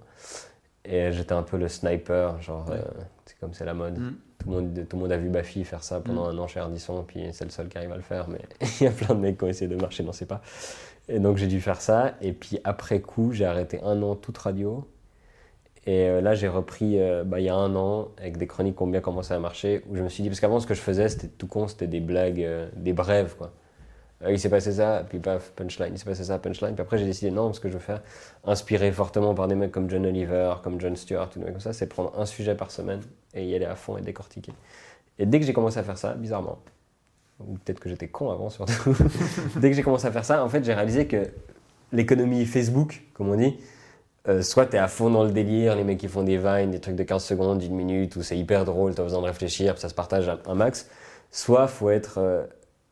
Et 0.85 1.13
j'étais 1.13 1.35
un 1.35 1.43
peu 1.43 1.59
le 1.59 1.69
sniper, 1.69 2.41
genre, 2.41 2.67
euh, 2.71 2.81
c'est 3.27 3.39
comme 3.39 3.53
c'est 3.53 3.65
la 3.65 3.75
mode. 3.75 3.99
Mm. 3.99 4.15
Tout, 4.39 4.49
le 4.49 4.55
monde, 4.55 4.87
tout 4.89 4.97
le 4.97 5.03
monde 5.03 5.13
a 5.13 5.17
vu 5.17 5.29
Bafi 5.29 5.65
faire 5.65 5.83
ça 5.83 6.01
pendant 6.01 6.27
mm. 6.27 6.37
un 6.37 6.39
an 6.39 6.47
chez 6.47 6.61
Ardisson, 6.61 7.05
puis 7.07 7.29
c'est 7.33 7.45
le 7.45 7.51
seul 7.51 7.69
qui 7.69 7.77
arrive 7.77 7.93
à 7.93 7.97
le 7.97 8.03
faire, 8.03 8.29
mais 8.29 8.41
il 8.81 8.85
y 8.85 8.87
a 8.87 8.93
plein 8.93 9.15
de 9.15 9.21
mecs 9.21 9.37
qui 9.37 9.45
ont 9.45 9.49
essayé 9.49 9.69
de 9.69 9.77
marcher 9.77 10.05
dans 10.05 10.13
ses 10.13 10.25
pas. 10.25 10.41
Et 11.09 11.19
donc 11.19 11.37
j'ai 11.37 11.49
dû 11.49 11.61
faire 11.61 11.81
ça, 11.81 12.15
et 12.23 12.33
puis 12.33 12.61
après 12.65 13.01
coup, 13.01 13.33
j'ai 13.33 13.45
arrêté 13.45 13.81
un 13.83 14.01
an 14.03 14.15
toute 14.15 14.39
radio. 14.39 14.89
Et 15.85 16.07
euh, 16.07 16.21
là, 16.21 16.35
j'ai 16.35 16.49
repris 16.49 17.01
euh, 17.01 17.25
bah, 17.25 17.41
il 17.41 17.45
y 17.45 17.49
a 17.49 17.55
un 17.55 17.75
an 17.75 18.09
avec 18.19 18.37
des 18.37 18.47
chroniques 18.47 18.77
qui 18.77 18.83
ont 18.83 18.89
bien 18.89 19.01
commencé 19.01 19.35
à 19.35 19.39
marcher, 19.41 19.83
où 19.89 19.97
je 19.97 20.03
me 20.03 20.09
suis 20.09 20.23
dit, 20.23 20.29
parce 20.29 20.39
qu'avant, 20.39 20.61
ce 20.61 20.67
que 20.67 20.75
je 20.75 20.81
faisais, 20.81 21.09
c'était 21.09 21.29
tout 21.29 21.47
con, 21.49 21.67
c'était 21.67 21.87
des 21.87 22.01
blagues, 22.01 22.47
des 22.77 22.93
brèves, 22.93 23.35
quoi. 23.37 23.53
Euh, 24.25 24.33
il 24.33 24.41
s'est 24.41 24.49
passé 24.49 24.73
ça, 24.73 25.05
puis 25.09 25.19
paf, 25.21 25.51
punchline, 25.51 25.93
il 25.93 25.99
s'est 25.99 26.05
passé 26.05 26.25
ça, 26.25 26.39
punchline. 26.39 26.75
Puis 26.75 26.83
après, 26.83 26.99
j'ai 26.99 27.05
décidé, 27.05 27.31
non, 27.31 27.53
ce 27.53 27.61
que 27.61 27.69
je 27.69 27.75
veux 27.75 27.79
faire, 27.79 28.03
inspiré 28.45 28.91
fortement 28.91 29.35
par 29.35 29.47
des 29.47 29.55
mecs 29.55 29.71
comme 29.71 29.89
John 29.89 30.05
Oliver, 30.07 30.55
comme 30.63 30.81
John 30.81 30.97
Stewart, 30.97 31.31
tout 31.31 31.39
mecs 31.39 31.53
comme 31.53 31.61
ça, 31.61 31.73
c'est 31.73 31.87
prendre 31.87 32.13
un 32.19 32.27
sujet 32.27 32.55
par 32.55 32.71
semaine 32.71 33.01
et 33.35 33.45
y 33.45 33.55
aller 33.55 33.65
à 33.65 33.77
fond 33.77 33.97
et 33.97 34.01
décortiquer. 34.01 34.53
Et 35.19 35.27
dès 35.27 35.39
que 35.39 35.47
j'ai 35.47 35.53
commencé 35.53 35.79
à 35.79 35.85
faire 35.85 35.99
ça, 35.99 36.15
bizarrement, 36.15 36.59
ou 37.41 37.55
peut-être 37.59 37.79
que 37.79 37.89
j'étais 37.89 38.09
con 38.09 38.31
avant 38.31 38.51
surtout, 38.51 38.97
dès 39.57 39.71
que 39.71 39.77
j'ai 39.77 39.83
commencé 39.83 40.07
à 40.07 40.13
faire 40.13 40.25
ça, 40.25 40.45
en 40.45 40.49
fait, 40.49 40.65
j'ai 40.65 40.75
réalisé 40.75 41.07
que 41.07 41.29
l'économie 41.93 42.45
Facebook, 42.45 43.03
comme 43.15 43.29
on 43.29 43.37
dit, 43.37 43.57
euh, 44.29 44.43
soit 44.43 44.67
tu 44.67 44.77
es 44.77 44.79
à 44.81 44.89
fond 44.89 45.11
dans 45.11 45.23
le 45.23 45.31
délire, 45.31 45.77
les 45.77 45.85
mecs 45.85 45.99
qui 45.99 46.09
font 46.09 46.25
des 46.25 46.39
vines, 46.39 46.73
des 46.73 46.81
trucs 46.81 46.97
de 46.97 47.05
15 47.05 47.23
secondes, 47.23 47.59
d'une 47.59 47.75
minute, 47.75 48.17
où 48.17 48.23
c'est 48.23 48.37
hyper 48.37 48.65
drôle, 48.65 48.97
tu 48.97 49.01
as 49.01 49.05
besoin 49.05 49.21
de 49.23 49.27
réfléchir, 49.27 49.75
puis 49.75 49.81
ça 49.81 49.89
se 49.89 49.95
partage 49.95 50.29
un 50.29 50.55
max, 50.55 50.91
soit 51.31 51.69
faut 51.69 51.91
être. 51.91 52.19
Euh, 52.19 52.45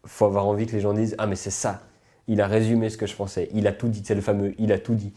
faut 0.06 0.24
avoir 0.24 0.46
envie 0.46 0.66
que 0.66 0.72
les 0.72 0.80
gens 0.80 0.92
disent 0.92 1.14
Ah, 1.18 1.26
mais 1.26 1.36
c'est 1.36 1.50
ça. 1.50 1.82
Il 2.28 2.40
a 2.40 2.46
résumé 2.46 2.90
ce 2.90 2.96
que 2.96 3.07
je 3.07 3.14
pensais. 3.14 3.48
Il 3.54 3.66
a 3.66 3.72
tout 3.72 3.88
dit. 3.88 4.02
C'est 4.04 4.14
le 4.14 4.20
fameux 4.20 4.54
Il 4.59 4.72
a 4.72 4.78
tout 4.78 4.94
dit. 4.94 5.12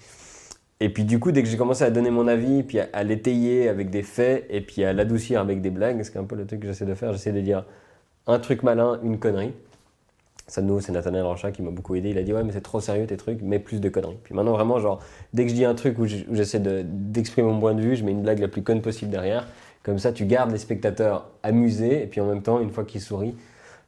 Et 0.82 0.90
puis, 0.90 1.04
du 1.04 1.20
coup, 1.20 1.32
dès 1.32 1.44
que 1.44 1.50
j'ai 1.50 1.58
commencé 1.58 1.84
à 1.84 1.90
donner 1.90 2.10
mon 2.10 2.28
avis, 2.28 2.64
puis 2.64 2.80
à, 2.80 3.04
l'étayer 3.04 3.68
avec 3.68 3.90
des 3.90 4.04
faits, 4.04 4.46
et 4.50 4.62
puis 4.62 4.84
à 4.86 4.94
l'adoucir 4.94 5.42
avec 5.42 5.62
des 5.62 5.72
blagues, 5.72 6.02
c'est 6.04 6.18
un 6.18 6.24
peu 6.24 6.36
le 6.36 6.46
truc 6.46 6.62
que 6.62 6.68
j'essaie 6.68 6.86
de 6.86 6.94
faire. 6.94 7.12
J'essaie 7.12 7.34
de 7.34 7.42
dire 7.42 7.66
un 8.28 8.40
truc 8.40 8.64
malin, 8.64 9.00
une 9.04 9.20
connerie. 9.20 9.54
Ça, 10.48 10.62
nous, 10.62 10.80
c'est 10.80 10.92
Nathaniel 10.92 11.24
Ranchat 11.24 11.52
qui 11.52 11.62
m'a 11.62 11.70
beaucoup 11.70 11.96
aidé. 11.96 12.10
Il 12.10 12.18
a 12.18 12.24
dit 12.24 12.34
Ouais, 12.34 12.44
mais 12.44 12.54
c'est 12.54 12.62
trop 12.62 12.80
sérieux 12.80 13.06
tes 13.06 13.18
trucs, 13.18 13.42
mais 13.42 13.60
plus 13.60 13.82
de 13.82 13.90
conneries. 13.90 14.18
Puis 14.24 14.34
maintenant, 14.34 14.54
vraiment, 14.54 14.80
genre, 14.80 15.00
dès 15.34 15.44
que 15.44 15.50
je 15.50 15.56
dis 15.56 15.66
un 15.66 15.76
truc 15.76 16.00
où 16.00 16.06
j'essaie 16.06 16.60
d'exprimer 16.60 17.48
mon 17.48 17.60
point 17.60 17.74
de 17.74 17.82
vue, 17.82 17.96
je 17.96 18.06
mets 18.06 18.12
une 18.12 18.22
blague 18.22 18.40
la 18.40 18.48
plus 18.48 18.64
conne 18.64 18.82
possible 18.82 19.12
derrière. 19.12 19.48
Comme 19.84 20.00
ça, 20.00 20.12
tu 20.12 20.26
gardes 20.26 20.52
les 20.52 20.58
spectateurs 20.58 21.30
amusés, 21.44 22.04
et 22.04 22.08
puis 22.08 22.22
en 22.22 22.26
même 22.26 22.42
temps, 22.42 22.60
une 22.62 22.72
fois 22.72 22.84
qu'ils 22.84 23.02
sourient, 23.02 23.36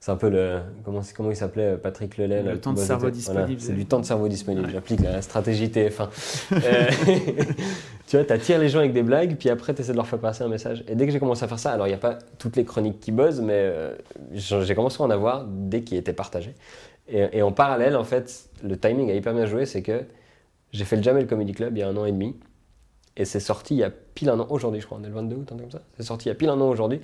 C'est 0.01 0.09
un 0.09 0.15
peu 0.15 0.29
le. 0.29 0.61
Comment, 0.83 1.01
comment 1.15 1.29
il 1.29 1.35
s'appelait 1.35 1.77
Patrick 1.77 2.17
Lelay 2.17 2.41
Le 2.41 2.59
temps 2.59 2.73
de 2.73 2.79
cerveau 2.79 3.11
disponible. 3.11 3.61
c'est 3.61 3.73
du 3.73 3.85
temps 3.85 3.99
de 3.99 4.05
cerveau 4.05 4.27
disponible. 4.27 4.67
J'applique 4.71 4.99
la 5.01 5.21
stratégie 5.21 5.67
TF1. 5.67 6.09
Euh, 6.51 6.85
tu 8.07 8.17
vois, 8.17 8.25
tu 8.25 8.33
attires 8.33 8.59
les 8.59 8.67
gens 8.67 8.79
avec 8.79 8.93
des 8.93 9.03
blagues, 9.03 9.37
puis 9.37 9.49
après, 9.49 9.73
tu 9.73 9.81
essaies 9.81 9.91
de 9.91 9.97
leur 9.97 10.07
faire 10.07 10.19
passer 10.19 10.43
un 10.43 10.47
message. 10.47 10.83
Et 10.87 10.95
dès 10.95 11.05
que 11.05 11.11
j'ai 11.11 11.19
commencé 11.19 11.43
à 11.43 11.47
faire 11.47 11.59
ça, 11.59 11.71
alors 11.71 11.87
il 11.87 11.91
n'y 11.91 11.95
a 11.95 11.99
pas 11.99 12.17
toutes 12.39 12.55
les 12.55 12.65
chroniques 12.65 12.99
qui 12.99 13.11
buzzent, 13.11 13.41
mais 13.41 13.53
euh, 13.53 13.95
j'ai 14.33 14.75
commencé 14.75 15.01
à 15.01 15.05
en 15.05 15.11
avoir 15.11 15.45
dès 15.47 15.81
qu'ils 15.81 15.97
étaient 15.97 16.13
partagés. 16.13 16.55
Et, 17.07 17.37
et, 17.37 17.41
en 17.41 17.51
parallèle, 17.51 17.95
en 17.95 18.03
fait, 18.03 18.49
le 18.63 18.77
timing 18.77 19.11
a 19.11 19.13
hyper 19.13 19.33
bien 19.33 19.45
joué, 19.45 19.65
c'est 19.65 19.81
que 19.81 20.03
j'ai 20.71 20.83
fait 20.83 20.95
le 20.95 21.03
Jamel 21.03 21.27
Comedy 21.27 21.53
Club 21.53 21.77
il 21.77 21.79
y 21.79 21.83
a 21.83 21.87
un 21.87 21.95
an 21.95 22.05
et 22.05 22.11
demi. 22.11 22.35
Et 23.17 23.25
c'est 23.25 23.39
sorti 23.39 23.75
il 23.75 23.79
y 23.79 23.83
a 23.83 23.89
pile 23.89 24.29
un 24.29 24.39
an 24.39 24.47
aujourd'hui, 24.49 24.81
je 24.81 24.85
crois. 24.85 24.97
On 24.99 25.03
est 25.03 25.07
le 25.09 25.13
22 25.13 25.35
août, 25.35 25.51
un 25.53 25.57
comme 25.57 25.71
ça. 25.71 25.81
C'est 25.97 26.03
sorti 26.03 26.25
il 26.25 26.29
y 26.29 26.31
a 26.31 26.35
pile 26.35 26.49
un 26.49 26.59
an 26.59 26.69
aujourd'hui. 26.69 27.01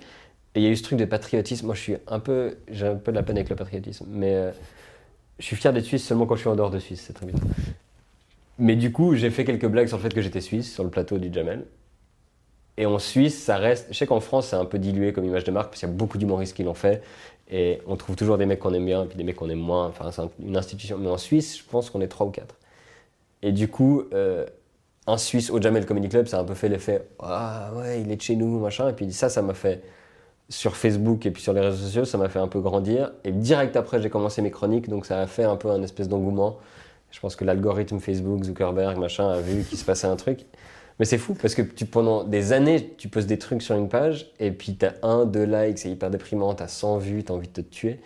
Et 0.57 0.61
il 0.61 0.63
y 0.63 0.67
a 0.67 0.71
eu 0.71 0.75
ce 0.75 0.81
truc 0.81 0.97
de 0.97 1.05
patriotisme. 1.05 1.67
Moi, 1.67 1.75
je 1.75 1.81
suis 1.81 1.95
un 2.07 2.19
peu, 2.19 2.57
j'ai 2.71 2.87
un 2.87 2.95
peu 2.95 3.11
de 3.11 3.15
la 3.15 3.21
peine 3.21 3.37
avec 3.37 3.47
le 3.47 3.55
patriotisme, 3.55 4.07
mais 4.09 4.33
euh, 4.33 4.51
je 5.37 5.45
suis 5.45 5.55
fier 5.55 5.71
d'être 5.71 5.85
suisse 5.85 6.03
seulement 6.03 6.25
quand 6.25 6.33
je 6.33 6.39
suis 6.39 6.49
en 6.49 6.55
dehors 6.55 6.71
de 6.71 6.79
Suisse, 6.79 7.03
c'est 7.05 7.13
très 7.13 7.27
bien. 7.27 7.35
Mais 8.57 8.75
du 8.75 8.91
coup, 8.91 9.13
j'ai 9.13 9.29
fait 9.29 9.45
quelques 9.45 9.67
blagues 9.67 9.87
sur 9.87 9.97
le 9.97 10.01
fait 10.01 10.11
que 10.11 10.21
j'étais 10.23 10.41
suisse 10.41 10.73
sur 10.73 10.83
le 10.83 10.89
plateau 10.89 11.19
du 11.19 11.31
Jamel. 11.31 11.63
Et 12.77 12.87
en 12.87 12.97
Suisse, 12.97 13.39
ça 13.39 13.57
reste. 13.57 13.85
Je 13.91 13.97
sais 13.99 14.07
qu'en 14.07 14.19
France, 14.19 14.47
c'est 14.47 14.55
un 14.55 14.65
peu 14.65 14.79
dilué 14.79 15.13
comme 15.13 15.25
image 15.25 15.43
de 15.43 15.51
marque 15.51 15.67
parce 15.67 15.81
qu'il 15.81 15.89
y 15.89 15.91
a 15.91 15.95
beaucoup 15.95 16.17
d'humoristes 16.17 16.55
qui 16.55 16.63
l'ont 16.63 16.73
fait. 16.73 17.03
Et 17.51 17.79
on 17.85 17.95
trouve 17.95 18.15
toujours 18.15 18.39
des 18.39 18.47
mecs 18.47 18.57
qu'on 18.57 18.73
aime 18.73 18.85
bien 18.87 19.03
et 19.03 19.05
puis 19.05 19.15
des 19.15 19.23
mecs 19.23 19.35
qu'on 19.35 19.51
aime 19.51 19.59
moins. 19.59 19.85
Enfin, 19.85 20.09
c'est 20.11 20.23
une 20.43 20.57
institution. 20.57 20.97
Mais 20.97 21.09
en 21.09 21.19
Suisse, 21.19 21.59
je 21.59 21.63
pense 21.69 21.91
qu'on 21.91 22.01
est 22.01 22.07
trois 22.07 22.25
ou 22.25 22.31
quatre. 22.31 22.55
Et 23.43 23.51
du 23.51 23.67
coup, 23.67 24.05
euh, 24.11 24.47
un 25.05 25.19
Suisse 25.19 25.51
au 25.51 25.61
Jamel 25.61 25.85
Comedy 25.85 26.09
Club, 26.09 26.25
ça 26.25 26.39
a 26.39 26.41
un 26.41 26.45
peu 26.45 26.55
fait 26.55 26.69
l'effet 26.69 27.07
Ah 27.19 27.69
ouais, 27.75 28.01
il 28.01 28.11
est 28.11 28.15
de 28.15 28.21
chez 28.23 28.35
nous, 28.35 28.59
machin. 28.59 28.89
Et 28.89 28.93
puis 28.93 29.13
ça, 29.13 29.29
ça 29.29 29.43
m'a 29.43 29.53
fait 29.53 29.83
sur 30.49 30.77
Facebook 30.77 31.25
et 31.25 31.31
puis 31.31 31.41
sur 31.41 31.53
les 31.53 31.61
réseaux 31.61 31.85
sociaux, 31.85 32.05
ça 32.05 32.17
m'a 32.17 32.29
fait 32.29 32.39
un 32.39 32.47
peu 32.47 32.61
grandir. 32.61 33.11
Et 33.23 33.31
direct 33.31 33.75
après, 33.75 34.01
j'ai 34.01 34.09
commencé 34.09 34.41
mes 34.41 34.51
chroniques, 34.51 34.89
donc 34.89 35.05
ça 35.05 35.19
a 35.19 35.27
fait 35.27 35.43
un 35.43 35.55
peu 35.55 35.69
un 35.69 35.81
espèce 35.83 36.07
d'engouement. 36.07 36.57
Je 37.11 37.19
pense 37.19 37.35
que 37.35 37.45
l'algorithme 37.45 37.99
Facebook, 37.99 38.43
Zuckerberg, 38.43 38.97
machin, 38.97 39.29
a 39.29 39.41
vu 39.41 39.63
qu'il 39.69 39.77
se 39.77 39.85
passait 39.85 40.07
un 40.07 40.15
truc. 40.15 40.45
Mais 40.99 41.05
c'est 41.05 41.17
fou 41.17 41.35
parce 41.39 41.53
que 41.53 41.61
tu, 41.61 41.85
pendant 41.85 42.23
des 42.23 42.53
années, 42.53 42.95
tu 42.97 43.07
poses 43.07 43.27
des 43.27 43.37
trucs 43.37 43.61
sur 43.61 43.75
une 43.75 43.87
page 43.87 44.31
et 44.39 44.51
puis 44.51 44.75
tu 44.75 44.85
as 44.85 44.95
un, 45.03 45.25
deux 45.25 45.43
likes, 45.43 45.77
c'est 45.77 45.91
hyper 45.91 46.09
déprimant, 46.09 46.55
tu 46.55 46.63
as 46.63 46.67
100 46.67 46.97
vues, 46.97 47.23
tu 47.23 47.31
as 47.31 47.35
envie 47.35 47.47
de 47.47 47.53
te 47.53 47.61
tuer. 47.61 47.99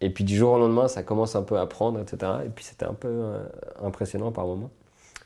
Et 0.00 0.10
puis 0.10 0.24
du 0.24 0.36
jour 0.36 0.52
au 0.52 0.58
lendemain, 0.58 0.88
ça 0.88 1.02
commence 1.02 1.36
un 1.36 1.42
peu 1.42 1.58
à 1.58 1.66
prendre, 1.66 2.00
etc. 2.00 2.32
Et 2.46 2.48
puis 2.48 2.64
c'était 2.64 2.86
un 2.86 2.94
peu 2.94 3.08
euh, 3.08 3.44
impressionnant 3.82 4.32
par 4.32 4.46
moments. 4.46 4.70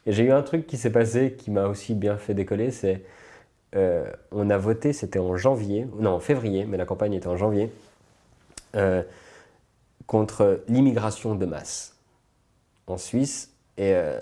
Et 0.07 0.13
j'ai 0.13 0.25
eu 0.25 0.33
un 0.33 0.43
truc 0.43 0.67
qui 0.67 0.77
s'est 0.77 0.91
passé 0.91 1.35
qui 1.39 1.51
m'a 1.51 1.67
aussi 1.67 1.95
bien 1.95 2.17
fait 2.17 2.35
décoller, 2.35 2.71
c'est 2.71 3.03
euh, 3.77 4.11
on 4.33 4.49
a 4.51 4.57
voté, 4.57 4.93
c'était 4.93 5.19
en 5.19 5.37
janvier, 5.37 5.87
non 5.99 6.13
en 6.13 6.21
février, 6.21 6.65
mais 6.65 6.77
la 6.77 6.87
campagne 6.87 7.13
était 7.15 7.27
en 7.27 7.37
janvier, 7.37 7.71
euh, 8.77 9.03
contre 10.07 10.63
l'immigration 10.69 11.35
de 11.35 11.47
masse 11.47 11.95
en 12.87 12.97
Suisse. 12.97 13.53
Et 13.77 13.95
euh, 13.95 14.21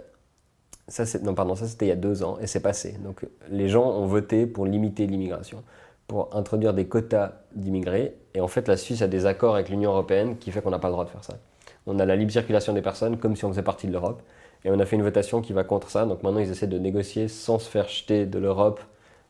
ça, 0.88 1.04
non, 1.20 1.34
pardon, 1.34 1.54
ça 1.54 1.66
c'était 1.66 1.86
il 1.86 1.90
y 1.90 1.92
a 1.92 1.96
deux 1.96 2.22
ans 2.22 2.38
et 2.40 2.46
c'est 2.46 2.60
passé. 2.60 2.96
Donc 3.04 3.24
les 3.48 3.68
gens 3.68 3.88
ont 3.88 4.06
voté 4.06 4.46
pour 4.46 4.66
limiter 4.66 5.06
l'immigration, 5.06 5.62
pour 6.08 6.34
introduire 6.34 6.74
des 6.74 6.86
quotas 6.86 7.32
d'immigrés. 7.54 8.14
Et 8.34 8.40
en 8.40 8.48
fait, 8.48 8.66
la 8.68 8.76
Suisse 8.76 9.02
a 9.02 9.08
des 9.08 9.26
accords 9.26 9.54
avec 9.54 9.68
l'Union 9.68 9.92
européenne 9.92 10.36
qui 10.38 10.50
fait 10.50 10.60
qu'on 10.60 10.70
n'a 10.70 10.78
pas 10.78 10.88
le 10.88 10.92
droit 10.92 11.04
de 11.04 11.10
faire 11.10 11.24
ça. 11.24 11.38
On 11.86 12.00
a 12.00 12.04
la 12.04 12.16
libre 12.16 12.32
circulation 12.32 12.72
des 12.72 12.82
personnes 12.82 13.16
comme 13.16 13.36
si 13.36 13.44
on 13.44 13.50
faisait 13.50 13.62
partie 13.62 13.86
de 13.86 13.92
l'Europe. 13.92 14.20
Et 14.64 14.70
on 14.70 14.80
a 14.80 14.84
fait 14.84 14.96
une 14.96 15.02
votation 15.02 15.40
qui 15.40 15.52
va 15.52 15.62
contre 15.62 15.90
ça. 15.90 16.04
Donc 16.04 16.24
maintenant, 16.24 16.40
ils 16.40 16.50
essaient 16.50 16.66
de 16.66 16.78
négocier 16.78 17.28
sans 17.28 17.60
se 17.60 17.70
faire 17.70 17.88
jeter 17.88 18.26
de 18.26 18.38
l'Europe 18.40 18.80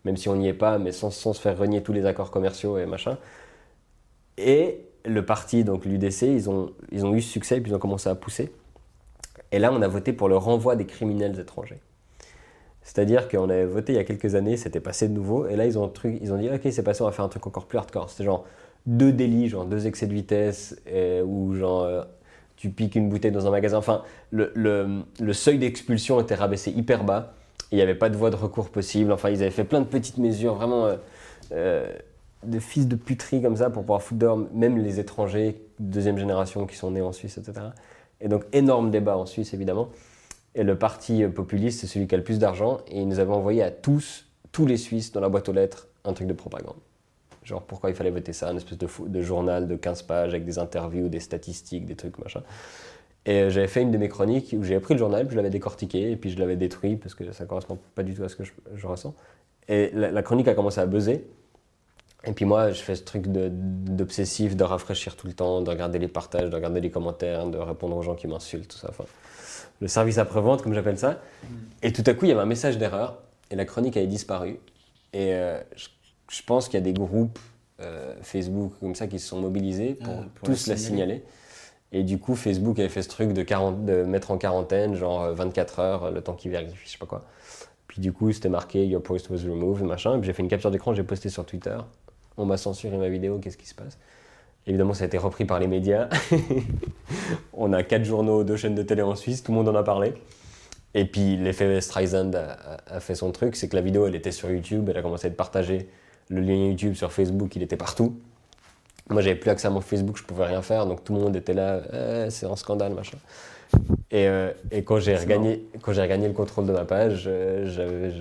même 0.07 0.17
si 0.17 0.29
on 0.29 0.37
n'y 0.37 0.47
est 0.47 0.55
pas, 0.55 0.79
mais 0.79 0.93
sans, 0.93 1.11
se 1.11 1.33
faire 1.41 1.59
renier 1.59 1.83
tous 1.83 1.93
les 1.93 2.07
accords 2.07 2.31
commerciaux 2.31 2.79
et 2.79 2.87
machin. 2.87 3.19
Et 4.39 4.85
le 5.05 5.25
parti, 5.27 5.65
donc 5.65 5.85
l'UDC, 5.85 6.23
ils 6.23 6.49
ont, 6.49 6.71
ils 6.93 7.05
ont 7.05 7.13
eu 7.13 7.21
succès, 7.21 7.61
puis 7.61 7.73
ils 7.73 7.75
ont 7.75 7.81
commencé 7.81 8.09
à 8.09 8.15
pousser. 8.15 8.53
Et 9.51 9.59
là, 9.59 9.73
on 9.73 9.83
a 9.83 9.89
voté 9.89 10.13
pour 10.13 10.29
le 10.29 10.37
renvoi 10.37 10.77
des 10.77 10.87
criminels 10.87 11.39
étrangers. 11.41 11.81
C'est-à-dire 12.83 13.29
qu'on 13.29 13.51
avait 13.51 13.65
voté 13.65 13.95
il 13.95 13.97
y 13.97 13.99
a 13.99 14.05
quelques 14.05 14.37
années, 14.37 14.57
c'était 14.57 14.79
passé 14.79 15.09
de 15.09 15.13
nouveau, 15.13 15.49
et 15.49 15.57
là, 15.57 15.67
ils 15.67 15.77
ont, 15.77 15.89
truc, 15.89 16.19
ils 16.23 16.33
ont 16.33 16.39
dit, 16.39 16.49
ok, 16.49 16.61
c'est 16.71 16.85
passé, 16.85 17.03
on 17.03 17.07
va 17.07 17.13
faire 17.13 17.25
un 17.25 17.29
truc 17.29 17.45
encore 17.49 17.67
plus 17.67 17.79
hardcore. 17.79 18.09
C'était 18.09 18.25
genre 18.25 18.45
deux 18.87 19.13
délits, 19.13 19.49
genre 19.49 19.65
deux 19.65 19.89
excès 19.89 20.07
de 20.07 20.15
vitesse, 20.15 20.81
ou 21.25 21.57
genre 21.57 21.83
euh, 21.83 22.05
tu 22.57 22.71
piques 22.71 22.95
une 22.95 23.09
bouteille 23.09 23.33
dans 23.33 23.49
un 23.49 23.51
magasin. 23.51 23.79
Enfin, 23.79 24.03
le, 24.31 24.53
le, 24.55 25.03
le 25.19 25.33
seuil 25.33 25.59
d'expulsion 25.59 26.21
était 26.21 26.37
rabaissé 26.37 26.71
hyper 26.71 27.03
bas 27.03 27.35
il 27.73 27.77
n'y 27.77 27.83
avait 27.83 27.95
pas 27.95 28.09
de 28.09 28.17
voie 28.17 28.31
de 28.31 28.37
recours 28.37 28.71
possible. 28.71 29.13
Enfin, 29.13 29.31
ils 29.31 29.43
avaient 29.43 29.51
fait 29.51 29.65
plein 29.65 29.81
de 29.81 29.87
petites 29.87 30.19
mesures, 30.19 30.55
vraiment 30.55 30.87
euh, 30.87 30.97
euh, 31.53 31.93
de 32.45 32.59
fils 32.59 32.87
de 32.87 32.97
puterie 32.97 33.43
comme 33.43 33.57
ça 33.57 33.71
pour 33.71 33.83
pouvoir 33.83 34.03
foutre 34.03 34.21
dehors 34.21 34.39
même 34.53 34.79
les 34.79 35.01
étrangers, 35.01 35.61
deuxième 35.79 36.19
génération 36.19 36.67
qui 36.67 36.77
sont 36.77 36.91
nés 36.93 37.03
en 37.03 37.13
Suisse, 37.13 37.39
etc. 37.39 37.67
Et 38.21 38.29
donc, 38.29 38.45
énorme 38.53 38.91
débat 38.91 39.17
en 39.17 39.27
Suisse, 39.27 39.53
évidemment. 39.53 39.89
Et 40.55 40.63
le 40.63 40.79
parti 40.79 41.25
populiste, 41.25 41.81
c'est 41.81 41.87
celui 41.87 42.07
qui 42.07 42.15
a 42.15 42.19
le 42.19 42.25
plus 42.25 42.39
d'argent. 42.39 42.79
Et 42.89 43.01
ils 43.01 43.09
nous 43.09 43.19
avaient 43.19 43.35
envoyé 43.35 43.63
à 43.63 43.71
tous, 43.71 44.27
tous 44.53 44.65
les 44.65 44.77
Suisses, 44.77 45.13
dans 45.13 45.21
la 45.21 45.29
boîte 45.29 45.49
aux 45.49 45.53
lettres, 45.53 45.89
un 46.05 46.13
truc 46.13 46.29
de 46.29 46.33
propagande. 46.33 46.77
Genre, 47.43 47.63
pourquoi 47.63 47.91
il 47.91 47.97
fallait 47.97 48.11
voter 48.11 48.33
ça, 48.33 48.49
un 48.49 48.57
espèce 48.57 48.79
de, 48.79 48.89
de 49.07 49.23
journal 49.23 49.69
de 49.69 49.77
15 49.77 50.03
pages 50.03 50.31
avec 50.31 50.45
des 50.45 50.59
interviews, 50.59 51.09
des 51.09 51.21
statistiques, 51.21 51.87
des 51.87 51.95
trucs, 51.95 52.19
machin. 52.19 52.43
Et 53.27 53.41
euh, 53.41 53.51
j'avais 53.51 53.67
fait 53.67 53.83
une 53.83 53.91
de 53.91 53.99
mes 53.99 54.09
chroniques 54.09 54.55
où 54.57 54.63
j'ai 54.63 54.79
pris 54.79 54.95
le 54.95 54.99
journal, 54.99 55.27
puis 55.27 55.33
je 55.33 55.37
l'avais 55.37 55.51
décortiqué, 55.51 56.13
et 56.13 56.17
puis 56.17 56.31
je 56.31 56.39
l'avais 56.39 56.57
détruit 56.57 56.97
parce 56.97 57.15
que 57.15 57.31
ça 57.33 57.45
correspond 57.45 57.79
pas 57.95 58.05
du 58.05 58.15
tout 58.15 58.23
à 58.23 58.29
ce 58.29 58.37
que 58.37 58.45
je, 58.45 58.87
ressens. 58.87 59.15
Et 59.69 59.91
la, 59.93 60.23
chronique 60.23 60.47
a 60.47 60.55
commencé 60.55 60.81
à 60.81 60.87
buzzer. 60.87 61.25
Et 62.25 62.33
puis 62.33 62.45
moi, 62.45 62.71
je 62.71 62.81
fais 62.81 62.95
ce 62.95 63.03
truc 63.03 63.27
d'obsessif, 63.27 64.57
de, 64.57 64.65
rafraîchir 64.65 65.17
tout 65.17 65.27
le 65.27 65.33
temps, 65.33 65.61
de 65.61 65.71
regarder 65.71 65.99
les 65.99 66.09
partages, 66.09 66.51
de 66.51 66.55
regarder 66.55 66.81
les 66.81 66.91
commentaires, 66.91 67.47
de 67.47 67.59
répondre 67.59 67.97
aux 67.97 68.03
gens 68.03 68.15
qui 68.15 68.29
m'insultent, 68.29 68.69
tout 68.69 68.79
ça. 68.79 68.89
Enfin, 68.91 69.05
le 69.81 69.89
service 69.89 70.19
après-vente, 70.19 70.63
comme 70.63 70.73
j'appelle 70.73 70.99
ça. 70.99 71.21
Et 71.83 71.93
tout 71.93 72.05
à 72.07 72.15
coup, 72.15 72.25
il 72.25 72.29
y 72.29 72.33
avait 72.33 72.41
un 72.41 72.47
message 72.47 72.79
d'erreur, 72.79 73.23
et 73.51 73.57
la 73.57 73.65
chronique 73.65 73.97
avait 73.97 74.07
disparu. 74.07 74.59
Et 75.13 75.35
euh, 75.35 75.61
je, 75.75 76.43
pense 76.43 76.67
qu'il 76.69 76.75
y 76.75 76.83
a 76.83 76.85
des 76.85 76.93
groupes 76.93 77.39
euh, 77.81 78.15
Facebook 78.23 78.73
comme 78.81 78.95
ça 78.95 79.07
qui 79.07 79.19
se 79.19 79.29
sont 79.29 79.41
mobilisés 79.41 79.95
pour, 79.95 80.15
ah, 80.21 80.27
tous 80.45 80.67
la 80.69 80.77
signaler. 80.77 81.23
Et 81.93 82.03
du 82.03 82.19
coup, 82.19 82.35
Facebook 82.35 82.79
avait 82.79 82.89
fait 82.89 83.03
ce 83.03 83.09
truc 83.09 83.33
de, 83.33 83.43
40, 83.43 83.85
de 83.85 84.03
mettre 84.03 84.31
en 84.31 84.39
quarantaine, 84.39 84.95
genre 84.95 85.33
24 85.33 85.79
euh, 85.79 85.83
heures, 85.83 86.11
le 86.11 86.21
temps 86.21 86.35
qu'il 86.35 86.51
vérifie, 86.51 86.75
je 86.85 86.91
sais 86.91 86.99
pas 86.99 87.07
quoi. 87.07 87.25
Puis 87.87 88.01
du 88.01 88.13
coup, 88.13 88.33
c'était 88.33 88.49
marqué 88.49 88.87
Your 88.87 89.03
post 89.03 89.31
was 89.31 89.39
removed, 89.49 89.85
machin. 89.85 90.17
Et 90.17 90.19
puis 90.19 90.27
j'ai 90.27 90.33
fait 90.33 90.43
une 90.43 90.49
capture 90.49 90.71
d'écran, 90.71 90.95
j'ai 90.95 91.05
posté 91.05 91.29
sur 91.29 91.47
Twitter. 91.47 91.77
On 92.37 92.45
m'a 92.45 92.57
censuré 92.57 92.97
ma 92.97 93.09
vidéo, 93.09 93.39
qu'est-ce 93.39 93.57
qui 93.57 93.67
se 93.67 93.75
passe? 93.75 93.99
Évidemment, 94.67 94.95
ça 94.95 95.05
a 95.05 95.07
été 95.07 95.17
repris 95.17 95.45
par 95.45 95.61
les 95.61 95.69
médias. 95.69 96.09
on 97.53 97.73
a 97.73 97.85
quatre 97.85 98.05
journaux, 98.05 98.43
deux 98.43 98.57
chaînes 98.57 98.75
de 98.75 98.83
télé 98.83 99.03
en 99.03 99.15
Suisse, 99.15 99.43
tout 99.43 99.53
le 99.53 99.59
monde 99.59 99.69
en 99.69 99.75
a 99.77 99.85
parlé. 99.85 100.13
Et 100.95 101.05
puis 101.05 101.37
l'effet 101.37 101.81
Streisand 101.81 102.33
a, 102.35 102.79
a, 102.87 103.01
fait 103.01 103.15
son 103.15 103.31
truc, 103.31 103.55
c'est 103.55 103.69
que 103.69 103.77
la 103.77 103.83
vidéo, 103.83 104.07
elle 104.07 104.15
était 104.17 104.33
sur 104.33 104.51
YouTube, 104.51 104.89
elle 104.89 104.97
a 104.97 105.03
commencé 105.03 105.29
à 105.29 105.31
être 105.31 105.37
partagée. 105.37 105.89
Le 106.29 106.41
lien 106.41 106.57
YouTube 106.57 106.95
sur 106.95 107.13
Facebook, 107.13 107.55
il 107.55 107.63
était 107.63 107.77
partout. 107.77 108.19
Moi, 109.09 109.23
j'avais 109.23 109.37
plus 109.37 109.51
accès 109.51 109.69
à 109.69 109.71
mon 109.71 109.81
Facebook, 109.81 110.17
je 110.17 110.25
pouvais 110.25 110.47
rien 110.47 110.63
faire, 110.63 110.87
donc 110.87 111.05
tout 111.05 111.15
le 111.15 111.21
monde 111.21 111.37
était 111.37 111.55
là, 111.55 111.81
eh, 111.93 112.31
c'est 112.31 112.47
un 112.47 112.57
scandale, 112.57 112.93
machin. 112.93 113.19
Et, 114.11 114.29
euh, 114.29 114.53
et 114.71 114.85
quand 114.85 114.99
j'ai 114.99 115.17
regagné, 115.17 115.65
quand 115.83 115.93
j'ai 115.93 116.03
regagné 116.03 116.29
le 116.29 116.33
contrôle 116.33 116.67
de 116.67 116.73
ma 116.73 116.85
page, 116.85 117.25
euh, 117.27 118.13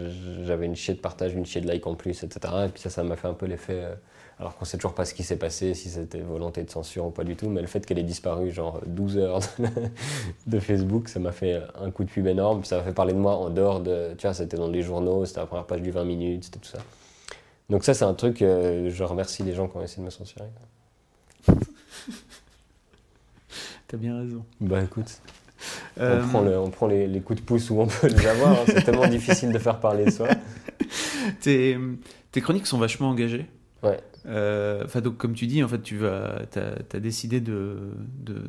j'avais 0.44 0.66
une 0.66 0.76
chier 0.76 0.96
de 0.96 1.00
partage, 1.00 1.34
une 1.34 1.46
chier 1.46 1.62
de 1.62 1.68
like 1.68 1.86
en 1.86 1.96
plus, 1.96 2.24
etc. 2.24 2.54
Et 2.66 2.70
puis 2.70 2.82
ça, 2.82 2.90
ça 2.90 3.04
m'a 3.04 3.16
fait 3.16 3.28
un 3.28 3.34
peu 3.34 3.46
l'effet. 3.46 3.82
Euh, 3.84 3.96
alors 4.38 4.58
qu'on 4.58 4.66
sait 4.66 4.76
toujours 4.76 4.96
pas 4.96 5.06
ce 5.06 5.14
qui 5.14 5.24
s'est 5.24 5.38
passé, 5.38 5.74
si 5.76 5.88
c'était 5.88 6.20
volonté 6.20 6.62
de 6.64 6.70
censure 6.70 7.06
ou 7.06 7.10
pas 7.10 7.24
du 7.24 7.38
tout, 7.38 7.48
mais 7.48 7.62
le 7.62 7.68
fait 7.68 7.86
qu'elle 7.86 8.00
ait 8.00 8.04
disparu 8.04 8.52
genre 8.52 8.82
12 8.86 9.18
heures 9.18 9.40
de, 10.48 10.60
Facebook, 10.60 11.08
ça 11.08 11.22
m'a 11.22 11.32
fait 11.32 11.62
un 11.82 11.90
coup 11.90 12.04
de 12.04 12.10
pub 12.10 12.28
énorme. 12.28 12.60
Puis 12.60 12.68
ça 12.68 12.78
m'a 12.78 12.84
fait 12.84 12.92
parler 12.92 13.14
de 13.14 13.20
moi 13.20 13.38
en 13.38 13.50
dehors 13.50 13.80
de. 13.80 14.14
Tu 14.18 14.28
vois, 14.28 14.34
c'était 14.34 14.58
dans 14.58 14.68
les 14.68 14.82
journaux, 14.82 15.24
c'était 15.24 15.40
la 15.40 15.46
première 15.46 15.66
page 15.66 15.82
du 15.82 15.92
20 15.92 16.04
minutes, 16.04 16.46
c'était 16.46 16.60
tout 16.60 16.68
ça. 16.68 16.80
Donc 17.70 17.86
ça, 17.86 17.94
c'est 17.94 18.04
un 18.04 18.14
truc, 18.14 18.40
je 18.40 19.04
remercie 19.04 19.44
les 19.44 19.54
gens 19.54 19.68
qui 19.68 19.78
ont 19.78 19.82
essayé 19.82 20.02
de 20.02 20.06
me 20.06 20.12
censurer. 20.12 20.46
T'as 23.88 23.98
bien 23.98 24.18
raison. 24.18 24.44
Bah 24.60 24.82
écoute, 24.84 25.22
euh, 26.00 26.24
on 26.56 26.70
prend, 26.70 26.88
les, 26.88 27.22
coups 27.22 27.40
de 27.40 27.46
pouce 27.46 27.70
où 27.70 27.80
on 27.80 27.88
peut 27.88 28.08
les 28.08 28.28
avoir. 28.28 28.52
Hein. 28.52 28.64
C'est 28.68 28.84
tellement 28.84 29.08
difficile 29.08 29.52
de 29.52 29.60
faire 29.60 29.80
parler 29.80 30.12
soi. 30.12 30.28
Tes, 31.42 31.78
tes 32.32 32.42
chroniques 32.42 32.68
sont 32.68 32.78
vachement 32.78 33.10
engagées. 33.10 33.48
Ouais. 33.82 34.00
Euh, 34.28 34.84
enfin, 34.86 35.02
donc, 35.02 35.18
comme 35.18 35.34
tu 35.34 35.48
dis, 35.48 35.64
en 35.64 35.68
fait, 35.68 35.82
tu 35.82 35.98
vas, 35.98 36.42
as, 36.56 37.00
décidé 37.00 37.40
de, 37.40 37.92
de, 38.20 38.44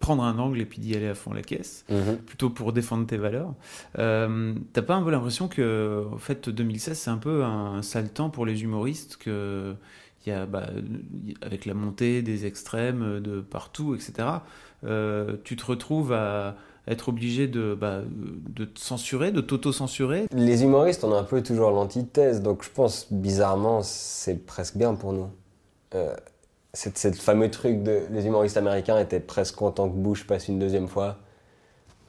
prendre 0.00 0.22
un 0.22 0.38
angle 0.38 0.60
et 0.60 0.64
puis 0.64 0.80
d'y 0.80 0.94
aller 0.94 1.08
à 1.08 1.14
fond 1.14 1.32
la 1.32 1.42
caisse, 1.42 1.84
mm-hmm. 1.90 2.16
plutôt 2.18 2.50
pour 2.50 2.72
défendre 2.72 3.06
tes 3.06 3.16
valeurs. 3.16 3.54
Euh, 3.98 4.54
T'as 4.72 4.82
pas 4.82 4.94
un 4.94 5.02
peu 5.02 5.10
l'impression 5.10 5.48
que, 5.48 6.06
en 6.12 6.18
fait, 6.18 6.48
2016, 6.48 6.98
c'est 6.98 7.10
un 7.10 7.18
peu 7.18 7.44
un 7.44 7.82
sale 7.82 8.10
temps 8.10 8.30
pour 8.30 8.46
les 8.46 8.62
humoristes 8.62 9.16
que 9.16 9.74
bah, 10.50 10.68
avec 11.42 11.66
la 11.66 11.74
montée 11.74 12.22
des 12.22 12.46
extrêmes 12.46 13.20
de 13.20 13.40
partout, 13.40 13.94
etc., 13.94 14.28
euh, 14.84 15.36
tu 15.44 15.56
te 15.56 15.64
retrouves 15.64 16.12
à 16.12 16.56
être 16.86 17.08
obligé 17.08 17.48
de, 17.48 17.76
bah, 17.78 18.00
de 18.06 18.64
te 18.64 18.80
censurer, 18.80 19.30
de 19.30 19.40
t'auto-censurer. 19.40 20.26
Les 20.32 20.62
humoristes, 20.62 21.04
on 21.04 21.12
a 21.12 21.18
un 21.18 21.24
peu 21.24 21.42
toujours 21.42 21.70
l'antithèse, 21.70 22.42
donc 22.42 22.64
je 22.64 22.70
pense 22.70 23.12
bizarrement, 23.12 23.82
c'est 23.82 24.46
presque 24.46 24.76
bien 24.76 24.94
pour 24.94 25.12
nous. 25.12 25.28
Euh, 25.94 26.14
c'est 26.72 27.04
le 27.04 27.12
fameux 27.12 27.50
truc 27.50 27.82
de 27.82 28.02
les 28.10 28.26
humoristes 28.26 28.56
américains 28.56 28.98
étaient 28.98 29.20
presque 29.20 29.56
contents 29.56 29.88
que 29.88 29.96
Bush 29.96 30.26
passe 30.26 30.48
une 30.48 30.58
deuxième 30.58 30.86
fois. 30.86 31.16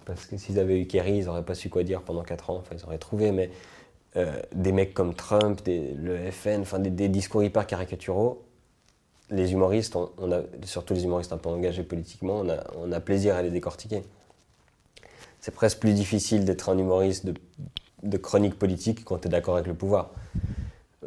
Parce 0.05 0.25
que 0.25 0.37
s'ils 0.37 0.59
avaient 0.59 0.81
eu 0.81 0.85
Kerry, 0.85 1.17
ils 1.17 1.25
n'auraient 1.25 1.45
pas 1.45 1.55
su 1.55 1.69
quoi 1.69 1.83
dire 1.83 2.01
pendant 2.01 2.23
4 2.23 2.49
ans. 2.49 2.57
Enfin, 2.57 2.75
ils 2.77 2.83
auraient 2.85 2.97
trouvé, 2.97 3.31
mais 3.31 3.51
euh, 4.15 4.41
des 4.53 4.71
mecs 4.71 4.93
comme 4.93 5.13
Trump, 5.13 5.61
le 5.67 6.31
FN, 6.31 6.61
enfin, 6.61 6.79
des, 6.79 7.09
discours 7.09 7.43
hyper 7.43 7.67
caricaturaux, 7.67 8.43
les 9.29 9.51
humoristes, 9.51 9.95
on, 9.95 10.31
a, 10.31 10.41
surtout 10.63 10.93
les 10.93 11.03
humoristes 11.03 11.31
un 11.33 11.37
peu 11.37 11.49
engagés 11.49 11.83
politiquement, 11.83 12.43
on 12.75 12.91
a, 12.91 12.99
plaisir 12.99 13.35
à 13.35 13.41
les 13.41 13.51
décortiquer. 13.51 14.03
C'est 15.39 15.53
presque 15.53 15.79
plus 15.79 15.93
difficile 15.93 16.43
d'être 16.43 16.69
un 16.69 16.77
humoriste 16.77 17.25
de, 17.25 17.33
de 18.03 18.17
chronique 18.17 18.57
politique 18.57 19.05
quand 19.05 19.19
tu 19.19 19.27
es 19.27 19.31
d'accord 19.31 19.55
avec 19.55 19.67
le 19.67 19.75
pouvoir. 19.75 20.11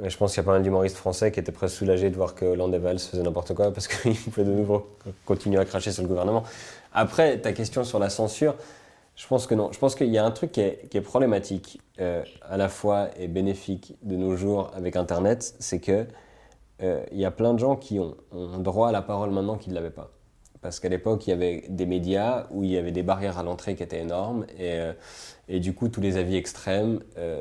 Je 0.01 0.17
pense 0.17 0.33
qu'il 0.33 0.39
y 0.39 0.41
a 0.41 0.45
pas 0.45 0.53
mal 0.53 0.63
d'humoristes 0.63 0.97
français 0.97 1.31
qui 1.33 1.39
étaient 1.39 1.53
presque 1.53 1.77
soulagés 1.77 2.09
de 2.09 2.17
voir 2.17 2.35
que 2.35 2.47
Hollande 2.47 2.75
et 2.75 2.79
Valls 2.79 2.99
faisaient 2.99 3.23
n'importe 3.23 3.53
quoi 3.55 3.73
parce 3.73 3.89
qu'ils 4.03 4.17
pouvaient 4.17 4.47
de 4.47 4.53
nouveau 4.53 4.97
continuer 5.27 5.59
à 5.59 5.65
cracher 5.65 5.93
sur 5.93 6.03
le 6.03 6.09
gouvernement. 6.09 6.45
Après, 6.95 7.39
ta 7.39 7.53
question 7.53 7.85
sur 7.85 7.99
la 7.99 8.09
censure, 8.09 8.55
je 9.17 9.27
pense 9.27 9.47
que 9.47 9.55
non. 9.55 9.71
Je 9.73 9.79
pense 9.79 9.95
qu'il 9.95 10.09
y 10.09 10.19
a 10.19 10.25
un 10.25 10.31
truc 10.31 10.53
qui 10.53 10.61
est, 10.61 11.01
problématique, 11.03 11.81
euh, 12.01 12.25
à 12.43 12.57
la 12.57 12.69
fois 12.69 13.09
et 13.19 13.29
bénéfique 13.29 13.97
de 14.03 14.17
nos 14.17 14.37
jours 14.37 14.71
avec 14.75 14.97
Internet, 14.97 15.55
c'est 15.59 15.81
que 15.81 16.07
euh, 16.83 17.05
il 17.13 17.19
y 17.19 17.25
a 17.25 17.31
plein 17.31 17.53
de 17.55 17.59
gens 17.59 17.77
qui 17.77 18.01
ont, 18.01 18.17
droit 18.59 18.89
à 18.89 18.93
la 18.93 19.03
parole 19.03 19.31
maintenant 19.31 19.57
qui 19.57 19.71
ne 19.71 19.75
l'avaient 19.75 19.91
pas 19.91 20.11
parce 20.63 20.79
qu'à 20.79 20.89
l'époque, 20.89 21.27
il 21.27 21.31
y 21.31 21.33
avait 21.33 21.65
des 21.69 21.87
médias 21.87 22.47
où 22.53 22.63
il 22.63 22.71
y 22.71 22.77
avait 22.77 22.93
des 22.93 23.03
barrières 23.03 23.37
à 23.37 23.43
l'entrée 23.43 23.75
qui 23.75 23.83
étaient 23.83 23.99
énormes, 23.99 24.47
et, 24.57 24.75
euh, 24.75 24.93
et, 25.49 25.59
du 25.59 25.75
coup, 25.75 25.89
tous 25.89 26.01
les 26.01 26.19
avis 26.19 26.37
extrêmes 26.37 27.01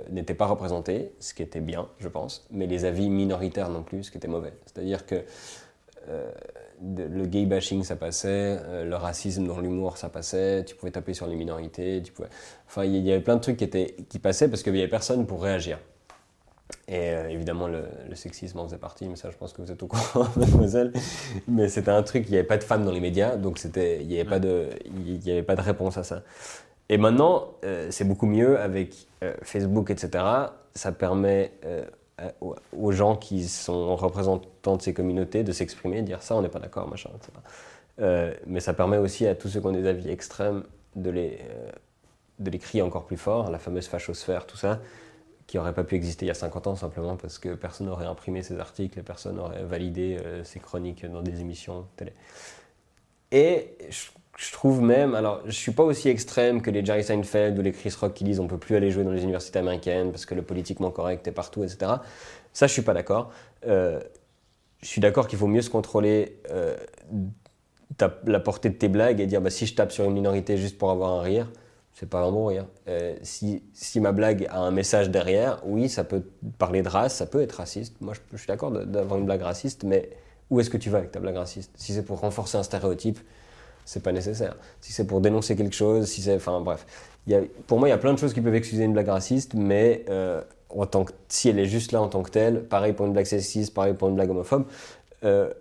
n'étaient 0.10 0.34
pas 0.34 0.48
représentés, 0.48 1.12
ce 1.20 1.36
qui 1.36 1.44
était 1.44 1.60
bien, 1.60 1.88
je 2.00 2.08
pense, 2.08 2.48
mais 2.50 2.66
les 2.66 2.84
avis 2.84 3.12
minoritaires 3.12 3.70
non 3.70 3.84
plus, 3.84 4.06
ce 4.06 4.12
qui 4.12 4.18
était 4.18 4.28
mauvais. 4.28 4.54
C'est-à-dire 4.66 5.06
que 5.06 5.24
le 6.84 7.26
gay 7.26 7.46
bashing, 7.46 7.84
ça 7.84 7.96
passait, 7.96 8.60
le 8.84 8.96
racisme 8.96 9.46
dans 9.48 9.60
l'humour, 9.60 9.98
ça 9.98 10.10
passait, 10.10 10.64
tu 10.66 10.76
pouvais 10.76 10.92
taper 10.92 11.14
sur 11.14 11.28
les 11.28 11.36
minorités, 11.36 12.02
tu 12.04 12.12
pouvais... 12.12 12.30
Enfin, 12.68 12.86
il 12.86 12.98
y 12.98 13.12
avait 13.12 13.22
plein 13.22 13.36
de 13.36 13.42
trucs 13.42 13.58
qui, 13.58 14.20
passaient 14.20 14.50
parce 14.50 14.64
qu'il 14.64 14.74
n'y 14.74 14.80
avait 14.80 14.88
personne 14.88 15.26
pour 15.28 15.44
réagir. 15.44 15.78
Et 16.88 17.12
euh, 17.12 17.30
évidemment, 17.30 17.68
le, 17.68 17.84
sexisme 18.16 18.60
en 18.60 18.66
faisait 18.66 18.78
partie, 18.78 19.08
mais 19.08 19.16
ça, 19.16 19.30
je 19.30 19.38
pense 19.38 19.54
que 19.54 19.62
vous 19.62 19.72
êtes 19.72 19.82
au 19.84 19.88
courant, 19.88 20.28
mademoiselle. 20.36 20.92
Mais 21.48 21.70
c'était 21.70 21.92
un 21.92 22.04
truc, 22.04 22.26
il 22.28 22.32
n'y 22.32 22.38
avait 22.38 22.48
pas 22.48 22.58
de 22.58 22.64
femmes 22.64 22.84
dans 22.84 22.92
les 22.92 23.00
médias, 23.00 23.36
donc 23.36 23.62
il 23.64 24.08
n'y 24.08 24.20
avait, 24.20 24.30
pas 24.30 24.40
de, 24.40 24.70
avait 25.26 25.44
pas 25.44 25.56
de 25.56 25.62
réponse 25.62 25.98
à 25.98 26.04
ça. 26.04 26.24
Et 26.90 26.98
maintenant, 26.98 27.54
euh, 27.64 27.88
c'est 27.92 28.04
beaucoup 28.04 28.26
mieux 28.26 28.60
avec 28.60 29.08
euh, 29.24 29.34
Facebook, 29.44 29.90
etc. 29.90 30.24
Ça 30.74 30.92
permet 30.92 31.52
aux 32.42 32.92
gens 32.92 33.16
qui 33.16 33.48
sont 33.48 33.96
représentants 33.96 34.78
de 34.78 34.82
ces 34.82 34.94
communautés 34.94 35.44
de 35.44 35.52
s'exprimer, 35.52 36.02
dire 36.02 36.22
ça, 36.22 36.36
on 36.36 36.42
n'est 36.42 36.50
pas 36.50 36.60
d'accord, 36.60 36.88
machin, 36.88 37.10
etc. 37.16 38.34
mais 38.48 38.60
ça 38.60 38.74
permet 38.74 38.98
aussi 38.98 39.28
à 39.28 39.36
tous 39.36 39.50
ceux 39.50 39.60
qui 39.60 39.68
ont 39.68 39.72
des 39.72 39.86
avis 39.86 40.10
extrêmes 40.10 40.64
de 40.96 41.10
les, 41.10 41.40
de 42.40 42.50
les 42.50 42.60
crier 42.60 42.82
encore 42.82 43.06
plus 43.06 43.18
fort, 43.18 43.52
la 43.52 43.60
fameuse 43.60 43.88
fachosphère, 43.88 44.46
tout 44.46 44.58
ça 44.58 44.80
qui 45.52 45.58
n'aurait 45.58 45.74
pas 45.74 45.84
pu 45.84 45.96
exister 45.96 46.24
il 46.26 46.30
y 46.30 46.32
a 46.32 46.36
50 46.36 46.68
ans 46.68 46.76
simplement 46.78 47.18
parce 47.18 47.38
que 47.38 47.56
personne 47.56 47.88
n'aurait 47.88 48.06
imprimé 48.06 48.42
ces 48.42 48.58
articles 48.58 49.04
personne 49.04 49.36
n'aurait 49.36 49.64
validé 49.64 50.18
euh, 50.24 50.46
ces 50.46 50.62
chroniques 50.62 51.06
dans 51.06 51.22
des 51.22 51.42
émissions 51.42 51.88
télé. 51.98 52.14
Et 53.34 53.76
je, 53.90 54.12
trouve 54.52 54.82
même, 54.82 55.14
alors 55.14 55.42
je 55.46 55.52
suis 55.52 55.72
pas 55.72 55.84
aussi 55.84 56.10
extrême 56.10 56.62
que 56.62 56.72
les 56.72 56.86
Jerry 56.86 57.04
Seinfeld 57.04 57.60
ou 57.60 57.62
les 57.62 57.74
Chris 57.74 57.94
Rock 58.00 58.14
qui 58.14 58.24
disent 58.24 58.40
on 58.40 58.48
peut 58.48 58.58
plus 58.58 58.76
aller 58.76 58.90
jouer 58.90 59.04
dans 59.04 59.12
les 59.12 59.24
universités 59.24 59.60
américaines 59.60 60.12
parce 60.12 60.26
que 60.26 60.34
le 60.34 60.42
politiquement 60.42 60.90
correct 60.90 61.28
est 61.28 61.32
partout, 61.32 61.64
etc. 61.64 61.92
Ça, 62.54 62.68
je 62.68 62.74
suis 62.74 62.82
pas 62.82 62.94
d'accord. 62.94 63.32
Euh, 63.68 64.00
je 64.82 64.88
suis 64.88 65.02
d'accord 65.02 65.28
qu'il 65.28 65.38
faut 65.38 65.48
mieux 65.48 65.62
se 65.62 65.70
contrôler 65.70 66.40
euh, 66.50 66.76
la 68.26 68.40
portée 68.40 68.70
de 68.70 68.76
tes 68.76 68.88
blagues 68.88 69.20
et 69.20 69.28
dire 69.28 69.42
bah, 69.42 69.50
si 69.50 69.66
je 69.66 69.76
tape 69.76 69.92
sur 69.92 70.06
une 70.06 70.14
minorité 70.14 70.58
juste 70.58 70.78
pour 70.78 70.90
avoir 70.90 71.12
un 71.12 71.22
rire, 71.22 71.48
c'est 71.94 72.10
pas 72.10 72.22
un 72.22 72.32
bon 72.32 72.48
rire. 72.48 72.66
Euh, 72.88 73.16
si, 73.22 73.62
si, 73.74 74.00
ma 74.00 74.12
blague 74.12 74.48
a 74.50 74.60
un 74.60 74.72
message 74.72 75.10
derrière, 75.10 75.62
oui, 75.66 75.90
ça 75.90 76.04
peut 76.04 76.24
parler 76.58 76.82
de 76.82 76.90
race, 76.90 77.16
ça 77.16 77.26
peut 77.26 77.42
être 77.42 77.54
raciste. 77.54 77.96
Moi, 78.02 78.14
je, 78.32 78.38
suis 78.38 78.48
d'accord 78.48 78.72
d'avoir 78.72 79.20
une 79.20 79.26
blague 79.26 79.44
raciste, 79.44 79.84
mais 79.84 80.10
où 80.50 80.60
est-ce 80.60 80.70
que 80.70 80.78
tu 80.78 80.90
vas 80.90 81.00
avec 81.00 81.12
ta 81.12 81.20
blague 81.20 81.36
raciste? 81.36 81.72
Si 81.76 81.94
c'est 81.94 82.04
pour 82.04 82.20
renforcer 82.22 82.58
un 82.58 82.64
stéréotype, 82.64 83.20
c'est 83.86 84.04
pas 84.04 84.12
nécessaire. 84.12 84.56
Si 84.80 84.94
c'est 84.94 85.06
pour 85.06 85.22
dénoncer 85.22 85.56
quelque 85.56 85.76
chose, 85.76 86.08
si 86.08 86.22
c'est, 86.22 86.36
enfin 86.36 86.62
bref, 86.62 86.86
pour 87.68 87.80
moi, 87.80 87.88
il 87.88 87.92
y 87.92 87.94
a 87.94 87.98
plein 87.98 88.14
de 88.14 88.20
choses 88.20 88.34
qui 88.34 88.42
peuvent 88.42 88.56
excuser 88.56 88.84
une 88.84 88.94
blague 88.94 89.10
raciste, 89.10 89.54
mais 89.54 90.06
euh, 90.10 90.42
en 90.70 90.86
tant 90.86 91.04
que, 91.04 91.14
si 91.28 91.50
elle 91.50 91.60
est 91.60 91.66
juste 91.66 91.92
là 91.92 92.02
en 92.02 92.08
tant 92.08 92.24
que 92.24 92.32
telle, 92.32 92.64
pareil 92.64 92.94
pour 92.94 93.06
une 93.06 93.14
blague 93.14 93.26
sexiste, 93.26 93.74
pareil 93.74 93.94
pour 93.94 94.10
une 94.10 94.16
blague 94.16 94.30
homophobe. 94.30 94.66
Euh, 95.24 95.54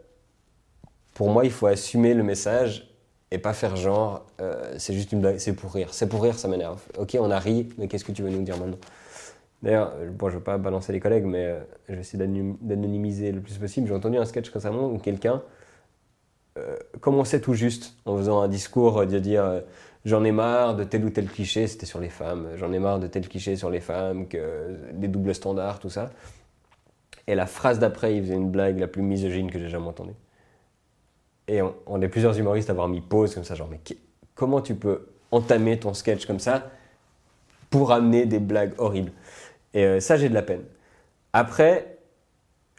pour 1.14 1.30
moi, 1.30 1.44
il 1.44 1.50
faut 1.50 1.66
assumer 1.66 2.14
le 2.14 2.22
message 2.22 2.88
et 3.30 3.38
pas 3.38 3.52
faire 3.52 3.76
genre, 3.76 4.26
euh, 4.40 4.74
c'est 4.78 4.94
juste 4.94 5.12
une 5.12 5.20
blague, 5.20 5.38
c'est 5.38 5.52
pour 5.52 5.72
rire. 5.72 5.92
C'est 5.92 6.08
pour 6.08 6.22
rire, 6.22 6.38
ça 6.38 6.48
m'énerve. 6.48 6.80
Ok, 6.98 7.16
on 7.20 7.30
a 7.30 7.38
ri, 7.38 7.68
mais 7.78 7.88
qu'est-ce 7.88 8.04
que 8.04 8.12
tu 8.12 8.22
veux 8.22 8.30
nous 8.30 8.42
dire 8.42 8.56
maintenant? 8.56 8.78
D'ailleurs, 9.62 9.92
je 10.00 10.34
veux 10.34 10.40
pas 10.40 10.56
balancer 10.56 10.90
les 10.92 11.00
collègues, 11.00 11.26
mais 11.26 11.54
je 11.88 11.94
vais 11.94 12.00
essayer 12.00 12.18
d'anonymiser 12.18 13.30
le 13.30 13.42
plus 13.42 13.58
possible. 13.58 13.86
J'ai 13.88 13.94
entendu 13.94 14.16
un 14.16 14.24
sketch 14.24 14.48
récemment 14.48 14.86
où 14.86 14.96
quelqu'un 14.96 15.42
commençait 17.00 17.40
tout 17.40 17.54
juste 17.54 17.96
en 18.04 18.16
faisant 18.16 18.40
un 18.40 18.48
discours 18.48 19.06
de 19.06 19.18
dire 19.18 19.62
j'en 20.04 20.24
ai 20.24 20.32
marre 20.32 20.76
de 20.76 20.84
tel 20.84 21.04
ou 21.04 21.11
tel 21.11 21.28
cliché, 21.28 21.66
c'était 21.66 21.86
sur 21.86 22.00
les 22.00 22.08
femmes, 22.08 22.48
j'en 22.56 22.72
ai 22.72 22.78
marre 22.78 22.98
de 22.98 23.06
tel 23.06 23.28
cliché 23.28 23.56
sur 23.56 23.70
les 23.70 23.80
femmes, 23.80 24.28
que 24.28 24.76
des 24.92 25.08
doubles 25.08 25.34
standards, 25.34 25.78
tout 25.78 25.90
ça. 25.90 26.11
Et 27.26 27.34
la 27.34 27.46
phrase 27.46 27.78
d'après, 27.78 28.16
il 28.16 28.22
faisait 28.22 28.34
une 28.34 28.50
blague 28.50 28.78
la 28.78 28.88
plus 28.88 29.02
misogyne 29.02 29.50
que 29.50 29.58
j'ai 29.58 29.68
jamais 29.68 29.86
entendue. 29.86 30.14
Et 31.48 31.61
on, 31.62 32.00
est 32.00 32.08
plusieurs 32.08 32.38
humoristes 32.38 32.70
à 32.70 32.72
avoir 32.72 32.88
mis 32.88 33.00
pause 33.00 33.34
comme 33.34 33.44
ça, 33.44 33.54
genre, 33.54 33.68
mais 33.70 33.80
comment 34.34 34.61
tu 34.61 34.74
peux 34.74 35.08
entamer 35.30 35.78
ton 35.78 35.94
sketch 35.94 36.26
comme 36.26 36.38
ça 36.38 36.70
pour 37.70 37.92
amener 37.92 38.26
des 38.26 38.38
blagues 38.38 38.72
horribles? 38.78 39.12
Et 39.74 39.84
euh, 39.84 40.00
ça, 40.00 40.16
j'ai 40.16 40.28
de 40.28 40.34
la 40.34 40.42
peine. 40.42 40.62
Après, 41.32 41.98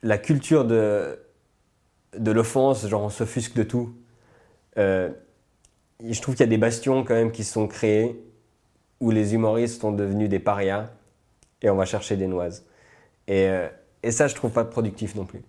la 0.04 0.18
culture 0.18 0.66
de, 0.66 1.20
de 2.18 2.32
l'offense, 2.32 2.88
genre 2.88 3.04
on 3.04 3.10
s'offusque 3.10 3.56
de 3.56 3.64
tout. 3.64 3.94
Euh, 4.78 5.10
je 6.04 6.22
trouve 6.22 6.36
qu'il 6.36 6.44
y 6.44 6.48
a 6.48 6.50
des 6.50 6.58
bastions 6.58 7.04
quand 7.04 7.14
même 7.14 7.32
qui 7.32 7.44
sont 7.44 7.68
créés 7.68 8.24
où 9.00 9.12
les 9.12 9.34
humoristes 9.34 9.82
sont 9.82 9.92
devenus 9.92 10.30
des 10.30 10.40
parias 10.40 10.90
et 11.62 11.70
on 11.70 11.76
va 11.76 11.86
chercher 11.86 12.18
des 12.18 12.28
noises. 12.28 12.66
Et, 13.28 13.48
euh, 13.48 13.68
et 14.04 14.12
ça, 14.12 14.28
je 14.28 14.36
trouve 14.36 14.52
pas 14.52 14.66
productif 14.66 15.16
non 15.16 15.26
plus. 15.26 15.44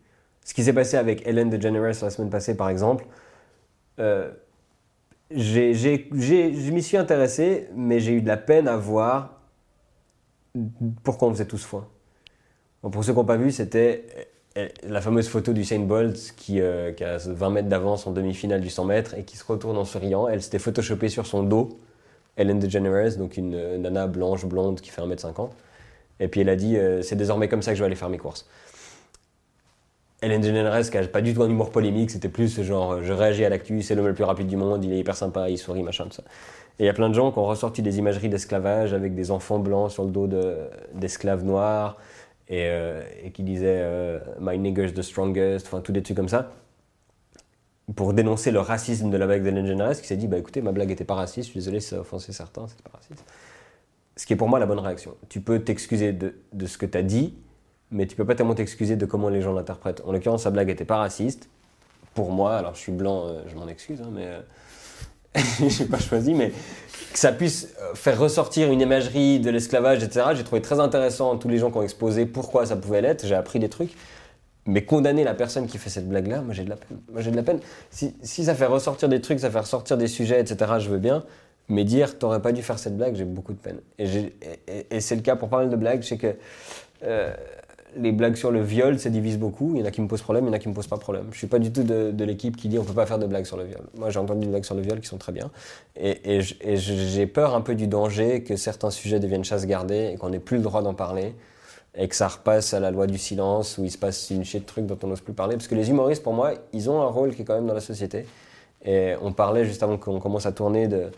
Ce 0.44 0.54
qui 0.54 0.64
s'est 0.64 0.72
passé 0.72 0.96
avec 0.96 1.26
Ellen 1.26 1.50
DeGeneres 1.50 2.02
la 2.02 2.10
semaine 2.10 2.30
passée, 2.30 2.56
par 2.56 2.68
exemple, 2.68 3.06
euh, 3.98 4.30
je 5.30 6.70
m'y 6.70 6.82
suis 6.82 6.96
intéressé, 6.96 7.68
mais 7.74 8.00
j'ai 8.00 8.12
eu 8.12 8.22
de 8.22 8.28
la 8.28 8.36
peine 8.36 8.68
à 8.68 8.76
voir 8.76 9.40
pourquoi 11.02 11.28
on 11.28 11.32
faisait 11.32 11.46
tous 11.46 11.64
foi. 11.64 11.90
pour 12.82 13.04
ceux 13.04 13.12
qui 13.12 13.18
n'ont 13.18 13.24
pas 13.24 13.36
vu, 13.36 13.50
c'était 13.50 14.31
la 14.82 15.00
fameuse 15.00 15.28
photo 15.28 15.52
du 15.52 15.64
Saint 15.64 15.80
Bolt 15.80 16.34
qui, 16.36 16.60
euh, 16.60 16.92
qui, 16.92 17.04
a 17.04 17.18
20 17.18 17.50
mètres 17.50 17.68
d'avance 17.68 18.06
en 18.06 18.12
demi-finale 18.12 18.60
du 18.60 18.70
100 18.70 18.84
mètres 18.84 19.14
et 19.14 19.24
qui 19.24 19.36
se 19.36 19.44
retourne 19.44 19.76
en 19.76 19.84
souriant. 19.84 20.28
Elle 20.28 20.42
s'était 20.42 20.58
photoshopée 20.58 21.08
sur 21.08 21.26
son 21.26 21.42
dos, 21.42 21.80
Ellen 22.36 22.58
DeGeneres, 22.58 23.16
donc 23.16 23.36
une 23.36 23.76
nana 23.78 24.06
blanche, 24.06 24.44
blonde 24.44 24.80
qui 24.80 24.90
fait 24.90 25.02
1m50. 25.02 25.50
Et 26.20 26.28
puis 26.28 26.42
elle 26.42 26.48
a 26.48 26.56
dit 26.56 26.76
C'est 27.02 27.16
désormais 27.16 27.48
comme 27.48 27.62
ça 27.62 27.72
que 27.72 27.76
je 27.76 27.82
vais 27.82 27.86
aller 27.86 27.96
faire 27.96 28.10
mes 28.10 28.18
courses. 28.18 28.46
Ellen 30.22 30.40
DeGeneres 30.40 30.88
qui 30.88 30.96
n'a 30.96 31.06
pas 31.08 31.20
du 31.20 31.34
tout 31.34 31.42
un 31.42 31.50
humour 31.50 31.70
polémique, 31.70 32.12
c'était 32.12 32.28
plus 32.28 32.62
genre 32.62 32.92
euh, 32.92 33.02
je 33.02 33.12
réagis 33.12 33.44
à 33.44 33.48
l'actu, 33.48 33.82
c'est 33.82 33.96
l'homme 33.96 34.06
le 34.06 34.14
plus 34.14 34.22
rapide 34.22 34.46
du 34.46 34.56
monde, 34.56 34.84
il 34.84 34.92
est 34.92 34.98
hyper 34.98 35.16
sympa, 35.16 35.50
il 35.50 35.58
sourit, 35.58 35.82
machin, 35.82 36.04
tout 36.04 36.12
ça. 36.12 36.22
Et 36.78 36.84
il 36.84 36.86
y 36.86 36.88
a 36.88 36.92
plein 36.92 37.08
de 37.08 37.14
gens 37.14 37.32
qui 37.32 37.40
ont 37.40 37.44
ressorti 37.44 37.82
des 37.82 37.98
imageries 37.98 38.28
d'esclavage 38.28 38.94
avec 38.94 39.16
des 39.16 39.32
enfants 39.32 39.58
blancs 39.58 39.90
sur 39.90 40.04
le 40.04 40.10
dos 40.10 40.28
d'esclaves 40.94 41.44
noirs 41.44 41.98
et, 42.52 42.66
euh, 42.66 43.02
qui 43.32 43.42
disaient 43.42 43.80
euh, 43.80 44.20
My 44.38 44.58
nigger's 44.58 44.92
the 44.92 45.00
strongest, 45.02 45.66
enfin 45.66 45.80
tous 45.80 45.90
des 45.90 46.02
comme 46.14 46.28
ça, 46.28 46.52
pour 47.96 48.12
dénoncer 48.12 48.50
le 48.50 48.60
racisme 48.60 49.10
de 49.10 49.16
la 49.16 49.26
blague 49.26 49.42
d'Ellen 49.42 49.64
DeGeneres 49.64 50.00
qui 50.00 50.06
s'est 50.06 50.18
dit 50.18 50.28
Bah 50.28 50.36
écoutez, 50.36 50.60
ma 50.60 50.70
blague 50.70 50.88
n'était 50.88 51.06
pas 51.06 51.14
raciste, 51.14 51.46
je 51.46 51.50
suis 51.52 51.60
désolé, 51.60 51.80
ça 51.80 51.96
a 51.96 52.00
offensé 52.00 52.32
certains, 52.32 52.68
c'est 52.68 52.82
pas 52.82 52.90
raciste. 52.92 53.24
Ce 54.16 54.26
qui 54.26 54.34
est 54.34 54.36
pour 54.36 54.48
moi 54.48 54.58
la 54.58 54.66
bonne 54.66 54.78
réaction. 54.78 55.16
Tu 55.30 55.40
peux 55.40 55.60
t'excuser 55.60 56.12
de, 56.12 56.34
de 56.52 56.66
ce 56.66 56.76
que 56.76 56.84
tu 56.84 56.98
as 56.98 57.02
dit, 57.02 57.34
mais 57.90 58.06
tu 58.06 58.14
peux 58.14 58.26
pas 58.26 58.34
tellement 58.34 58.54
t'excuser 58.54 58.96
de 58.96 59.06
comment 59.06 59.30
les 59.30 59.40
gens 59.40 59.54
l'interprètent. 59.54 60.02
En 60.04 60.12
l'occurrence, 60.12 60.42
sa 60.42 60.50
blague 60.50 60.68
était 60.68 60.84
pas 60.84 60.98
raciste. 60.98 61.48
Pour 62.12 62.30
moi, 62.30 62.56
alors 62.56 62.74
je 62.74 62.80
suis 62.80 62.92
blanc, 62.92 63.26
euh, 63.26 63.42
je 63.46 63.56
m'en 63.56 63.66
excuse, 63.66 64.02
hein, 64.02 64.10
mais 64.12 64.28
euh, 65.36 65.68
n'ai 65.80 65.86
pas 65.86 65.98
choisi, 65.98 66.34
mais 66.34 66.50
que 67.12 67.18
ça 67.18 67.32
puisse 67.32 67.68
euh, 67.80 67.94
faire 67.94 68.18
ressortir 68.18 68.70
une 68.70 68.80
imagerie 68.80 69.40
de 69.40 69.50
l'esclavage, 69.50 70.02
etc. 70.02 70.26
J'ai 70.34 70.44
trouvé 70.44 70.62
très 70.62 70.80
intéressant 70.80 71.36
tous 71.36 71.48
les 71.48 71.58
gens 71.58 71.70
qui 71.70 71.78
ont 71.78 71.82
exposé 71.82 72.26
pourquoi 72.26 72.66
ça 72.66 72.76
pouvait 72.76 73.00
l'être. 73.00 73.26
J'ai 73.26 73.34
appris 73.34 73.58
des 73.58 73.68
trucs. 73.68 73.94
Mais 74.64 74.84
condamner 74.84 75.24
la 75.24 75.34
personne 75.34 75.66
qui 75.66 75.76
fait 75.76 75.90
cette 75.90 76.08
blague-là, 76.08 76.40
moi 76.42 76.54
j'ai 76.54 76.62
de 76.62 76.70
la 76.70 76.76
peine. 76.76 76.98
Moi 77.10 77.20
j'ai 77.20 77.32
de 77.32 77.36
la 77.36 77.42
peine. 77.42 77.58
Si, 77.90 78.14
ça 78.44 78.54
fait 78.54 78.66
ressortir 78.66 79.08
des 79.08 79.20
trucs, 79.20 79.40
ça 79.40 79.50
fait 79.50 79.58
ressortir 79.58 79.96
des 79.96 80.06
sujets, 80.06 80.40
etc., 80.40 80.74
je 80.78 80.88
veux 80.88 80.98
bien. 80.98 81.24
Mais 81.68 81.82
dire, 81.82 82.16
t'aurais 82.16 82.40
pas 82.40 82.52
dû 82.52 82.62
faire 82.62 82.78
cette 82.78 82.96
blague, 82.96 83.16
j'ai 83.16 83.24
beaucoup 83.24 83.52
de 83.52 83.58
peine. 83.58 83.80
Et, 83.98 85.00
c'est 85.00 85.16
le 85.16 85.22
cas 85.22 85.34
pour 85.34 85.48
pas 85.48 85.58
mal 85.58 85.70
de 85.70 85.76
blagues. 85.76 86.02
Je 86.02 86.08
sais 86.08 86.16
que 86.16 86.36
les 87.96 88.12
blagues 88.12 88.36
sur 88.36 88.50
le 88.50 88.62
viol, 88.62 88.98
ça 88.98 89.10
divise 89.10 89.38
beaucoup. 89.38 89.72
Il 89.74 89.80
y 89.80 89.82
en 89.82 89.86
a 89.86 89.90
qui 89.90 90.00
me 90.00 90.08
posent 90.08 90.22
problème, 90.22 90.44
il 90.44 90.48
y 90.48 90.50
en 90.50 90.54
a 90.54 90.58
qui 90.58 90.68
me 90.68 90.74
posent 90.74 90.86
pas 90.86 90.96
problème. 90.96 91.26
Je 91.32 91.38
suis 91.38 91.46
pas 91.46 91.58
du 91.58 91.72
tout 91.72 91.82
de, 91.82 92.24
l'équipe 92.24 92.56
qui 92.56 92.68
dit 92.68 92.78
on 92.78 92.84
peut 92.84 92.94
pas 92.94 93.06
faire 93.06 93.18
de 93.18 93.26
blagues 93.26 93.44
sur 93.44 93.56
le 93.56 93.64
viol. 93.64 93.82
Moi, 93.96 94.10
j'ai 94.10 94.18
entendu 94.18 94.40
des 94.40 94.46
blagues 94.46 94.64
sur 94.64 94.74
le 94.74 94.82
viol 94.82 95.00
qui 95.00 95.06
sont 95.06 95.18
très 95.18 95.32
bien. 95.32 95.50
Et, 95.96 96.40
j'ai 96.40 97.26
peur 97.26 97.54
un 97.54 97.60
peu 97.60 97.74
du 97.74 97.86
danger 97.86 98.42
que 98.42 98.56
certains 98.56 98.90
sujets 98.90 99.20
deviennent 99.20 99.44
chasse 99.44 99.66
gardée 99.66 100.12
et 100.12 100.16
qu'on 100.16 100.30
n'ait 100.30 100.38
plus 100.38 100.56
le 100.56 100.62
droit 100.62 100.82
d'en 100.82 100.94
parler 100.94 101.34
et 101.94 102.08
que 102.08 102.16
ça 102.16 102.28
repasse 102.28 102.72
à 102.72 102.80
la 102.80 102.90
loi 102.90 103.06
du 103.06 103.18
silence 103.18 103.76
où 103.76 103.84
il 103.84 103.90
se 103.90 103.98
passe 103.98 104.30
une 104.30 104.44
chier 104.44 104.60
de 104.60 104.64
trucs 104.64 104.86
dont 104.86 104.98
on 105.02 105.08
n'ose 105.08 105.20
plus 105.20 105.34
parler. 105.34 105.56
Parce 105.56 105.68
que 105.68 105.74
les 105.74 105.90
humoristes, 105.90 106.22
pour 106.22 106.32
moi, 106.32 106.52
ils 106.72 106.88
ont 106.88 107.02
un 107.02 107.06
rôle 107.06 107.34
qui 107.34 107.42
est 107.42 107.44
quand 107.44 107.54
même 107.54 107.66
dans 107.66 107.74
la 107.74 107.80
société. 107.80 108.26
Et 108.84 109.14
on 109.20 109.32
parlait 109.32 109.64
juste 109.64 109.82
avant 109.82 109.98
qu'on 109.98 110.18
commence 110.18 110.46
à 110.46 110.52
tourner 110.52 110.88
de 110.88 111.10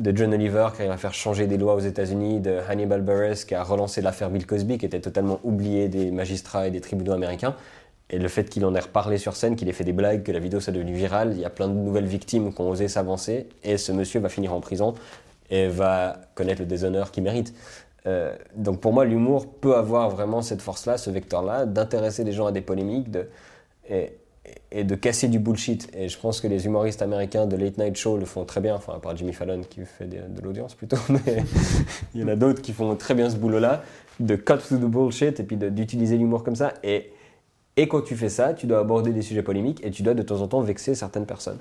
de 0.00 0.16
John 0.16 0.32
Oliver 0.32 0.68
qui 0.74 0.82
a 0.82 0.96
faire 0.96 1.12
changer 1.12 1.46
des 1.46 1.58
lois 1.58 1.74
aux 1.74 1.80
États-Unis, 1.80 2.40
de 2.40 2.58
Hannibal 2.68 3.02
Buress 3.02 3.44
qui 3.44 3.54
a 3.54 3.62
relancé 3.62 4.00
l'affaire 4.00 4.30
Bill 4.30 4.46
Cosby, 4.46 4.78
qui 4.78 4.86
était 4.86 5.00
totalement 5.00 5.38
oublié 5.44 5.88
des 5.88 6.10
magistrats 6.10 6.66
et 6.66 6.70
des 6.70 6.80
tribunaux 6.80 7.12
américains. 7.12 7.54
Et 8.08 8.18
le 8.18 8.26
fait 8.26 8.44
qu'il 8.48 8.64
en 8.64 8.74
ait 8.74 8.80
reparlé 8.80 9.18
sur 9.18 9.36
scène, 9.36 9.56
qu'il 9.56 9.68
ait 9.68 9.72
fait 9.72 9.84
des 9.84 9.92
blagues, 9.92 10.22
que 10.22 10.32
la 10.32 10.38
vidéo 10.38 10.58
soit 10.58 10.72
devenue 10.72 10.94
virale, 10.94 11.32
il 11.34 11.40
y 11.40 11.44
a 11.44 11.50
plein 11.50 11.68
de 11.68 11.74
nouvelles 11.74 12.06
victimes 12.06 12.52
qui 12.52 12.60
ont 12.62 12.70
osé 12.70 12.88
s'avancer. 12.88 13.48
Et 13.62 13.76
ce 13.76 13.92
monsieur 13.92 14.20
va 14.20 14.30
finir 14.30 14.54
en 14.54 14.60
prison 14.60 14.94
et 15.50 15.68
va 15.68 16.16
connaître 16.34 16.62
le 16.62 16.66
déshonneur 16.66 17.10
qu'il 17.12 17.22
mérite. 17.22 17.54
Euh, 18.06 18.34
donc 18.56 18.80
pour 18.80 18.94
moi, 18.94 19.04
l'humour 19.04 19.46
peut 19.52 19.76
avoir 19.76 20.08
vraiment 20.08 20.40
cette 20.40 20.62
force-là, 20.62 20.96
ce 20.96 21.10
vecteur-là, 21.10 21.66
d'intéresser 21.66 22.24
les 22.24 22.32
gens 22.32 22.46
à 22.46 22.52
des 22.52 22.62
polémiques, 22.62 23.10
de, 23.10 23.28
et 24.72 24.84
de 24.84 24.94
casser 24.94 25.28
du 25.28 25.38
bullshit. 25.38 25.88
Et 25.96 26.08
je 26.08 26.18
pense 26.18 26.40
que 26.40 26.46
les 26.46 26.66
humoristes 26.66 27.02
américains 27.02 27.46
de 27.46 27.56
Late 27.56 27.78
Night 27.78 27.96
Show 27.96 28.16
le 28.16 28.24
font 28.24 28.44
très 28.44 28.60
bien, 28.60 28.74
enfin, 28.74 28.94
à 28.94 28.98
part 28.98 29.16
Jimmy 29.16 29.32
Fallon 29.32 29.62
qui 29.68 29.80
fait 29.84 30.06
de, 30.06 30.40
l'audience 30.42 30.74
plutôt, 30.74 30.96
mais 31.08 31.42
il 32.14 32.20
y 32.20 32.24
en 32.24 32.28
a 32.28 32.36
d'autres 32.36 32.62
qui 32.62 32.72
font 32.72 32.94
très 32.96 33.14
bien 33.14 33.28
ce 33.30 33.36
boulot-là, 33.36 33.82
de 34.18 34.36
cut 34.36 34.58
through 34.58 34.80
the 34.80 34.84
bullshit 34.84 35.40
et 35.40 35.42
puis 35.42 35.56
d'utiliser 35.56 36.16
l'humour 36.16 36.44
comme 36.44 36.56
ça. 36.56 36.74
Et, 36.82 37.12
et 37.76 37.88
quand 37.88 38.02
tu 38.02 38.16
fais 38.16 38.28
ça, 38.28 38.54
tu 38.54 38.66
dois 38.66 38.80
aborder 38.80 39.12
des 39.12 39.22
sujets 39.22 39.42
polémiques 39.42 39.84
et 39.84 39.90
tu 39.90 40.02
dois 40.02 40.14
de 40.14 40.22
temps 40.22 40.40
en 40.40 40.48
temps 40.48 40.60
vexer 40.60 40.94
certaines 40.94 41.26
personnes. 41.26 41.58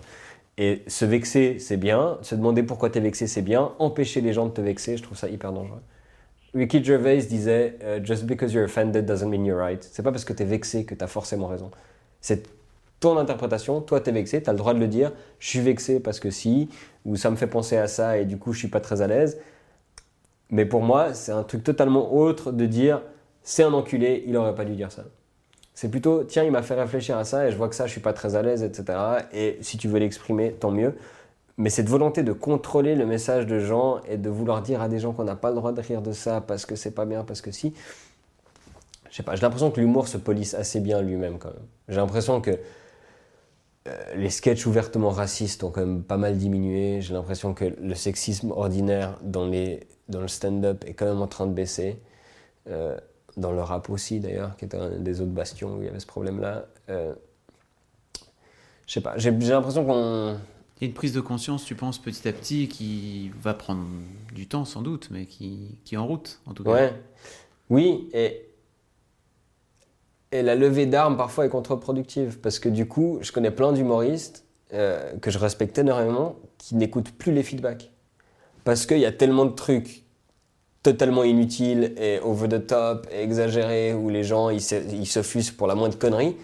Et 0.57 0.83
se 0.87 1.05
vexer, 1.05 1.57
c'est 1.59 1.77
bien. 1.77 2.17
Se 2.21 2.35
demander 2.35 2.63
pourquoi 2.63 2.89
tu 2.89 2.97
es 2.97 3.01
vexé, 3.01 3.27
c'est 3.27 3.41
bien. 3.41 3.71
Empêcher 3.79 4.19
les 4.19 4.33
gens 4.33 4.45
de 4.45 4.51
te 4.51 4.59
vexer, 4.59 4.97
je 4.97 5.03
trouve 5.03 5.17
ça 5.17 5.29
hyper 5.29 5.53
dangereux. 5.53 5.81
Ricky 6.53 6.83
Gervais 6.83 7.17
disait 7.17 7.77
euh, 7.81 8.03
Just 8.03 8.25
because 8.25 8.53
you're 8.53 8.65
offended 8.65 9.05
doesn't 9.05 9.29
mean 9.29 9.45
you're 9.45 9.57
right. 9.57 9.81
C'est 9.89 10.03
pas 10.03 10.11
parce 10.11 10.25
que 10.25 10.33
tu 10.33 10.43
es 10.43 10.45
vexé 10.45 10.83
que 10.83 10.95
tu 10.95 11.03
as 11.03 11.07
forcément 11.07 11.47
raison. 11.47 11.71
Ton 12.99 13.17
interprétation, 13.17 13.81
toi 13.81 14.01
t'es 14.01 14.11
vexé, 14.11 14.41
tu 14.41 14.49
as 14.49 14.53
le 14.53 14.57
droit 14.57 14.73
de 14.73 14.79
le 14.79 14.87
dire, 14.87 15.11
je 15.39 15.47
suis 15.47 15.59
vexé 15.59 15.99
parce 15.99 16.19
que 16.19 16.29
si, 16.29 16.69
ou 17.05 17.15
ça 17.15 17.29
me 17.31 17.35
fait 17.35 17.47
penser 17.47 17.77
à 17.77 17.87
ça 17.87 18.17
et 18.17 18.25
du 18.25 18.37
coup 18.37 18.53
je 18.53 18.59
suis 18.59 18.67
pas 18.67 18.81
très 18.81 19.01
à 19.01 19.07
l'aise. 19.07 19.39
Mais 20.51 20.65
pour 20.65 20.81
moi, 20.81 21.13
c'est 21.13 21.31
un 21.31 21.43
truc 21.43 21.63
totalement 21.63 22.13
autre 22.15 22.51
de 22.51 22.65
dire 22.65 23.01
c'est 23.43 23.63
un 23.63 23.73
enculé, 23.73 24.23
il 24.27 24.35
aurait 24.35 24.55
pas 24.55 24.65
dû 24.65 24.75
dire 24.75 24.91
ça. 24.91 25.03
C'est 25.73 25.89
plutôt 25.89 26.23
tiens, 26.23 26.43
il 26.43 26.51
m'a 26.51 26.61
fait 26.61 26.73
réfléchir 26.79 27.17
à 27.17 27.23
ça 27.23 27.47
et 27.47 27.51
je 27.51 27.57
vois 27.57 27.69
que 27.69 27.75
ça, 27.75 27.85
je 27.85 27.91
suis 27.91 28.01
pas 28.01 28.13
très 28.13 28.35
à 28.35 28.41
l'aise, 28.41 28.63
etc. 28.63 28.99
Et 29.31 29.57
si 29.61 29.77
tu 29.77 29.87
veux 29.87 29.99
l'exprimer, 29.99 30.51
tant 30.51 30.71
mieux. 30.71 30.95
Mais 31.57 31.69
cette 31.69 31.89
volonté 31.89 32.23
de 32.23 32.33
contrôler 32.33 32.95
le 32.95 33.05
message 33.05 33.45
de 33.45 33.59
gens 33.59 34.01
et 34.09 34.17
de 34.17 34.29
vouloir 34.29 34.61
dire 34.61 34.81
à 34.81 34.89
des 34.89 34.99
gens 34.99 35.13
qu'on 35.13 35.23
n'a 35.23 35.35
pas 35.35 35.49
le 35.49 35.55
droit 35.55 35.71
de 35.71 35.81
rire 35.81 36.01
de 36.01 36.11
ça 36.11 36.41
parce 36.41 36.65
que 36.65 36.75
c'est 36.75 36.91
pas 36.91 37.05
bien, 37.05 37.23
parce 37.23 37.41
que 37.41 37.51
si. 37.51 37.73
Je 39.09 39.15
sais 39.15 39.23
pas, 39.23 39.35
j'ai 39.35 39.41
l'impression 39.41 39.71
que 39.71 39.79
l'humour 39.79 40.07
se 40.07 40.17
polisse 40.17 40.53
assez 40.53 40.79
bien 40.79 41.01
lui-même 41.01 41.37
quand 41.37 41.49
même. 41.49 41.65
J'ai 41.87 41.97
l'impression 41.97 42.41
que 42.41 42.51
les 44.15 44.29
sketchs 44.29 44.65
ouvertement 44.65 45.09
racistes 45.09 45.63
ont 45.63 45.71
quand 45.71 45.85
même 45.85 46.03
pas 46.03 46.17
mal 46.17 46.37
diminué. 46.37 47.01
J'ai 47.01 47.13
l'impression 47.13 47.53
que 47.53 47.65
le 47.65 47.95
sexisme 47.95 48.51
ordinaire 48.51 49.17
dans, 49.23 49.47
les, 49.47 49.87
dans 50.09 50.21
le 50.21 50.27
stand-up 50.27 50.83
est 50.85 50.93
quand 50.93 51.05
même 51.05 51.21
en 51.21 51.27
train 51.27 51.47
de 51.47 51.53
baisser. 51.53 51.99
Euh, 52.67 52.97
dans 53.37 53.51
le 53.51 53.61
rap 53.61 53.89
aussi 53.89 54.19
d'ailleurs, 54.19 54.57
qui 54.57 54.65
était 54.65 54.77
un 54.77 54.99
des 54.99 55.21
autres 55.21 55.31
bastions 55.31 55.77
où 55.77 55.81
il 55.81 55.85
y 55.85 55.89
avait 55.89 55.99
ce 55.99 56.07
problème-là. 56.07 56.65
Euh, 56.89 57.13
je 58.85 58.93
sais 58.93 59.01
pas, 59.01 59.17
j'ai 59.17 59.31
l'impression 59.31 59.85
qu'on... 59.85 60.37
Il 60.81 60.85
y 60.85 60.85
a 60.85 60.87
une 60.87 60.93
prise 60.93 61.13
de 61.13 61.21
conscience, 61.21 61.65
tu 61.65 61.75
penses, 61.75 61.99
petit 61.99 62.27
à 62.27 62.31
petit, 62.33 62.69
qui 62.69 63.31
va 63.41 63.53
prendre 63.53 63.85
du 64.33 64.47
temps 64.47 64.63
sans 64.63 64.81
doute, 64.81 65.09
mais 65.11 65.25
qui, 65.25 65.77
qui 65.83 65.95
est 65.95 65.97
en 65.97 66.07
route 66.07 66.39
en 66.45 66.53
tout 66.53 66.63
cas. 66.63 66.71
Ouais. 66.71 66.93
Oui, 67.69 68.09
et 68.13 68.48
et 70.31 70.41
la 70.43 70.55
levée 70.55 70.85
d'armes 70.85 71.17
parfois 71.17 71.45
est 71.45 71.49
contre-productive 71.49 72.39
parce 72.39 72.59
que 72.59 72.69
du 72.69 72.87
coup, 72.87 73.17
je 73.21 73.31
connais 73.31 73.51
plein 73.51 73.71
d'humoristes 73.71 74.45
euh, 74.73 75.13
que 75.21 75.31
je 75.31 75.39
respecte 75.39 75.77
énormément 75.77 76.35
qui 76.57 76.75
n'écoutent 76.75 77.11
plus 77.11 77.31
les 77.31 77.43
feedbacks. 77.43 77.91
Parce 78.63 78.85
qu'il 78.85 78.99
y 78.99 79.05
a 79.05 79.11
tellement 79.11 79.45
de 79.45 79.55
trucs 79.55 80.03
totalement 80.83 81.23
inutiles 81.23 81.93
et 81.97 82.19
over 82.21 82.47
the 82.47 82.65
top 82.65 83.07
et 83.11 83.23
exagérés 83.23 83.93
où 83.93 84.09
les 84.09 84.23
gens 84.23 84.49
ils 84.49 84.61
se, 84.61 84.75
ils 84.75 85.07
se 85.07 85.23
fusent 85.23 85.51
pour 85.51 85.67
la 85.67 85.75
moindre 85.75 85.97
connerie 85.97 86.37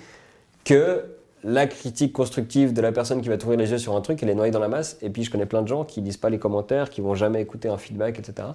que 0.63 1.05
la 1.43 1.67
critique 1.67 2.11
constructive 2.11 2.73
de 2.73 2.81
la 2.81 2.91
personne 2.91 3.21
qui 3.21 3.29
va 3.29 3.37
t'ouvrir 3.37 3.59
les 3.59 3.69
yeux 3.69 3.77
sur 3.77 3.95
un 3.95 4.01
truc, 4.01 4.21
elle 4.23 4.29
est 4.29 4.35
noyée 4.35 4.51
dans 4.51 4.59
la 4.59 4.67
masse. 4.67 4.97
Et 5.03 5.11
puis 5.11 5.23
je 5.23 5.29
connais 5.29 5.45
plein 5.45 5.61
de 5.61 5.67
gens 5.67 5.83
qui 5.85 6.01
lisent 6.01 6.17
pas 6.17 6.31
les 6.31 6.39
commentaires, 6.39 6.89
qui 6.89 7.01
vont 7.01 7.13
jamais 7.13 7.39
écouter 7.41 7.69
un 7.69 7.77
feedback, 7.77 8.17
etc. 8.17 8.47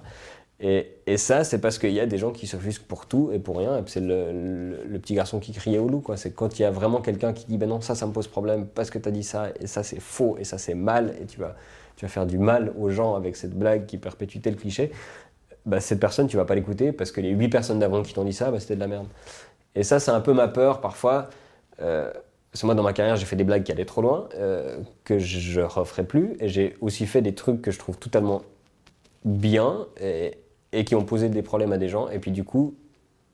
Et, 0.63 1.17
ça, 1.17 1.43
c'est 1.43 1.59
parce 1.59 1.79
qu'il 1.79 1.91
y 1.91 1.99
a 1.99 2.05
des 2.05 2.19
gens 2.19 2.31
qui 2.31 2.45
s'offusquent 2.45 2.83
pour 2.83 3.07
tout 3.07 3.31
et 3.33 3.39
pour 3.39 3.57
rien. 3.57 3.83
c'est 3.87 3.99
le, 3.99 4.99
petit 4.99 5.15
garçon 5.15 5.39
qui 5.39 5.51
criait 5.51 5.79
au 5.79 5.87
loup. 5.87 6.03
C'est 6.15 6.33
quand 6.33 6.59
il 6.59 6.61
y 6.61 6.65
a 6.65 6.71
vraiment 6.71 7.01
quelqu'un 7.01 7.33
qui 7.33 7.45
dit 7.47 7.57
ben 7.57 7.67
non, 7.67 7.81
ça, 7.81 7.95
ça 7.95 8.05
me 8.05 8.13
pose 8.13 8.27
problème 8.27 8.67
parce 8.67 8.91
que 8.91 8.99
tu 8.99 9.09
as 9.09 9.11
dit 9.11 9.23
ça, 9.23 9.47
et 9.59 9.65
ça, 9.65 9.81
c'est 9.81 9.99
faux, 9.99 10.37
et 10.39 10.43
ça, 10.43 10.59
c'est 10.59 10.75
mal, 10.75 11.15
et 11.21 11.25
tu 11.25 11.39
vas, 11.39 11.55
faire 12.07 12.25
du 12.25 12.39
mal 12.39 12.73
aux 12.79 12.89
gens 12.89 13.13
avec 13.13 13.35
cette 13.35 13.53
blague 13.53 13.85
qui 13.85 13.97
perpétue 13.97 14.39
tel 14.39 14.55
cliché. 14.55 14.91
Bah, 15.65 15.79
cette 15.79 15.99
personne, 15.99 16.27
tu 16.27 16.37
vas 16.37 16.45
pas 16.45 16.55
l'écouter 16.55 16.91
parce 16.91 17.11
que 17.11 17.21
les 17.21 17.29
huit 17.29 17.49
personnes 17.49 17.77
d'avant 17.77 18.01
qui 18.01 18.13
t'ont 18.13 18.23
dit 18.23 18.33
ça, 18.33 18.49
bah, 18.49 18.59
c'était 18.59 18.75
de 18.75 18.79
la 18.79 18.87
merde. 18.87 19.07
Et 19.75 19.83
ça, 19.83 19.99
c'est 19.99 20.11
un 20.11 20.21
peu 20.21 20.33
ma 20.33 20.47
peur 20.47 20.81
parfois. 20.81 21.29
Euh, 21.79 22.11
parce 22.51 22.61
que 22.61 22.65
moi, 22.65 22.75
dans 22.75 22.83
ma 22.83 22.93
carrière, 22.93 23.15
j'ai 23.15 23.25
fait 23.25 23.35
des 23.35 23.43
blagues 23.43 23.63
qui 23.63 23.71
allaient 23.71 23.85
trop 23.85 24.01
loin, 24.01 24.27
euh, 24.35 24.79
que 25.03 25.19
je 25.19 25.61
ne 25.61 25.65
referai 25.65 26.03
plus. 26.03 26.35
Et 26.39 26.49
j'ai 26.49 26.75
aussi 26.81 27.05
fait 27.05 27.21
des 27.21 27.35
trucs 27.35 27.61
que 27.61 27.71
je 27.71 27.79
trouve 27.79 27.97
totalement 27.97 28.41
bien. 29.23 29.85
Et 30.73 30.85
qui 30.85 30.95
ont 30.95 31.03
posé 31.03 31.29
des 31.29 31.41
problèmes 31.41 31.71
à 31.71 31.77
des 31.77 31.89
gens. 31.89 32.09
Et 32.09 32.19
puis 32.19 32.31
du 32.31 32.43
coup, 32.43 32.75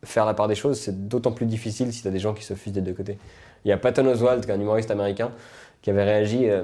faire 0.04 0.26
la 0.26 0.34
part 0.34 0.48
des 0.48 0.56
choses, 0.56 0.80
c'est 0.80 1.08
d'autant 1.08 1.32
plus 1.32 1.46
difficile 1.46 1.94
si 1.94 2.02
tu 2.02 2.08
as 2.08 2.12
des 2.12 2.20
gens 2.20 2.34
qui 2.34 2.44
se 2.44 2.54
fusent 2.54 2.74
des 2.74 2.82
deux 2.82 2.94
côtés. 2.94 3.18
Il 3.66 3.70
y 3.70 3.72
a 3.72 3.78
Patton 3.78 4.06
Oswalt, 4.08 4.46
qui 4.46 4.52
est 4.52 4.54
un 4.54 4.60
humoriste 4.60 4.92
américain, 4.92 5.32
qui 5.82 5.90
avait 5.90 6.04
réagi. 6.04 6.50
Euh, 6.50 6.64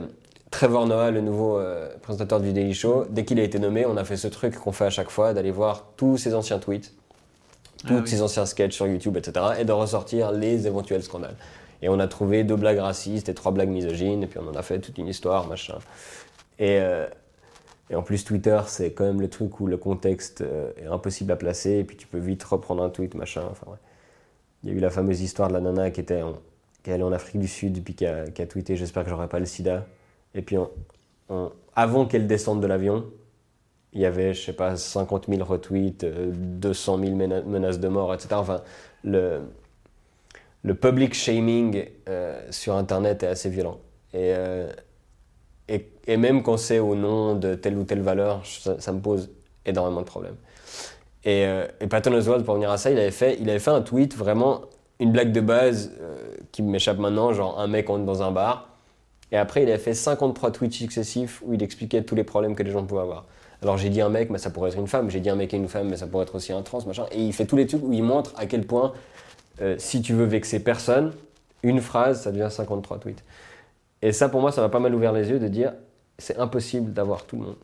Trevor 0.52 0.86
Noah, 0.86 1.10
le 1.10 1.22
nouveau 1.22 1.58
euh, 1.58 1.90
présentateur 2.04 2.40
du 2.40 2.54
Daily 2.54 2.76
Show, 2.76 3.06
dès 3.10 3.26
qu'il 3.26 3.40
a 3.40 3.44
été 3.44 3.58
nommé, 3.58 3.88
on 3.88 3.98
a 3.98 4.04
fait 4.04 4.18
ce 4.18 4.28
truc 4.28 4.56
qu'on 4.56 4.72
fait 4.72 4.86
à 4.86 4.92
chaque 4.92 5.10
fois, 5.10 5.34
d'aller 5.34 5.50
voir 5.50 5.88
tous 5.98 6.18
ses 6.18 6.36
anciens 6.36 6.60
tweets, 6.60 6.94
tous 7.88 7.96
ah 7.98 8.06
ses 8.06 8.22
anciens 8.22 8.46
sketchs 8.46 8.76
sur 8.76 8.86
YouTube, 8.86 9.18
etc., 9.18 9.46
et 9.60 9.66
de 9.66 9.72
ressortir 9.72 10.32
les 10.32 10.68
éventuels 10.68 11.02
scandales. 11.02 11.36
Et 11.82 11.90
on 11.90 12.00
a 12.00 12.08
trouvé 12.08 12.44
deux 12.44 12.56
blagues 12.56 12.78
racistes 12.78 13.30
et 13.30 13.34
trois 13.34 13.52
blagues 13.52 13.70
misogynes, 13.70 14.22
et 14.22 14.28
puis 14.28 14.40
on 14.40 14.48
en 14.48 14.56
a 14.56 14.62
fait 14.62 14.80
toute 14.80 14.98
une 15.00 15.08
histoire, 15.08 15.48
machin. 15.48 15.80
Et, 16.60 16.78
euh, 16.80 17.08
et 17.90 17.96
en 17.96 18.02
plus, 18.02 18.24
Twitter, 18.24 18.60
c'est 18.68 18.94
quand 18.94 19.04
même 19.04 19.22
le 19.22 19.30
truc 19.30 19.60
où 19.60 19.68
le 19.68 19.78
contexte 19.78 20.42
euh, 20.42 20.72
est 20.78 20.86
impossible 20.86 21.32
à 21.32 21.36
placer, 21.36 21.80
et 21.80 21.84
puis 21.84 21.98
tu 21.98 22.08
peux 22.08 22.18
vite 22.18 22.44
reprendre 22.44 22.82
un 22.84 22.90
tweet, 22.90 23.14
machin. 23.16 23.44
Enfin, 23.52 23.68
Il 24.64 24.70
y 24.70 24.74
a 24.74 24.76
eu 24.76 24.80
la 24.80 24.90
fameuse 24.90 25.22
histoire 25.22 25.50
de 25.50 25.54
la 25.54 25.60
nana 25.60 25.92
qui, 25.92 26.00
était 26.00 26.22
qui 26.82 26.90
est 26.90 26.94
allée 26.94 27.04
en 27.04 27.12
Afrique 27.12 27.40
du 27.42 27.48
Sud, 27.48 27.84
puis 27.84 27.94
qui 27.94 28.06
a, 28.06 28.26
tweeté 28.48 28.76
J'espère 28.78 29.04
que 29.04 29.10
j'aurai 29.10 29.28
pas 29.28 29.40
le 29.40 29.46
sida. 29.46 29.86
Et 30.34 30.42
puis, 30.42 30.56
avant 31.76 32.06
qu'elle 32.06 32.26
descende 32.26 32.62
de 32.62 32.68
l'avion, 32.68 33.06
il 33.92 34.02
y 34.02 34.06
avait, 34.06 34.34
je 34.34 34.42
sais 34.42 34.54
pas, 34.54 34.76
50 34.76 35.28
000 35.30 35.44
retweets, 35.44 36.06
200 36.06 37.00
000 37.00 37.16
menaces 37.16 37.80
de 37.80 37.88
mort, 37.90 38.14
etc. 38.14 38.30
Enfin, 38.36 38.62
le, 39.04 39.42
public 40.82 41.14
shaming 41.14 41.86
euh, 42.10 42.42
sur 42.50 42.76
Internet 42.76 43.24
est 43.24 43.28
assez 43.28 43.50
violent. 43.50 43.80
Et. 44.14 44.34
Euh, 44.36 44.72
et, 45.70 46.18
même 46.18 46.44
quand 46.44 46.58
c'est 46.58 46.80
au 46.80 46.96
nom 46.96 47.36
de 47.36 47.56
telle 47.56 47.78
ou 47.78 47.84
telle 47.84 48.02
valeur, 48.02 48.42
ça, 48.46 48.92
me 48.92 49.00
pose 49.00 49.32
énormément 49.66 50.02
de 50.02 50.06
problèmes. 50.06 50.36
Et, 51.24 51.46
euh, 51.46 51.66
et, 51.80 51.88
Patton 51.88 52.14
Oswalt, 52.14 52.44
pour 52.44 52.56
venir 52.56 52.70
à 52.70 52.78
ça, 52.78 52.92
il 52.92 52.98
avait 52.98 53.12
fait, 53.12 53.38
il 53.40 53.50
avait 53.50 53.60
fait 53.60 53.72
un 53.72 53.82
tweet 53.82 54.16
vraiment 54.16 54.62
une 55.00 55.12
blague 55.12 55.32
de 55.32 55.42
base 55.42 55.92
euh, 56.02 56.16
qui 56.52 56.62
m'échappe 56.62 56.98
maintenant, 56.98 57.34
genre 57.34 57.60
un 57.60 57.68
mec 57.68 57.90
entre 57.90 58.06
dans 58.06 58.24
un 58.24 58.32
bar. 58.32 58.70
Et 59.32 59.38
après, 59.38 59.64
il 59.64 59.70
avait 59.70 59.80
fait 59.80 59.94
53 59.94 60.52
tweets 60.52 60.74
successifs 60.74 61.42
où 61.46 61.54
il 61.54 61.64
expliquait 61.64 62.04
tous 62.04 62.16
les 62.16 62.24
problèmes 62.24 62.56
que 62.56 62.64
les 62.64 62.72
gens 62.72 62.86
pouvaient 62.86 63.02
avoir. 63.02 63.26
Alors 63.62 63.78
j'ai 63.78 63.90
dit 63.90 64.02
un 64.02 64.10
mec, 64.10 64.30
mais 64.30 64.38
ça 64.38 64.50
pourrait 64.50 64.70
être 64.70 64.78
une 64.78 64.88
femme. 64.88 65.10
J'ai 65.10 65.20
dit 65.20 65.30
un 65.30 65.36
mec 65.36 65.54
et 65.54 65.58
une 65.58 65.70
femme, 65.70 65.90
mais 65.90 65.98
ça 65.98 66.08
pourrait 66.08 66.24
être 66.24 66.36
aussi 66.36 66.54
un 66.54 66.62
trans, 66.62 66.80
machin. 66.86 67.06
Et 67.12 67.22
il 67.22 67.34
fait 67.34 67.46
tous 67.46 67.56
les 67.56 67.66
trucs 67.66 67.84
où 67.84 67.94
il 67.94 68.04
montre 68.04 68.34
à 68.38 68.46
quel 68.46 68.66
point, 68.66 68.94
euh, 69.62 69.76
si 69.78 70.02
tu 70.02 70.14
veux 70.14 70.26
vexer 70.26 70.60
personne, 70.60 71.14
une 71.64 71.82
phrase, 71.82 72.22
ça 72.22 72.32
devient 72.32 72.50
53 72.50 73.00
tweets. 73.00 73.24
Et 74.04 74.12
ça, 74.12 74.28
pour 74.28 74.42
moi, 74.42 74.52
ça 74.52 74.60
m'a 74.60 74.68
pas 74.68 74.82
mal 74.82 74.94
ouvert 74.94 75.14
les 75.14 75.30
yeux 75.30 75.40
de 75.40 75.48
dire 75.48 75.74
c'est 76.18 76.38
impossible 76.38 76.92
d'avoir 76.92 77.26
tout 77.26 77.38
le 77.38 77.44
monde. 77.44 77.56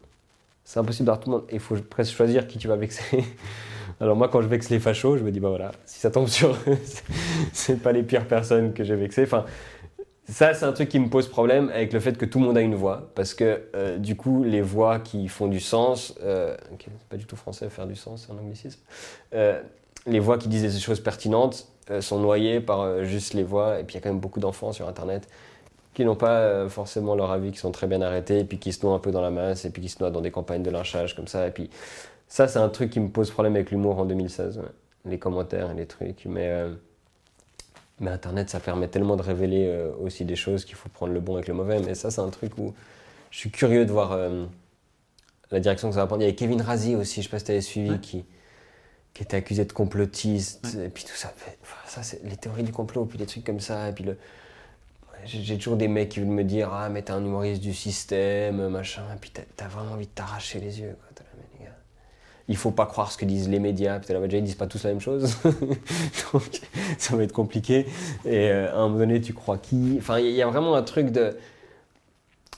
C'est 0.64 0.80
impossible 0.80 1.06
d'avoir 1.06 1.20
tout 1.20 1.30
le 1.30 1.38
monde. 1.38 1.46
Il 1.52 1.60
faut 1.60 1.76
presque 1.76 2.16
choisir 2.16 2.48
qui 2.48 2.58
tu 2.58 2.70
vas 2.70 2.78
vexer. 2.78 3.26
Alors 4.00 4.16
moi, 4.16 4.30
quand 4.30 4.42
je 4.42 4.48
vexe 4.48 4.70
les 4.70 4.80
fachos, 4.80 5.18
je 5.18 5.24
me 5.24 5.32
dis, 5.32 5.42
bah 5.42 5.50
voilà, 5.50 5.72
si 5.86 6.00
ça 6.00 6.10
tombe 6.10 6.30
sur 6.30 6.52
eux, 6.52 6.78
c'est 7.54 7.84
pas 7.84 7.92
les 7.92 8.04
pires 8.04 8.26
personnes 8.26 8.74
que 8.74 8.86
j'ai 8.86 8.96
vexées. 8.96 9.24
Enfin, 9.24 9.44
ça, 10.30 10.54
c'est 10.54 10.64
un 10.64 10.72
truc 10.72 10.88
qui 10.88 11.00
me 11.00 11.10
pose 11.10 11.28
problème 11.28 11.70
avec 11.74 11.92
le 11.92 12.00
fait 12.00 12.18
que 12.18 12.26
tout 12.26 12.40
le 12.40 12.46
monde 12.46 12.58
a 12.58 12.62
une 12.62 12.76
voix. 12.76 13.12
Parce 13.16 13.34
que 13.34 13.64
euh, 13.76 13.98
du 13.98 14.16
coup, 14.16 14.46
les 14.46 14.62
voix 14.62 15.00
qui 15.00 15.28
font 15.28 15.48
du 15.48 15.60
sens, 15.60 16.16
euh, 16.24 16.56
c'est 16.80 17.10
pas 17.10 17.18
du 17.18 17.26
tout 17.26 17.36
français 17.36 17.70
faire 17.70 17.86
du 17.86 17.98
sens, 17.98 18.26
c'est 18.26 18.34
un 18.34 18.38
anglicisme, 18.38 18.80
euh, 19.34 19.62
les 20.08 20.20
voix 20.20 20.38
qui 20.38 20.48
disent 20.48 20.74
des 20.74 20.80
choses 20.80 21.02
pertinentes, 21.02 21.68
euh, 21.92 22.00
sont 22.00 22.20
noyés 22.20 22.62
par 22.62 23.04
juste 23.04 23.34
les 23.34 23.44
voix. 23.44 23.82
Et 23.82 23.84
puis 23.84 23.96
il 23.96 23.98
y 23.98 24.02
a 24.02 24.02
quand 24.02 24.10
même 24.10 24.22
beaucoup 24.22 24.40
d'enfants 24.40 24.72
sur 24.72 24.88
Internet 24.88 25.28
qui 26.00 26.06
n'ont 26.06 26.16
pas 26.16 26.39
euh, 26.39 26.70
forcément 26.70 27.14
leur 27.16 27.30
avis, 27.32 27.52
qui 27.52 27.58
sont 27.60 27.72
très 27.72 27.86
bien 27.88 28.02
arrêtés, 28.02 28.39
et 28.39 28.43
puis 28.45 28.58
qui 28.58 28.72
se 28.72 28.86
noient 28.86 28.95
un 28.95 29.00
peu 29.00 29.12
dans 29.12 29.22
la 29.22 29.32
masse, 29.32 29.66
et 29.66 29.70
puis 29.70 29.82
qui 29.82 29.89
se 29.89 30.00
noient 30.00 30.12
dans 30.12 30.22
des 30.22 30.32
campagnes 30.32 30.64
de 30.64 30.70
lynchage 30.70 31.16
comme 31.16 31.28
ça. 31.28 31.45
Et 31.47 31.52
puis 31.52 31.70
ça, 32.30 32.47
c'est 32.47 32.60
un 32.60 32.70
truc 32.70 32.89
qui 32.91 33.00
me 33.00 33.10
pose 33.10 33.32
problème 33.32 33.56
avec 33.56 33.70
l'humour 33.72 34.00
en 34.00 34.06
2016. 34.06 34.58
ouais. 34.60 34.64
Les 35.06 35.18
commentaires 35.20 35.72
et 35.72 35.74
les 35.74 35.86
trucs. 35.86 36.26
Mais, 36.26 36.47
euh, 36.50 36.74
mais 38.00 38.12
Internet, 38.12 38.50
ça 38.50 38.60
permet 38.60 38.88
tellement 38.88 39.16
de 39.18 39.22
révéler 39.22 39.66
euh, 39.68 39.91
aussi 40.02 40.24
des 40.26 40.36
choses 40.36 40.64
qu'il 40.66 40.76
faut 40.76 40.89
prendre 40.89 41.12
le 41.14 41.20
bon 41.20 41.36
avec 41.36 41.47
le 41.47 41.54
mauvais. 41.54 41.80
Mais 41.80 41.95
ça, 41.95 42.12
c'est 42.12 42.22
un 42.22 42.30
truc 42.30 42.58
où 42.58 42.74
je 43.32 43.38
suis 43.38 43.52
curieux 43.52 43.86
de 43.86 43.91
voir 43.91 44.12
euh, 44.14 44.45
la 45.52 45.60
direction 45.60 45.89
que 45.89 45.95
ça 45.95 46.02
va 46.02 46.08
prendre. 46.08 46.22
Il 46.22 46.26
y 46.26 46.28
avait 46.30 46.36
Kevin 46.36 46.62
Razi 46.62 46.95
aussi, 46.95 47.22
je 47.22 47.28
sais 47.28 47.32
pas 47.32 47.39
si 47.39 47.45
tu 47.45 47.52
avais 47.52 47.62
suivi, 47.62 47.91
Ouais. 47.91 48.00
qui, 48.00 48.24
qui 49.14 49.24
était 49.24 49.38
accusé 49.38 49.66
de 49.66 49.74
complotiste, 49.74 50.78
et 50.82 50.89
puis 50.89 51.04
tout 51.04 51.16
ça. 51.16 51.34
Enfin, 51.62 51.78
ça 51.88 52.04
c'est 52.04 52.24
les 52.24 52.38
théories 52.38 52.64
du 52.64 52.72
complot, 52.72 53.06
puis 53.06 53.18
des 53.18 53.26
trucs 53.26 53.43
comme 53.45 53.60
ça, 53.60 53.89
et 53.89 53.91
puis 53.93 54.04
le. 54.06 54.18
J'ai 55.26 55.58
toujours 55.58 55.78
des 55.78 55.88
mecs 55.88 56.10
qui 56.10 56.20
veulent 56.20 56.30
me 56.30 56.44
dire 56.44 56.70
Ah, 56.74 56.90
mais 56.90 57.02
t'es 57.02 57.12
un 57.12 57.24
humoriste 57.24 57.62
du 57.62 57.74
système, 57.74 58.68
machin, 58.70 59.04
et 59.14 59.18
puis 59.20 59.32
t'as 59.32 59.68
vraiment 59.68 59.94
envie 59.94 60.06
de 60.08 60.12
t'arracher 60.12 60.60
les 60.60 60.80
yeux. 60.82 60.96
Quoi. 61.00 61.10
T'es 61.16 61.24
là, 61.24 61.66
gars, 61.66 61.76
il 62.48 62.58
faut 62.58 62.72
pas 62.72 62.86
croire 62.88 63.12
ce 63.12 63.18
que 63.18 63.26
disent 63.26 63.50
les 63.50 63.60
médias, 63.60 64.00
puis 64.00 64.08
t'es 64.08 64.14
là, 64.14 64.20
bah, 64.20 64.28
déjà 64.28 64.38
ils 64.40 64.44
disent 64.44 64.56
pas 64.56 64.68
tous 64.68 64.84
la 64.84 64.90
même 64.92 65.02
chose, 65.02 65.36
donc 66.34 66.62
ça 66.98 67.16
va 67.16 67.24
être 67.24 67.34
compliqué. 67.34 67.86
Et 68.26 68.50
euh, 68.50 68.72
à 68.74 68.78
un 68.78 68.88
moment 68.88 69.00
donné, 69.00 69.22
tu 69.22 69.34
crois 69.34 69.58
qui? 69.58 69.96
Enfin, 70.00 70.20
il 70.20 70.32
y, 70.32 70.42
a- 70.42 70.48
vraiment 70.48 70.76
un 70.76 70.84
truc 70.84 71.12
de 71.12 71.36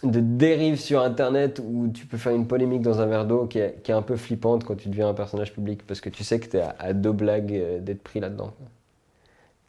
de 0.03 0.19
dérive 0.19 0.79
sur 0.79 1.01
internet 1.01 1.61
où 1.63 1.87
tu 1.89 2.07
peux 2.07 2.17
faire 2.17 2.33
une 2.33 2.47
polémique 2.47 2.81
dans 2.81 3.01
un 3.01 3.05
verre 3.05 3.25
d'eau 3.25 3.45
qui 3.45 3.59
est, 3.59 3.81
qui 3.83 3.91
est 3.91 3.93
un 3.93 4.01
peu 4.01 4.15
flippante 4.15 4.63
quand 4.63 4.75
tu 4.75 4.89
deviens 4.89 5.09
un 5.09 5.13
personnage 5.13 5.53
public 5.53 5.85
parce 5.85 6.01
que 6.01 6.09
tu 6.09 6.23
sais 6.23 6.39
que 6.39 6.47
tu 6.49 6.57
es 6.57 6.61
à, 6.61 6.75
à 6.79 6.93
deux 6.93 7.11
blagues 7.11 7.53
euh, 7.53 7.79
d'être 7.79 8.01
pris 8.01 8.19
là-dedans. 8.19 8.51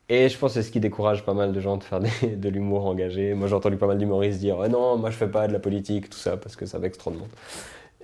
Et 0.08 0.28
je 0.28 0.36
pense 0.38 0.52
que 0.54 0.60
c'est 0.60 0.66
ce 0.66 0.72
qui 0.72 0.80
décourage 0.80 1.24
pas 1.24 1.34
mal 1.34 1.52
de 1.52 1.60
gens 1.60 1.76
de 1.76 1.84
faire 1.84 2.00
de 2.00 2.48
l'humour 2.48 2.86
engagé. 2.86 3.34
Moi 3.34 3.48
j'ai 3.48 3.54
entendu 3.54 3.76
pas 3.76 3.86
mal 3.86 3.98
d'humoristes 3.98 4.40
dire 4.40 4.60
Ah 4.60 4.68
non, 4.68 4.96
moi 4.98 5.10
je 5.10 5.16
fais 5.16 5.28
pas 5.28 5.48
de 5.48 5.52
la 5.52 5.60
politique, 5.60 6.10
tout 6.10 6.18
ça, 6.18 6.36
parce 6.36 6.56
que 6.56 6.66
ça 6.66 6.78
vexe 6.78 6.98
trop 6.98 7.10
de 7.10 7.16
monde. 7.16 7.30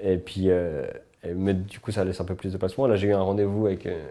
Et 0.00 0.16
puis, 0.18 0.50
euh, 0.50 0.86
mais 1.34 1.54
du 1.54 1.80
coup 1.80 1.90
ça 1.92 2.04
laisse 2.04 2.20
un 2.20 2.24
peu 2.24 2.34
plus 2.34 2.52
de 2.52 2.58
place. 2.58 2.78
Moi 2.78 2.88
là 2.88 2.96
j'ai 2.96 3.08
eu 3.08 3.12
un 3.14 3.20
rendez-vous 3.20 3.66
avec 3.66 3.86
euh, 3.86 4.08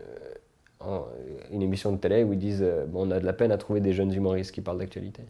une 1.51 1.61
émission 1.61 1.91
de 1.91 1.97
télé 1.97 2.23
où 2.23 2.33
ils 2.33 2.39
disent 2.39 2.63
euh, 2.63 2.85
Bon, 2.85 3.07
on 3.07 3.11
a 3.11 3.19
de 3.19 3.25
la 3.25 3.33
peine 3.33 3.51
à 3.51 3.57
trouver 3.57 3.79
des 3.81 3.93
jeunes 3.93 4.13
humoristes 4.13 4.51
qui 4.51 4.61
parlent 4.61 4.79
d'actualité. 4.79 5.23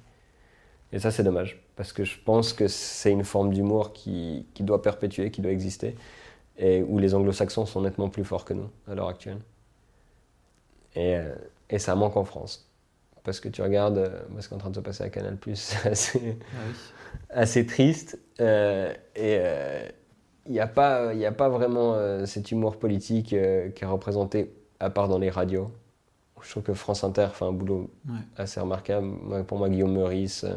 Et 0.93 0.99
ça, 0.99 1.11
c'est 1.11 1.23
dommage, 1.23 1.61
parce 1.75 1.91
que 1.93 2.05
je 2.05 2.17
pense 2.23 2.53
que 2.53 2.67
c'est 2.67 3.11
une 3.11 3.25
forme 3.25 3.53
d'humour 3.53 3.91
qui, 3.93 4.45
qui 4.53 4.63
doit 4.63 4.81
perpétuer, 4.81 5.31
qui 5.31 5.41
doit 5.41 5.51
exister, 5.51 5.95
et 6.57 6.81
où 6.83 6.97
les 6.99 7.13
anglo-saxons 7.13 7.65
sont 7.65 7.81
nettement 7.81 8.09
plus 8.09 8.23
forts 8.23 8.45
que 8.45 8.53
nous 8.53 8.69
à 8.89 8.95
l'heure 8.95 9.09
actuelle. 9.09 9.39
Et 11.69 11.79
ça 11.79 11.95
manque 11.95 12.17
en 12.17 12.23
France. 12.23 12.69
Parce 13.23 13.39
que 13.41 13.49
tu 13.49 13.61
regardes 13.61 13.97
euh, 13.97 14.19
ce 14.39 14.47
qui 14.47 14.53
est 14.53 14.55
en 14.57 14.59
train 14.59 14.69
de 14.69 14.75
se 14.75 14.79
passer 14.81 15.03
à 15.03 15.09
Canal, 15.09 15.37
c'est 15.55 15.89
assez, 15.89 16.37
Ah 16.53 16.57
oui. 16.67 16.73
assez 17.29 17.65
triste. 17.65 18.19
euh, 18.39 18.93
et 19.15 19.41
il 20.45 20.53
n'y 20.53 20.59
a, 20.61 20.67
pas- 20.67 21.13
y 21.13 21.25
a 21.25 21.31
pas 21.33 21.49
vraiment 21.49 21.93
euh, 21.95 22.25
cet 22.25 22.51
humour 22.51 22.77
politique 22.79 23.33
euh, 23.33 23.69
qui 23.71 23.83
est 23.83 23.87
représenté, 23.87 24.53
à 24.79 24.89
part 24.89 25.09
dans 25.09 25.17
les 25.19 25.29
radios. 25.29 25.71
Je 26.41 26.49
trouve 26.51 26.63
que 26.63 26.73
France 26.73 27.03
Inter 27.03 27.27
fait 27.33 27.43
un 27.45 27.51
boulot 27.51 27.89
Ouais. 28.07 28.15
assez 28.37 28.59
remarquable. 28.61 29.05
Moi, 29.07 29.43
pour 29.43 29.57
moi, 29.57 29.69
Guillaume 29.69 29.91
Meurice, 29.93 30.45
euh, 30.45 30.55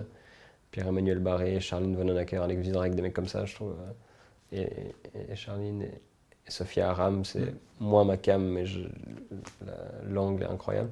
Pierre-Emmanuel 0.71 1.19
Barré, 1.19 1.59
Charline 1.61 1.97
Vanhoenacker, 1.97 2.39
Alex 2.43 2.61
Vizorek, 2.63 2.95
des 2.95 3.03
mecs 3.03 3.15
comme 3.15 3.27
ça, 3.29 3.45
je 3.47 3.55
trouve. 3.57 3.75
euh, 3.81 3.93
et, 4.53 4.63
et- 5.19 5.33
et 5.33 5.37
Charline 5.37 5.83
et, 5.83 6.01
et 6.47 6.51
Sophia 6.51 6.91
Aram, 6.91 7.25
c'est 7.25 7.41
Mm. 7.41 7.55
moins 7.81 8.05
ma 8.05 8.17
cam, 8.17 8.43
mais 8.45 8.65
la- 9.67 9.73
l'angle 10.13 10.43
est 10.43 10.47
incroyable. 10.47 10.91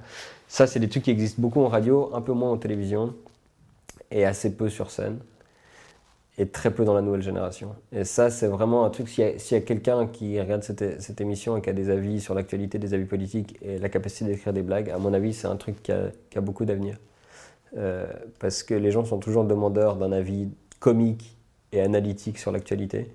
Ça, 0.49 0.67
c'est 0.67 0.81
des 0.81 0.89
trucs 0.89 1.03
qui 1.05 1.11
existent 1.11 1.41
beaucoup 1.43 1.61
en 1.63 1.69
radio, 1.69 2.11
un 2.15 2.21
peu 2.21 2.33
moins 2.33 2.51
en 2.51 2.57
télévision, 2.57 3.15
et 4.11 4.25
assez 4.25 4.55
peu 4.55 4.69
sur 4.71 4.91
scène, 4.91 5.19
et 6.39 6.47
très 6.49 6.71
peu 6.71 6.85
dans 6.85 6.95
la 6.95 7.03
nouvelle 7.03 7.21
génération. 7.23 7.75
Et 7.93 8.05
ça, 8.05 8.31
c'est 8.31 8.47
vraiment 8.47 8.85
un 8.85 8.91
truc, 8.91 9.09
s'il 9.09 9.25
y 9.25 9.27
a, 9.27 9.39
s'il 9.39 9.57
y 9.57 9.61
a 9.61 9.65
quelqu'un 9.65 10.07
qui 10.07 10.41
regarde 10.41 10.63
cette, 10.63 11.03
cette 11.03 11.21
émission 11.21 11.57
et 11.57 11.61
qui 11.61 11.69
a 11.69 11.73
des 11.73 11.91
avis 11.91 12.21
sur 12.21 12.33
l'actualité, 12.35 12.79
des 12.79 12.95
avis 12.95 13.05
politiques, 13.07 13.59
et 13.61 13.79
la 13.79 13.89
capacité 13.89 14.25
d'écrire 14.27 14.53
des 14.53 14.63
blagues, 14.63 14.89
à 14.91 14.99
mon 14.99 15.13
avis, 15.13 15.35
c'est 15.35 15.49
un 15.49 15.57
truc 15.57 15.83
qui 15.83 15.93
a, 15.93 16.11
qui 16.31 16.39
a 16.39 16.41
beaucoup 16.41 16.65
d'avenir. 16.65 16.97
Euh, 17.77 18.07
parce 18.39 18.63
que 18.63 18.73
les 18.73 18.91
gens 18.91 19.05
sont 19.05 19.19
toujours 19.19 19.45
demandeurs 19.45 19.97
d'un 19.97 20.13
avis 20.13 20.49
comique 20.81 21.37
et 21.73 21.83
analytique 21.83 22.39
sur 22.39 22.51
l'actualité. 22.51 23.11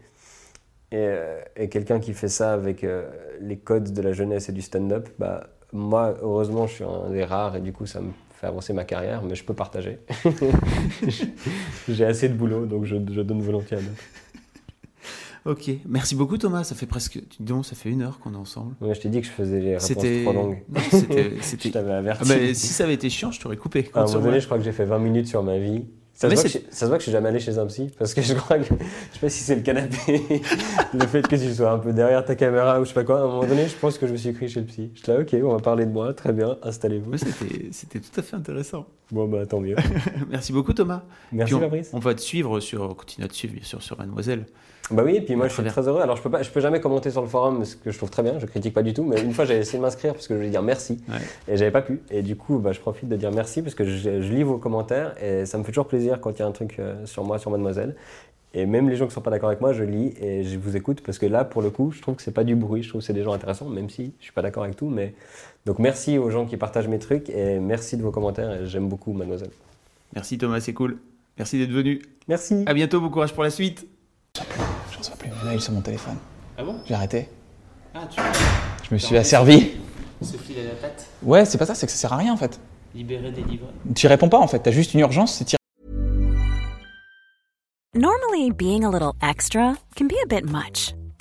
Et, 0.93 0.97
euh, 0.97 1.41
et 1.55 1.69
quelqu'un 1.69 1.99
qui 1.99 2.13
fait 2.13 2.27
ça 2.27 2.53
avec 2.53 2.83
euh, 2.83 3.09
les 3.41 3.57
codes 3.57 3.93
de 3.93 4.01
la 4.03 4.13
jeunesse 4.13 4.47
et 4.49 4.51
du 4.51 4.61
stand-up, 4.61 5.09
bah, 5.17 5.47
moi, 5.71 6.13
heureusement, 6.21 6.67
je 6.67 6.73
suis 6.75 6.83
un 6.83 7.09
des 7.09 7.23
rares 7.25 7.55
et 7.55 7.61
du 7.61 7.73
coup, 7.73 7.87
ça 7.87 7.99
me 7.99 8.11
fait 8.39 8.45
avancer 8.45 8.73
ma 8.73 8.83
carrière, 8.83 9.23
mais 9.23 9.33
je 9.33 9.43
peux 9.43 9.55
partager. 9.55 9.97
J'ai 11.89 12.05
assez 12.05 12.29
de 12.29 12.35
boulot, 12.35 12.65
donc 12.67 12.85
je, 12.85 12.95
je 13.11 13.21
donne 13.21 13.41
volontiers 13.41 13.77
à 13.77 13.79
d'autres. 13.81 14.03
Ok, 15.45 15.69
merci 15.85 16.15
beaucoup 16.15 16.37
Thomas. 16.37 16.63
Ça 16.63 16.73
fait 16.73 16.85
presque, 16.85 17.17
dis 17.17 17.43
donc, 17.43 17.65
ça 17.65 17.75
fait 17.75 17.89
une 17.89 18.01
heure 18.01 18.19
qu'on 18.19 18.33
est 18.33 18.37
ensemble. 18.37 18.75
Ouais, 18.79 18.93
je 18.95 19.01
t'ai 19.01 19.09
dit 19.09 19.19
que 19.19 19.27
je 19.27 19.31
faisais 19.31 19.59
les 19.59 19.77
réponses 19.77 19.91
trop 20.23 20.31
longues. 20.33 20.63
Non, 20.69 20.79
c'était, 20.91 21.31
Je 21.41 21.69
t'avais 21.69 21.91
Ah 21.91 21.97
averti. 21.97 22.29
bah, 22.29 22.53
si 22.53 22.67
ça 22.67 22.85
avait 22.85 22.93
été 22.93 23.09
chiant, 23.09 23.31
je 23.31 23.41
t'aurais 23.41 23.57
coupé. 23.57 23.89
À 23.93 24.03
un 24.03 24.05
moment 24.05 24.19
donné, 24.19 24.39
je 24.39 24.45
crois 24.45 24.57
que 24.57 24.63
j'ai 24.63 24.71
fait 24.71 24.85
20 24.85 24.99
minutes 24.99 25.27
sur 25.27 25.43
ma 25.43 25.57
vie. 25.57 25.85
Ça 26.15 26.29
se, 26.29 26.35
voit 26.35 26.43
je, 26.45 26.57
ça 26.69 26.79
se 26.81 26.85
voit 26.85 26.97
que 26.97 27.01
je 27.01 27.05
suis 27.05 27.11
jamais 27.11 27.29
allé 27.29 27.39
chez 27.39 27.57
un 27.57 27.65
psy 27.65 27.89
parce 27.97 28.13
que 28.13 28.21
je 28.21 28.35
crois 28.35 28.59
que. 28.59 28.65
Je 28.73 29.13
sais 29.13 29.19
pas 29.19 29.29
si 29.29 29.43
c'est 29.43 29.55
le 29.55 29.61
canapé, 29.61 29.97
le 30.93 31.07
fait 31.07 31.27
que 31.27 31.35
tu 31.35 31.53
sois 31.53 31.71
un 31.71 31.79
peu 31.79 31.91
derrière 31.91 32.23
ta 32.23 32.35
caméra 32.35 32.79
ou 32.79 32.83
je 32.83 32.89
sais 32.89 32.93
pas 32.93 33.03
quoi. 33.03 33.19
À 33.19 33.23
un 33.23 33.27
moment 33.27 33.45
donné, 33.45 33.67
je 33.67 33.75
pense 33.75 33.97
que 33.97 34.05
je 34.05 34.11
me 34.11 34.17
suis 34.17 34.29
écrit 34.29 34.47
chez 34.47 34.59
le 34.59 34.67
psy. 34.67 34.91
Je 34.93 35.11
là, 35.11 35.19
ok, 35.19 35.35
on 35.43 35.53
va 35.53 35.59
parler 35.59 35.85
de 35.85 35.91
moi, 35.91 36.13
très 36.13 36.31
bien, 36.31 36.57
installez-vous. 36.61 37.11
Ouais, 37.11 37.17
c'était, 37.17 37.69
c'était 37.71 37.99
tout 37.99 38.19
à 38.19 38.21
fait 38.21 38.35
intéressant. 38.35 38.85
Bon, 39.11 39.27
bah 39.27 39.45
tant 39.47 39.59
mieux. 39.59 39.75
Merci 40.29 40.53
beaucoup 40.53 40.73
Thomas. 40.73 41.01
Merci 41.31 41.55
on, 41.55 41.59
Fabrice. 41.59 41.89
on 41.93 41.99
va 41.99 42.13
te 42.13 42.21
suivre 42.21 42.59
sur, 42.59 42.83
on 42.83 42.93
continue 42.93 43.25
à 43.25 43.27
te 43.27 43.33
suivre 43.33 43.55
bien 43.55 43.63
sûr 43.63 43.81
sur 43.81 43.97
Mademoiselle. 43.97 44.45
Bah 44.93 45.01
oui, 45.03 45.15
et 45.15 45.21
puis 45.21 45.35
moi 45.35 45.47
je 45.47 45.53
suis 45.53 45.63
très 45.63 45.87
heureux. 45.87 46.01
Alors 46.01 46.15
je 46.17 46.21
peux, 46.21 46.29
pas, 46.29 46.43
je 46.43 46.49
peux 46.51 46.59
jamais 46.61 46.79
commenter 46.79 47.09
sur 47.09 47.21
le 47.21 47.27
forum, 47.27 47.65
ce 47.65 47.75
que 47.75 47.91
je 47.91 47.97
trouve 47.97 48.09
très 48.11 48.21
bien, 48.23 48.37
je 48.39 48.45
critique 48.45 48.73
pas 48.73 48.83
du 48.83 48.93
tout, 48.93 49.03
mais 49.03 49.21
une 49.21 49.33
fois 49.33 49.43
j'avais 49.45 49.61
essayé 49.61 49.79
de 49.79 49.83
m'inscrire 49.83 50.13
parce 50.13 50.27
que 50.27 50.33
je 50.35 50.39
voulais 50.39 50.51
dire 50.51 50.61
merci 50.61 50.99
Ouais. 51.09 51.15
et 51.47 51.57
j'avais 51.57 51.71
pas 51.71 51.81
pu. 51.81 52.01
Et 52.11 52.21
du 52.21 52.35
coup, 52.35 52.59
bah, 52.59 52.71
je 52.71 52.79
profite 52.79 53.09
de 53.09 53.15
dire 53.15 53.31
merci 53.31 53.61
parce 53.61 53.75
que 53.75 53.83
je, 53.85 54.21
je 54.21 54.33
lis 54.33 54.43
vos 54.43 54.57
commentaires 54.57 55.15
et 55.23 55.45
ça 55.45 55.57
me 55.57 55.63
fait 55.63 55.71
toujours 55.71 55.87
plaisir 55.87 56.21
quand 56.21 56.31
il 56.31 56.39
y 56.39 56.41
a 56.43 56.45
un 56.47 56.51
truc 56.51 56.75
euh, 56.79 57.05
sur 57.05 57.23
moi, 57.23 57.39
sur 57.39 57.49
Mademoiselle. 57.51 57.95
Et 58.55 58.67
même 58.67 58.87
les 58.87 58.95
gens 58.95 59.07
qui 59.07 59.13
sont 59.15 59.21
pas 59.21 59.31
d'accord 59.31 59.49
avec 59.49 59.61
moi, 59.61 59.73
je 59.73 59.83
lis 59.83 60.13
et 60.21 60.43
je 60.43 60.59
vous 60.59 60.77
écoute 60.77 61.01
parce 61.03 61.17
que 61.17 61.25
là, 61.25 61.43
pour 61.43 61.63
le 61.63 61.71
coup, 61.71 61.91
je 61.91 61.99
trouve 62.03 62.15
que 62.15 62.21
c'est 62.21 62.29
pas 62.31 62.43
du 62.43 62.55
bruit, 62.55 62.83
je 62.83 62.89
trouve 62.89 63.01
que 63.01 63.07
c'est 63.07 63.13
des 63.13 63.23
gens 63.23 63.33
intéressants, 63.33 63.67
même 63.67 63.89
si 63.89 64.13
je 64.19 64.25
suis 64.25 64.31
pas 64.33 64.43
d'accord 64.43 64.63
avec 64.63 64.75
tout. 64.75 64.89
Mais 64.89 65.15
donc 65.65 65.79
merci 65.79 66.19
aux 66.19 66.29
gens 66.29 66.45
qui 66.45 66.55
partagent 66.55 66.87
mes 66.87 66.99
trucs 66.99 67.31
et 67.31 67.57
merci 67.57 67.97
de 67.97 68.03
vos 68.03 68.11
commentaires 68.11 68.61
et 68.61 68.67
j'aime 68.67 68.87
beaucoup 68.87 69.11
Mademoiselle. 69.13 69.49
Merci 70.13 70.37
Thomas, 70.37 70.59
c'est 70.59 70.73
cool. 70.73 70.99
Merci 71.39 71.57
d'être 71.57 71.71
venu. 71.71 71.99
Merci. 72.27 72.63
À 72.67 72.75
bientôt, 72.75 73.01
bon 73.01 73.09
courage 73.09 73.33
pour 73.33 73.41
la 73.43 73.49
suite. 73.49 73.87
Je 75.03 75.09
reçois 75.09 75.17
plus 75.17 75.29
mes 75.43 75.49
mails 75.49 75.61
sur 75.61 75.73
mon 75.73 75.81
téléphone. 75.81 76.15
Ah 76.57 76.63
bon? 76.63 76.77
J'ai 76.85 76.93
arrêté. 76.93 77.27
Ah, 77.93 78.07
tu 78.09 78.21
Je 78.89 78.93
me 78.93 78.97
suis 78.97 79.17
asservi. 79.17 79.71
se 80.21 80.37
filer 80.37 80.61
à 80.61 80.63
la 80.69 80.75
patte, 80.75 81.05
Ouais, 81.21 81.43
c'est 81.43 81.57
pas 81.57 81.65
ça, 81.65 81.75
c'est 81.75 81.85
que 81.85 81.91
ça 81.91 81.97
sert 81.97 82.13
à 82.13 82.17
rien 82.17 82.31
en 82.31 82.37
fait. 82.37 82.57
libérer, 82.95 83.31
délivrer. 83.31 83.67
Tu 83.95 84.07
réponds 84.07 84.29
pas 84.29 84.39
en 84.39 84.47
fait, 84.47 84.59
t'as 84.59 84.71
juste 84.71 84.93
une 84.93 85.01
urgence, 85.01 85.33
c'est 85.35 85.57
Normally, 87.95 88.51
being 88.51 88.83
a 88.85 88.89
little 88.89 89.11
extra 89.21 89.75
can 89.97 90.07
be 90.07 90.15
a 90.23 90.25
bit 90.25 90.45
much, 90.49 90.95